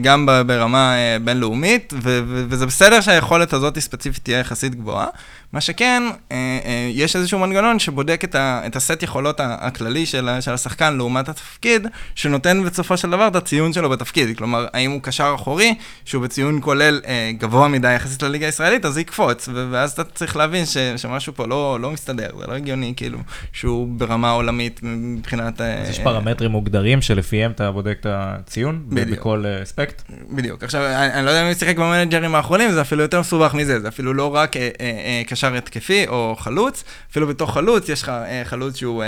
[0.00, 0.94] גם ברמה
[1.24, 5.06] בינלאומית, ו, ו, וזה בסדר שהיכולת הזאת ספציפית תהיה יחסית גבוהה.
[5.52, 10.28] מה שכן, אה, אה, יש איזשהו מנגנון שבודק את, ה, את הסט יכולות הכללי של,
[10.40, 14.38] של השחקן לעומת התפקיד, שנותן בסופו של דבר את הציון שלו בתפקיד.
[14.38, 15.74] כלומר, האם הוא קשר אחורי,
[16.04, 20.66] שהוא בציון כולל אה, גבוה מדי יחסית לליגה הישראלית, אז יקפוץ, ואז אתה צריך להבין
[20.66, 23.18] ש, שמשהו פה לא, לא מסתדר, זה לא הגיוני, כאילו,
[23.52, 25.60] שהוא ברמה עולמית מבחינת...
[25.60, 29.18] אז יש פרמטרים מוגדרים שלפיהם אתה בודק את הציון בדיוק.
[29.18, 30.02] בכל אספקט.
[30.30, 30.62] בדיוק.
[30.64, 33.80] עכשיו, אני, אני לא יודע אם אני שיחק במנג'רים האחרונים, זה אפילו יותר מסובך מזה,
[33.80, 38.02] זה אפילו לא רק אה, אה, אה, קשר התקפי או חלוץ, אפילו בתוך חלוץ יש
[38.02, 39.04] לך אה, חלוץ שהוא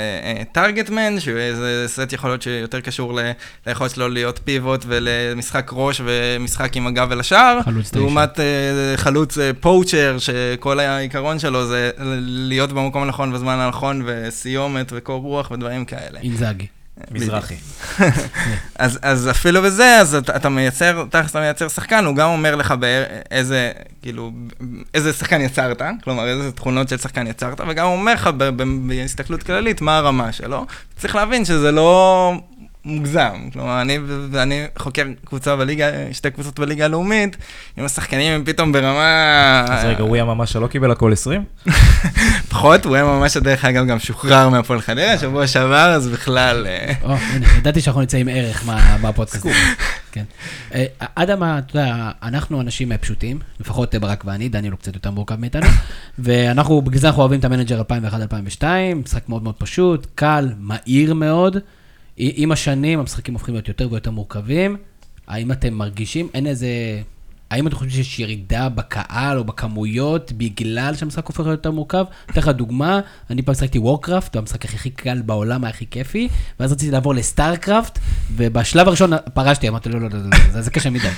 [0.53, 3.18] טארגטמן, שהוא איזה סט יכול להיות שיותר קשור
[3.66, 7.59] ליכולת שלו להיות פיבוט ולמשחק ראש ומשחק עם הגב אל השער.
[7.97, 15.22] לעומת אה, חלוץ פואוצ'ר, שכל העיקרון שלו זה להיות במקום הנכון בזמן הנכון, וסיומת וקור
[15.22, 16.20] רוח ודברים כאלה.
[16.22, 16.66] אינזאגי.
[17.11, 17.55] מזרחי.
[18.78, 22.57] אז, אז אפילו בזה, אז אתה, אתה מייצר, תכלס אתה מייצר שחקן, הוא גם אומר
[22.57, 23.72] לך באיזה,
[24.03, 24.30] כאילו,
[24.94, 28.30] איזה שחקן יצרת, כלומר, איזה תכונות של שחקן יצרת, וגם הוא אומר לך
[28.86, 30.66] בהסתכלות כללית מה הרמה שלו.
[30.96, 32.32] צריך להבין שזה לא
[32.85, 33.49] מוגזם.
[33.53, 33.99] כלומר, אני,
[34.31, 37.37] ואני חוקר קבוצה בליגה, שתי קבוצות בליגה הלאומית,
[37.78, 39.64] אם השחקנים הם פתאום ברמה...
[39.68, 41.45] אז רגע, הוא היה ממש שלא קיבל הכל 20?
[42.51, 46.66] פחות, הוא היה ממש, דרך אגב, גם שוחרר מהפועל חדרה, שבוע שעבר, אז בכלל...
[46.66, 49.47] אה, או, הנה, ידעתי שאנחנו נמצא עם ערך מה- מהפודקאסט.
[50.12, 50.24] כן.
[50.74, 55.37] אה, אדם, אתה יודע, אנחנו אנשים פשוטים, לפחות ברק ואני, דניאל הוא קצת יותר מורכב
[55.37, 55.66] מאיתנו,
[56.18, 57.83] ואנחנו, בגלל זה אנחנו אוהבים את המנג'ר
[58.61, 58.64] 2001-2002,
[58.95, 61.57] משחק מאוד מאוד פשוט, קל, מהיר מאוד.
[62.21, 64.77] עם השנים המשחקים הופכים להיות יותר ויותר מורכבים.
[65.29, 66.68] האם אתם מרגישים, אין איזה...
[67.51, 72.05] האם אתם חושבים שיש ירידה בקהל או בכמויות בגלל שהמשחק הופך להיות יותר מורכב?
[72.31, 73.01] אתן לך דוגמה,
[73.31, 76.29] אני פעם שיחקתי Warcraft, המשחק הכי קל בעולם, הכי כיפי,
[76.61, 77.99] ואז רציתי לעבור ל Starcraft,
[78.37, 81.09] ובשלב הראשון פרשתי, אמרתי, לא, לא, לא, לא, לא, זה קשה מדי.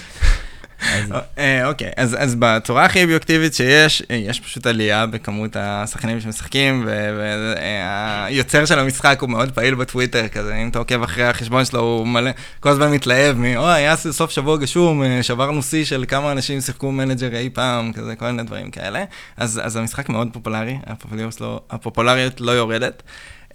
[0.83, 6.87] אז- אה, אוקיי, אז, בצורה הכי אובייקטיבית שיש, אה, יש פשוט עלייה בכמות השחקנים שמשחקים,
[6.87, 12.07] והיוצר של המשחק הוא מאוד פעיל בטוויטר, כזה, אם אתה עוקב אחרי החשבון שלו, הוא
[12.07, 12.31] מלא,
[12.61, 16.61] כל הזמן מתלהב מ, אוי, היה סוף שבוע גשום, אה, שברנו שיא של כמה אנשים
[16.61, 19.05] שיחקו Manager אי פעם, כזה, כל מיני דברים כאלה.
[19.37, 23.03] אז, המשחק מאוד פופולרי, הפופולריות לא, הפופולריות לא יורדת.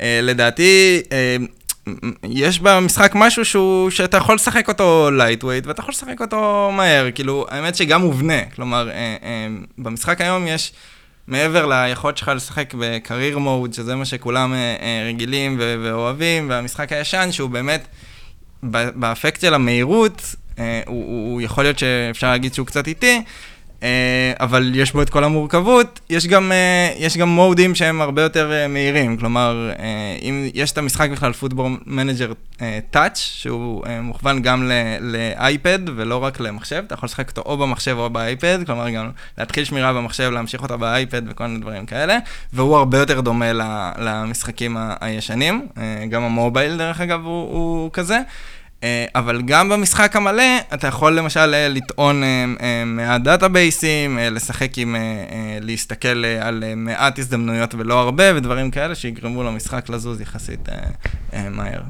[0.02, 1.38] אה, לדעתי, אה,
[2.24, 7.46] יש במשחק משהו שהוא, שאתה יכול לשחק אותו lightweight, ואתה יכול לשחק אותו מהר, כאילו,
[7.50, 10.74] האמת שגם מובנה, כלומר, אה, אה, במשחק היום יש,
[11.28, 16.50] מעבר ליכולת שלך לשחק ב career mode, שזה מה שכולם אה, אה, רגילים ו- ואוהבים,
[16.50, 17.88] והמשחק הישן, שהוא באמת,
[18.96, 23.22] באפקט של המהירות, אה, הוא, הוא, יכול להיות שאפשר להגיד שהוא קצת איטי,
[24.40, 28.52] אבל יש בו את כל המורכבות, יש גם, אה, יש גם מודים שהם הרבה יותר
[28.52, 32.32] אה, מהירים, כלומר, אה, אם יש את המשחק בכלל Football Manager
[32.92, 34.72] Touch, שהוא אה, מוכוון גם
[35.02, 38.90] ל iPad ולא רק למחשב, אתה יכול לשחק אותו או במחשב או ב iPad, כלומר
[38.90, 42.18] גם להתחיל שמירה במחשב, להמשיך אותה ב iPad וכל מיני דברים כאלה,
[42.54, 43.52] והוא הרבה יותר דומה
[43.98, 48.20] למשחקים הישנים, אה, גם ה mobile דרך אגב הוא, הוא כזה.
[48.84, 54.96] אה, אבל גם במשחק המלא, אתה יכול למשל אה, לטעון אה, מהדאטאבייסים, לשחק עם,
[55.62, 60.70] להסתכל על מעט הזדמנויות ולא הרבה, ודברים כאלה שיגרמו למשחק לזוז יחסית
[61.34, 61.82] מהר.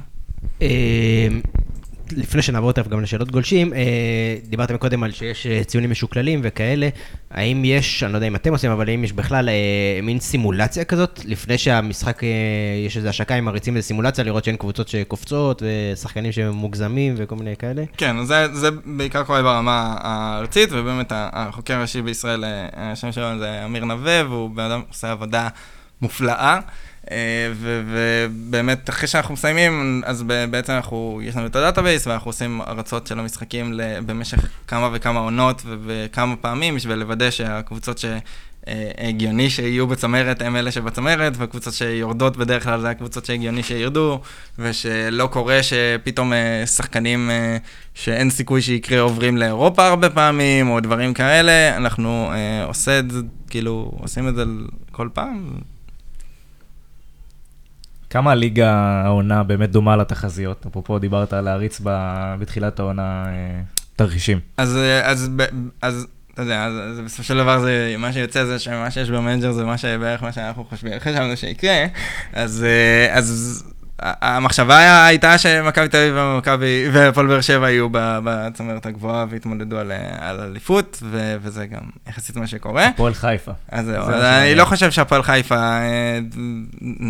[2.11, 3.79] לפני שנעבור תכף גם לשאלות גולשים, אה,
[4.49, 6.89] דיברתם קודם על שיש אה, ציונים משוקללים וכאלה,
[7.31, 9.53] האם יש, אני לא יודע אם אתם עושים, אבל האם יש בכלל אה,
[10.03, 12.21] מין סימולציה כזאת, לפני שהמשחק,
[12.85, 17.55] יש איזו השקה, אם מריצים איזו סימולציה, לראות שאין קבוצות שקופצות, ושחקנים שמוגזמים וכל מיני
[17.55, 17.83] כאלה?
[17.97, 22.43] כן, זה, זה בעיקר קורה ברמה הארצית, ובאמת החוקר הראשי בישראל,
[22.73, 25.47] השם שלו זה אמיר נווה, והוא בן אדם עושה עבודה
[26.01, 26.59] מופלאה.
[27.11, 32.61] אה, ובאמת, אחרי שאנחנו מסיימים, אז בעצם אנחנו, יש לנו את ה database, ואנחנו עושים
[32.61, 38.05] הרצות של המשחקים במשך כמה וכמה עונות וכמה פעמים, בשביל לוודא שהקבוצות ש...
[38.67, 44.21] אה, שיהיו בצמרת הם אלה שבצמרת, והקבוצות שיורדות בדרך כלל זה הקבוצות שהגיוני שירדו,
[44.59, 47.29] ושלא קורה שפתאום אה, שחקנים
[47.93, 52.31] שאין סיכוי שיקרה עוברים לאירופה הרבה פעמים, או דברים כאלה, אנחנו
[52.65, 54.43] עושה את זה, כאילו, עושים את זה
[54.91, 55.51] כל פעם.
[58.09, 58.71] כמה הליגה
[59.05, 60.65] העונה באמת דומה לתחזיות?
[60.65, 61.81] אפרופו דיברת על להריץ
[62.39, 63.61] בתחילת העונה אה,
[63.95, 64.39] תרחישים.
[64.57, 65.29] אז, אה, אז,
[65.81, 69.51] אז, אתה יודע, אז, אז בסופו של דבר זה, מה שיוצא זה שמה שיש במנג'ר
[69.51, 71.85] זה מה שבערך מה שאנחנו חושבים, חשבנו שיקרה,
[72.33, 73.63] אז, אה, אז
[74.01, 80.39] המחשבה הייתה שמכבי תל אביב ומכבי והפועל באר שבע יהיו בצמרת הגבוהה ויתמודדו על על
[80.39, 81.79] אליפות, ו- וזה גם
[82.09, 82.85] יחסית מה שקורה.
[82.85, 83.51] הפועל חיפה.
[83.71, 84.55] אז זהו, זה אז אני.
[84.55, 86.19] לא חושב שהפועל חיפה אה,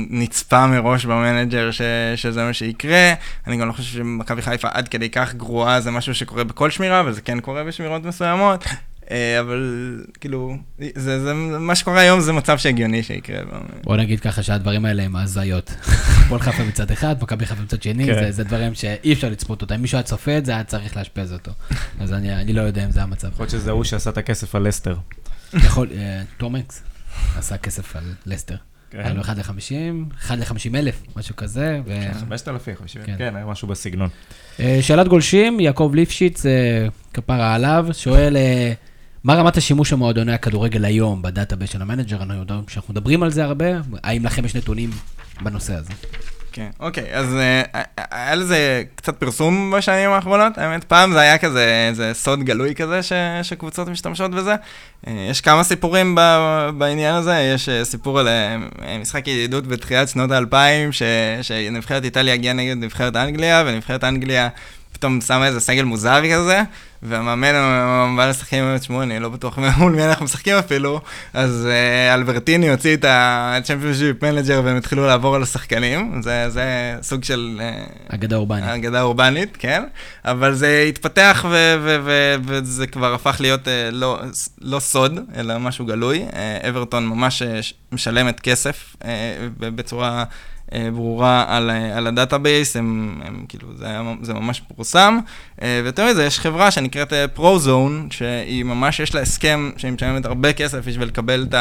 [0.09, 1.81] נצפה מראש במנג'ר ש-
[2.15, 3.13] שזה מה שיקרה.
[3.47, 7.03] אני גם לא חושב שמכבי חיפה עד כדי כך גרועה, זה משהו שקורה בכל שמירה,
[7.05, 8.65] וזה כן קורה בשמירות מסוימות.
[9.11, 9.61] אה, אבל
[10.19, 10.57] כאילו,
[10.95, 13.39] זה, זה, מה שקורה היום זה מצב שהגיוני שיקרה.
[13.83, 15.73] בוא נגיד ככה שהדברים האלה הם הזיות.
[16.25, 18.13] הפועל חיפה מצד אחד, מכבי חיפה מצד שני, כן.
[18.13, 19.75] זה- זה דברים שאי אפשר לצפות אותם.
[19.75, 21.51] אם מישהו היה צופה את זה, היה צריך לאשפז אותו.
[22.01, 23.27] אז אני אני לא יודע אם זה המצב.
[23.27, 24.95] יכול להיות שזה הוא שעשה את הכסף על לסטר.
[25.53, 26.83] יכול, אה, תומקס
[27.37, 28.55] עשה כסף על לסטר.
[28.89, 28.99] כן.
[28.99, 31.79] היה לו 1 ל-50, 1 ל-50 אלף, משהו כזה.
[31.85, 32.99] ו- 5,000, חושב.
[33.05, 33.15] כן.
[33.17, 34.09] כן, היה משהו בסגנון.
[34.59, 36.43] אה, שאלת גולשים, יעקב ליפשיץ,
[37.13, 38.37] כפרה עליו, שואל,
[39.27, 42.23] מה רמת השימוש של מועדוני הכדורגל היום ב database של ה Manager?
[42.23, 43.65] אני יודע שאנחנו מדברים על זה הרבה,
[44.03, 44.89] האם לכם יש נתונים
[45.41, 45.93] בנושא הזה?
[46.51, 47.61] כן, אוקיי, אז אה,
[48.11, 53.03] היה לזה קצת פרסום בשנים האחרונות, האמת, פעם זה היה כזה, איזה סוד גלוי כזה
[53.03, 53.13] ש,
[53.43, 54.55] שקבוצות משתמשות בזה.
[55.07, 56.21] אה, יש כמה סיפורים ב,
[56.77, 58.57] בעניין הזה, יש אה, סיפור על אה,
[59.01, 60.89] משחק ידידות בתחילת שנות האלפיים,
[61.41, 64.49] שנבחרת איטליה הגיעה נגד נבחרת אנגליה, ונבחרת אנגליה
[64.91, 66.63] פתאום שמה איזה סגל מוזר כזה,
[67.03, 67.53] והמאמן
[68.17, 71.01] בא לשחקים עם תשמעו, אני לא בטוח מול מי אנחנו משחקים אפילו,
[71.33, 77.23] אז uh, אלברטיני הוציא את ה-Championship Manager והם התחילו לעבור על השחקנים, זה, זה סוג
[77.23, 77.59] של...
[78.09, 78.69] Uh, אגדה אורבנית.
[78.69, 79.83] אגדה אורבנית, כן,
[80.25, 81.45] אבל זה התפתח
[82.43, 84.19] וזה כבר הפך להיות uh, לא,
[84.61, 86.25] לא סוד, אלא משהו גלוי.
[86.69, 87.43] אברטון ממש
[87.91, 88.95] משלמת כסף
[89.59, 90.23] בצורה...
[90.73, 95.19] אה, ברורה על, אה, על ה database, הם, הם כאילו, זה, היה, זה ממש פורסם.
[95.61, 100.53] אה, ויותר מזה, יש חברה שנקראת Prozone, שהיא ממש, יש לה הסכם שהיא משלמת הרבה
[100.53, 101.55] כסף בשביל לקבל את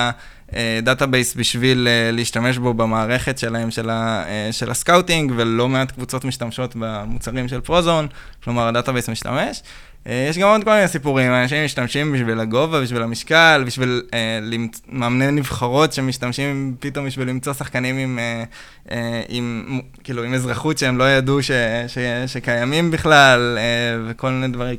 [0.52, 6.24] ה database בשביל להשתמש בו במערכת שלהם, של, ה, של ה scouting, ולא מעט קבוצות
[6.24, 8.06] משתמשות במוצרים של Prozone,
[8.44, 9.62] כלומר ה database משתמש.
[10.08, 14.38] אה, יש גם עוד כל מיני סיפורים, אנשים משתמשים בשביל הגובה, בשביל המשקל, בשביל אה,
[14.42, 14.82] למצ...
[14.88, 18.44] מאמני נבחרות שמשתמשים פתאום בשביל למצוא שחקנים עם, אה,
[18.90, 21.50] אה, עם, כאילו, עם אזרחות שהם לא ידעו ש,
[21.88, 24.76] ש, שקיימים בכלל, אה, וכל מיני דברים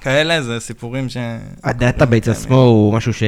[0.00, 1.16] כאלה, זה סיפורים ש...
[1.64, 3.22] ה database עצמו הוא משהו ש...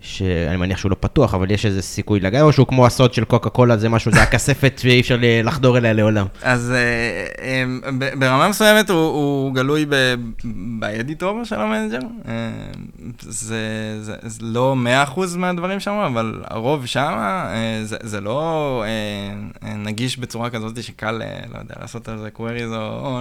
[0.00, 3.24] שאני מניח שהוא לא פתוח, אבל יש איזה סיכוי לגיא, או שהוא כמו הסוד של
[3.24, 6.26] קוקה קולה, זה משהו, זה הכספת שאי אפשר לחדור אליה לעולם.
[6.42, 7.64] אז אה, אה,
[7.98, 9.86] ב- ברמה מסוימת הוא, הוא גלוי
[10.78, 11.98] ב editor של ה Manager.
[12.28, 12.32] אה,
[13.20, 13.58] זה,
[14.00, 14.76] זה, זה לא
[15.14, 18.88] 100% מהדברים שם, אבל הרוב שם, אה, זה, זה לא אה,
[19.68, 23.20] אה, נגיש בצורה כזאת שקל, אה, לא יודע, לעשות על זה queries או, או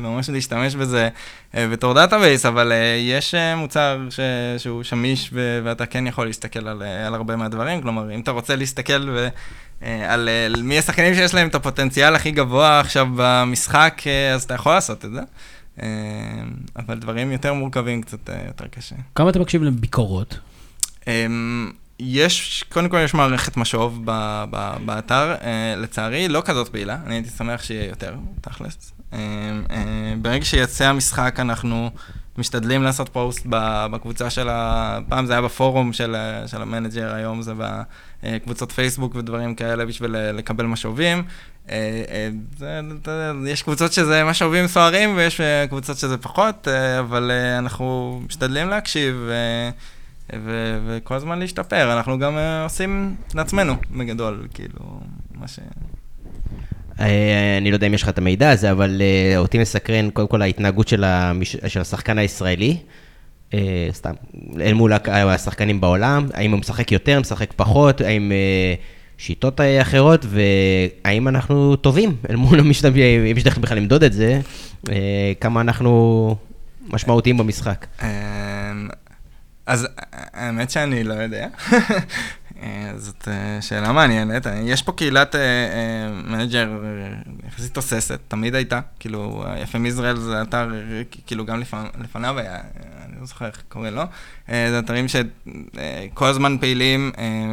[0.00, 1.08] ממש להשתמש בזה
[1.56, 4.20] אה, בתור database, אבל אה, יש אה, מוצר ש,
[4.58, 5.30] שהוא שמיש
[5.64, 9.28] ואתה כן יכול להסתכל על, אה, על הרבה מהדברים, כלומר, אם אתה רוצה להסתכל ו...
[9.82, 14.02] אה, על אה, מי השחקנים שיש להם את הפוטנציאל הכי גבוה עכשיו במשחק,
[14.34, 15.20] אז אתה יכול לעשות את זה.
[16.76, 18.94] אבל דברים יותר מורכבים קצת יותר קשה.
[19.14, 20.38] כמה אתה מקשיב לביקורות?
[22.00, 25.34] יש, קודם כל יש מערכת משוב ב, ב, באתר,
[25.76, 28.92] לצערי לא כזאת פעילה, אני הייתי שמח שיהיה יותר, תכלס.
[30.22, 31.90] ברגע שיצא המשחק אנחנו
[32.42, 33.46] משתדלים לעשות פוסט
[33.90, 34.98] בקבוצה של ה...
[35.08, 36.16] פעם זה היה בפורום של,
[36.46, 37.52] של ה Manager, היום זה
[38.22, 41.22] בקבוצות פייסבוק ודברים כאלה בשביל לקבל משובים.
[41.70, 42.02] אה,
[43.08, 49.28] אה, יש קבוצות שזה משובים סוערים ויש אה, קבוצות שזה פחות, אבל אנחנו משתדלים להקשיב.
[50.32, 55.00] ו- וכל הזמן להשתפר, אנחנו גם uh, עושים לעצמנו, בגדול, כאילו,
[55.34, 55.58] מה ש...
[57.02, 60.28] אה, אני לא יודע אם יש לך את המידע הזה, אבל אה, אותי מסקרן קודם
[60.28, 62.76] כל ההתנהגות של המש- של השחקן הישראלי.
[63.54, 64.12] אה, סתם,
[64.60, 68.32] אל מול השחקנים בעולם, האם הוא משחק יותר, משחק פחות, האם
[69.18, 74.40] שיטות אחרות, והאם אנחנו טובים אל מול המשתמשים, אם יש דרך בכלל למדוד את זה,
[75.40, 76.36] כמה אנחנו
[76.88, 77.86] משמעותיים במשחק.
[78.02, 78.06] אמ,
[79.66, 79.88] אז
[80.32, 81.46] האמת שאני לא יודע.
[82.62, 84.46] אה, זאת אה, שאלה מעניינת.
[84.46, 85.34] אה, יש פה קהילת
[86.24, 86.68] Manager
[87.48, 88.80] יחסית תוססת, תמיד הייתה.
[89.00, 90.70] כאילו, FM ישראל זה אתר,
[91.26, 92.56] כאילו גם לפ- לפניו היה,
[93.04, 94.02] אני לא זוכר איך קוראים לו.
[94.48, 97.12] זה אתרים שכל הזמן פעילים,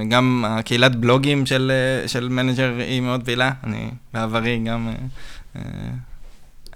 [0.10, 1.46] גם הקהילת בלוגים
[2.08, 3.52] של Manager היא מאוד פעילה.
[3.64, 4.94] אני בעברי גם...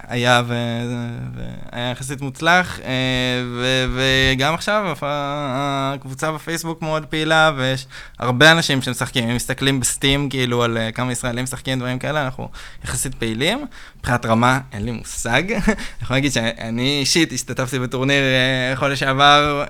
[0.07, 0.53] היה ו-
[1.35, 2.85] והיה יחסית מוצלח, אה,
[3.45, 7.87] ו- וגם עכשיו הקבוצה בפייסבוק מאוד פעילה, ויש
[8.19, 12.25] הרבה אנשים שמשחקים, אם מסתכלים ב Steam כאילו על אה, כמה ישראלים משחקים דברים כאלה,
[12.25, 12.49] אנחנו
[12.83, 13.65] יחסית פעילים.
[13.99, 15.43] מבחינת רמה, אין לי מושג.
[15.51, 19.63] אני יכול להגיד שאני אישית השתתפתי בטורניר אה, חודש שעבר,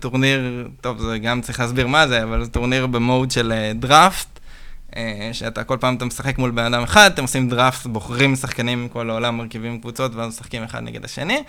[0.00, 4.39] טורניר, טוב, זה גם צריך להסביר מה זה, אבל זה טורניר ב mode של דראפט.
[4.96, 8.84] אה, שאתה כל פעם אתה משחק מול בן אדם אחד, אתם עושים דראפט, בוחרים שחקנים
[8.84, 11.42] מכל העולם, מרכיבים קבוצות, ואז משחקים אחד נגד השני.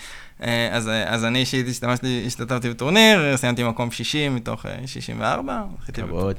[0.44, 5.62] אה, אז, אה, אז אני אישית השתמשתי, השתתפתי בטורניר, סיימתי מקום 60 מתוך אה, 64.
[5.84, 6.36] זכיתי בכבוד.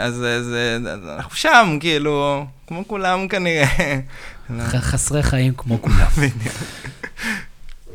[0.00, 0.54] אז, אז,
[0.88, 3.66] אז אנחנו שם, כאילו, כמו כולם כנראה.
[4.60, 6.06] חסרי חיים כמו כולם.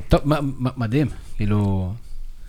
[0.10, 0.34] טוב, מ-
[0.68, 1.08] מ- מדהים,
[1.38, 1.94] כאילו,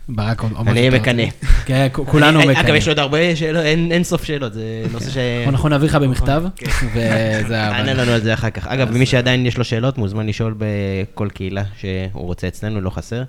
[0.08, 0.50] ברק אני
[0.88, 1.22] משהו אתה מקנא.
[1.22, 1.46] רוצה?
[1.66, 2.66] כן, כולנו אני- מקנאים.
[2.66, 4.62] אגב, יש עוד הרבה שאלות, אין סוף שאלות, זה
[4.92, 5.16] נושא ש...
[5.48, 6.66] אנחנו נביא לך במכתב, כן.
[6.94, 7.42] וזה...
[7.72, 8.66] תענה לנו על זה אחר כך.
[8.66, 13.22] אגב, מי שעדיין יש לו שאלות, מוזמן לשאול בכל קהילה שהוא רוצה אצלנו, לא חסר.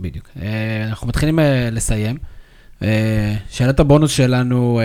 [0.00, 0.28] בדיוק.
[0.42, 0.48] אה,
[0.88, 2.16] אנחנו מתחילים אה, לסיים.
[2.82, 4.80] אה, שאלת הבונוס שלנו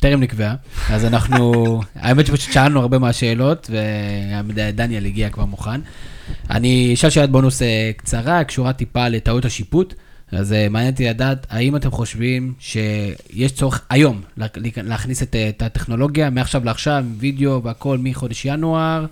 [0.00, 0.54] טרם נקבעה,
[0.90, 1.52] אז אנחנו,
[1.96, 3.70] האמת שפשוט שאלנו הרבה מהשאלות,
[4.54, 5.80] ודניאל הגיע כבר מוכן.
[6.50, 7.62] אני אשאל שאלת בונוס
[7.96, 9.94] קצרה, קשורה טיפה לטעות השיפוט.
[10.32, 14.46] אז אה, מעניין אותי לדעת, האם אתם חושבים שיש צורך היום לה-
[14.76, 19.06] להכניס את, אה, את הטכנולוגיה מעכשיו לעכשיו, וידאו והכל מחודש ינואר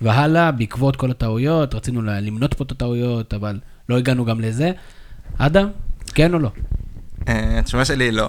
[0.00, 3.58] והלאה, בעקבות כל הטעויות, רצינו למנות פה את הטעויות, אבל
[3.88, 4.72] לא הגענו גם לזה.
[5.38, 5.68] אדם,
[6.14, 6.50] כן או לא?
[7.28, 8.28] אה, התשובה שלי היא לא.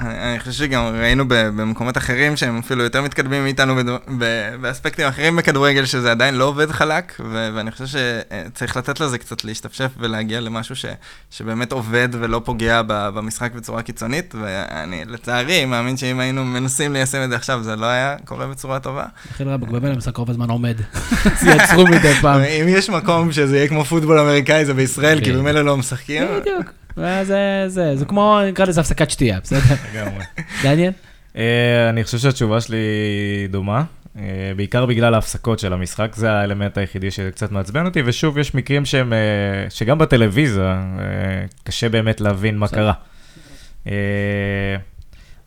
[0.00, 5.06] אני אני חושב שגם ראינו במקומות אחרים שהם אפילו יותר מתקדמים מאיתנו בדו- ב- באספקטים
[5.06, 9.90] אחרים בכדורגל, שזה עדיין לא עובד חלק, ו- ואני חושב שצריך לתת לזה קצת להשתפשף
[9.98, 10.84] ולהגיע למשהו ש-
[11.30, 17.22] שבאמת עובד ולא פוגע ב- במשחק בצורה קיצונית, ואני לצערי מאמין שאם היינו מנסים ליישם
[17.24, 19.04] את זה עכשיו, זה לא היה קורה בצורה טובה.
[19.36, 20.76] חיל רבק, באמת המשחק רוב הזמן עומד.
[21.24, 22.40] אז יעצרו מדי פעם.
[22.40, 25.36] אם יש מקום שזה יהיה כמו פוטבול אמריקאי, זה בישראל, כי כן.
[25.38, 26.22] ממילא לא משחקים.
[26.40, 26.66] בדיוק.
[26.98, 29.74] וזה, זה, זה כמו, נקרא לזה הפסקת שתייה, בסדר?
[29.92, 30.24] לגמרי.
[30.62, 30.92] דניאל?
[31.36, 32.78] אה, אני חושב שהתשובה שלי
[33.50, 33.84] דומה,
[34.18, 38.84] אה, בעיקר בגלל ההפסקות של המשחק, זה האלמנט היחידי שקצת מעצבן אותי, ושוב, יש מקרים
[38.84, 39.18] שהם, אה,
[39.70, 40.82] שגם בטלוויזיה
[41.64, 42.92] קשה באמת להבין מה קרה.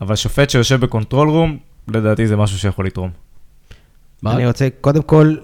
[0.02, 3.10] אבל שופט שיושב ב control room, לדעתי זה משהו שיכול לתרום.
[4.26, 5.36] אני רוצה, קודם כל,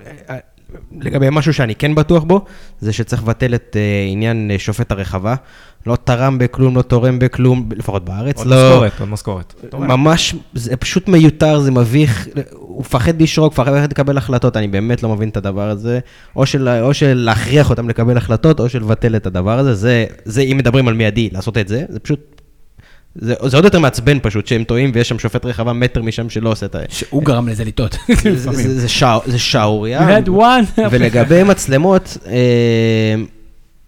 [1.02, 2.46] לגבי משהו שאני כן בטוח בו,
[2.82, 5.36] זה שצריך לבטל את אה, עניין אה, שופט הרחבה.
[5.86, 8.38] לא תרם בכלום, לא תורם בכלום, לפחות בארץ.
[8.38, 9.54] עוד לא, משכורת, עוד משכורת.
[9.74, 15.10] ממש, זה פשוט מיותר, זה מביך, הוא מפחד לשרוק, מפחד לקבל החלטות, אני באמת לא
[15.10, 16.00] מבין את הדבר הזה.
[16.36, 19.76] או של, או של להכריח אותם לקבל החלטות, או של לבטל את הדבר הזה.
[19.76, 22.37] זה, זה אם מדברים על מיידי, לעשות את זה, זה פשוט,
[23.22, 26.50] זה, זה עוד יותר מעצבן פשוט, שהם טועים ויש שם שופט רחבה מטר משם שלא
[26.52, 26.80] עושה את ה...
[26.90, 27.98] שהוא גרם לזה לטעות.
[28.24, 30.00] זה- זה- זה שער- זה שערורייה.
[30.92, 33.16] ולגבי מצלמות, אה,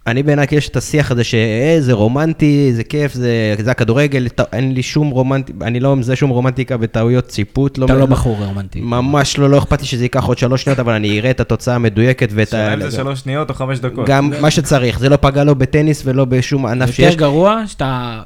[0.06, 4.82] אני בעיניי יש את השיח הזה שזה רומנטי, זה כיף, זה, זה הכדורגל, אין לי
[4.82, 7.78] שום רומנטי, אני לא מזהה שום רומנטיקה בטעויות ציפות.
[7.84, 8.80] אתה לא בחור רומנטי.
[8.80, 11.74] ממש לא, לא אכפת לי שזה ייקח עוד שלוש שניות, אבל אני אראה את התוצאה
[11.74, 12.74] המדויקת ואת שאלה ה...
[12.74, 14.06] אם זה שלוש שניות או חמש דקות.
[14.08, 17.16] גם מה שצריך, זה לא פגע לו בטניס ולא בשום ענף יותר שיש.
[17.16, 18.22] גרוע שאתה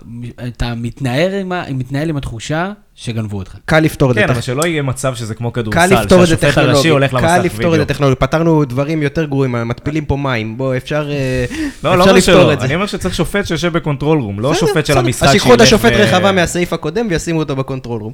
[0.48, 3.56] אתה מתנער עם מתנהל עם התחושה שגנבו אותך.
[3.64, 4.20] קל לפתור את זה.
[4.20, 7.14] כן, אבל שלא יהיה מצב שזה כמו קל כדורסל, לפתור את זה שהשופט הראשי הולך
[7.14, 7.76] למסך קל לפתור את וידאו.
[7.76, 11.44] זה טכנולוגית, פתרנו דברים יותר גרועים, מתפילים פה מים, בוא, אפשר אה,
[11.84, 12.66] לא, לא לפתור את זה.
[12.66, 14.98] אני אומר שצריך שופט שיושב ב control room, לא שופט של.
[14.98, 18.12] המשחק אז שיקחו את השופט רחבה מהסעיף הקודם וישימו אותו ב control room.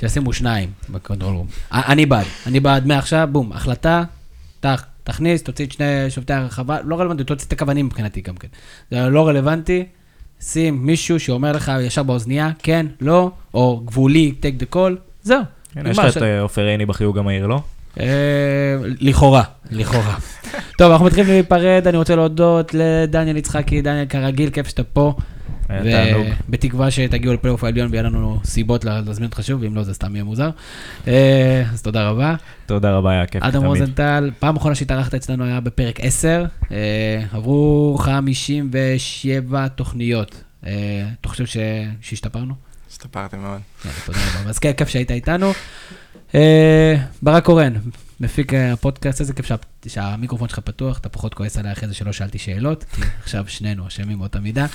[0.00, 1.46] שישימו שניים ב control room.
[1.72, 4.02] אני בעד, אני בעד מעכשיו, בום, החלטה,
[5.04, 8.48] תכניס, תוציא את שני שופטי הרחבה, לא רלוונטי, תוציא את הקוונים מבחינתי גם כן.
[8.90, 9.84] זה לא רלוונטי,
[10.42, 14.92] שים מישהו שאומר לך ישר באוזנייה, כן, לא, או גבולי, take the call,
[15.22, 15.42] זהו.
[15.74, 15.98] כן, יש.
[15.98, 17.60] לך את אה, עופר עיני בחיוג המהיר, לא?
[18.00, 18.06] אה,
[19.00, 20.14] לכאורה, לכאורה.
[20.78, 25.14] טוב, אנחנו מתחילים להיפרד, אני רוצה להודות לדניאל יצחקי, דניאל כרגיל, כיף שאתה פה.
[25.72, 26.26] היה תענוג.
[26.48, 30.24] בתקווה שתגיעו לפלייאוף העליון ויהיה לנו סיבות להזמין אותך שוב, ואם לא זה סתם יהיה
[30.24, 30.50] מוזר.
[31.08, 32.34] אה, אז תודה רבה.
[32.66, 33.66] תודה רבה, היה כיף אדם תמיד.
[33.66, 36.76] רוזנטל, פעם אחרונה שהתארחת אצלנו היה בפרק 10, אה,
[37.32, 40.42] עברו 57 תוכניות.
[40.66, 40.72] אה,
[41.20, 41.56] אתה חושב ש-
[42.00, 42.54] שהשתפרנו?
[42.90, 43.60] השתפרתם מאוד.
[44.06, 44.50] תודה רבה.
[44.50, 45.52] אז כן, כיף שהיית איתנו.
[47.22, 47.72] ברק קורן,
[48.20, 49.54] מפיק אה, הפודקאסט הזה, כיף שה-
[49.88, 53.86] שהמיקרופון שלך פתוח, אתה פחות כועס עליי אחרי זה שלא שאלתי שאלות, כי עכשיו שנינו
[53.86, 54.66] אשמים באותה מידה.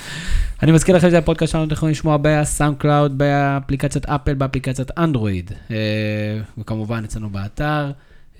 [0.62, 5.50] אני מזכיר לכם שזה הפודקאסט שלנו, אתם יכולים לשמוע ב SoundCloud, באפליקציית Apple, באפליקציית אנדרואיד,
[5.70, 5.76] אה,
[6.58, 7.90] וכמובן אצלנו באתר.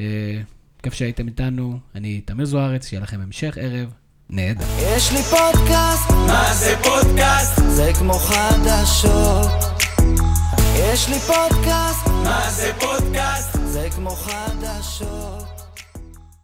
[0.00, 0.04] אה,
[0.82, 3.88] כיף שהייתם איתנו, אני תמיר זוארץ, שיהיה לכם המשך ערב
[4.30, 4.64] נהדר.
[4.96, 7.60] יש לי פודקאסט, מה זה פודקאסט?
[7.68, 9.50] זה כמו חדשות.
[10.74, 13.57] יש לי פודקאסט, מה זה פודקאסט?
[13.82, 15.37] זה כמו חדשות.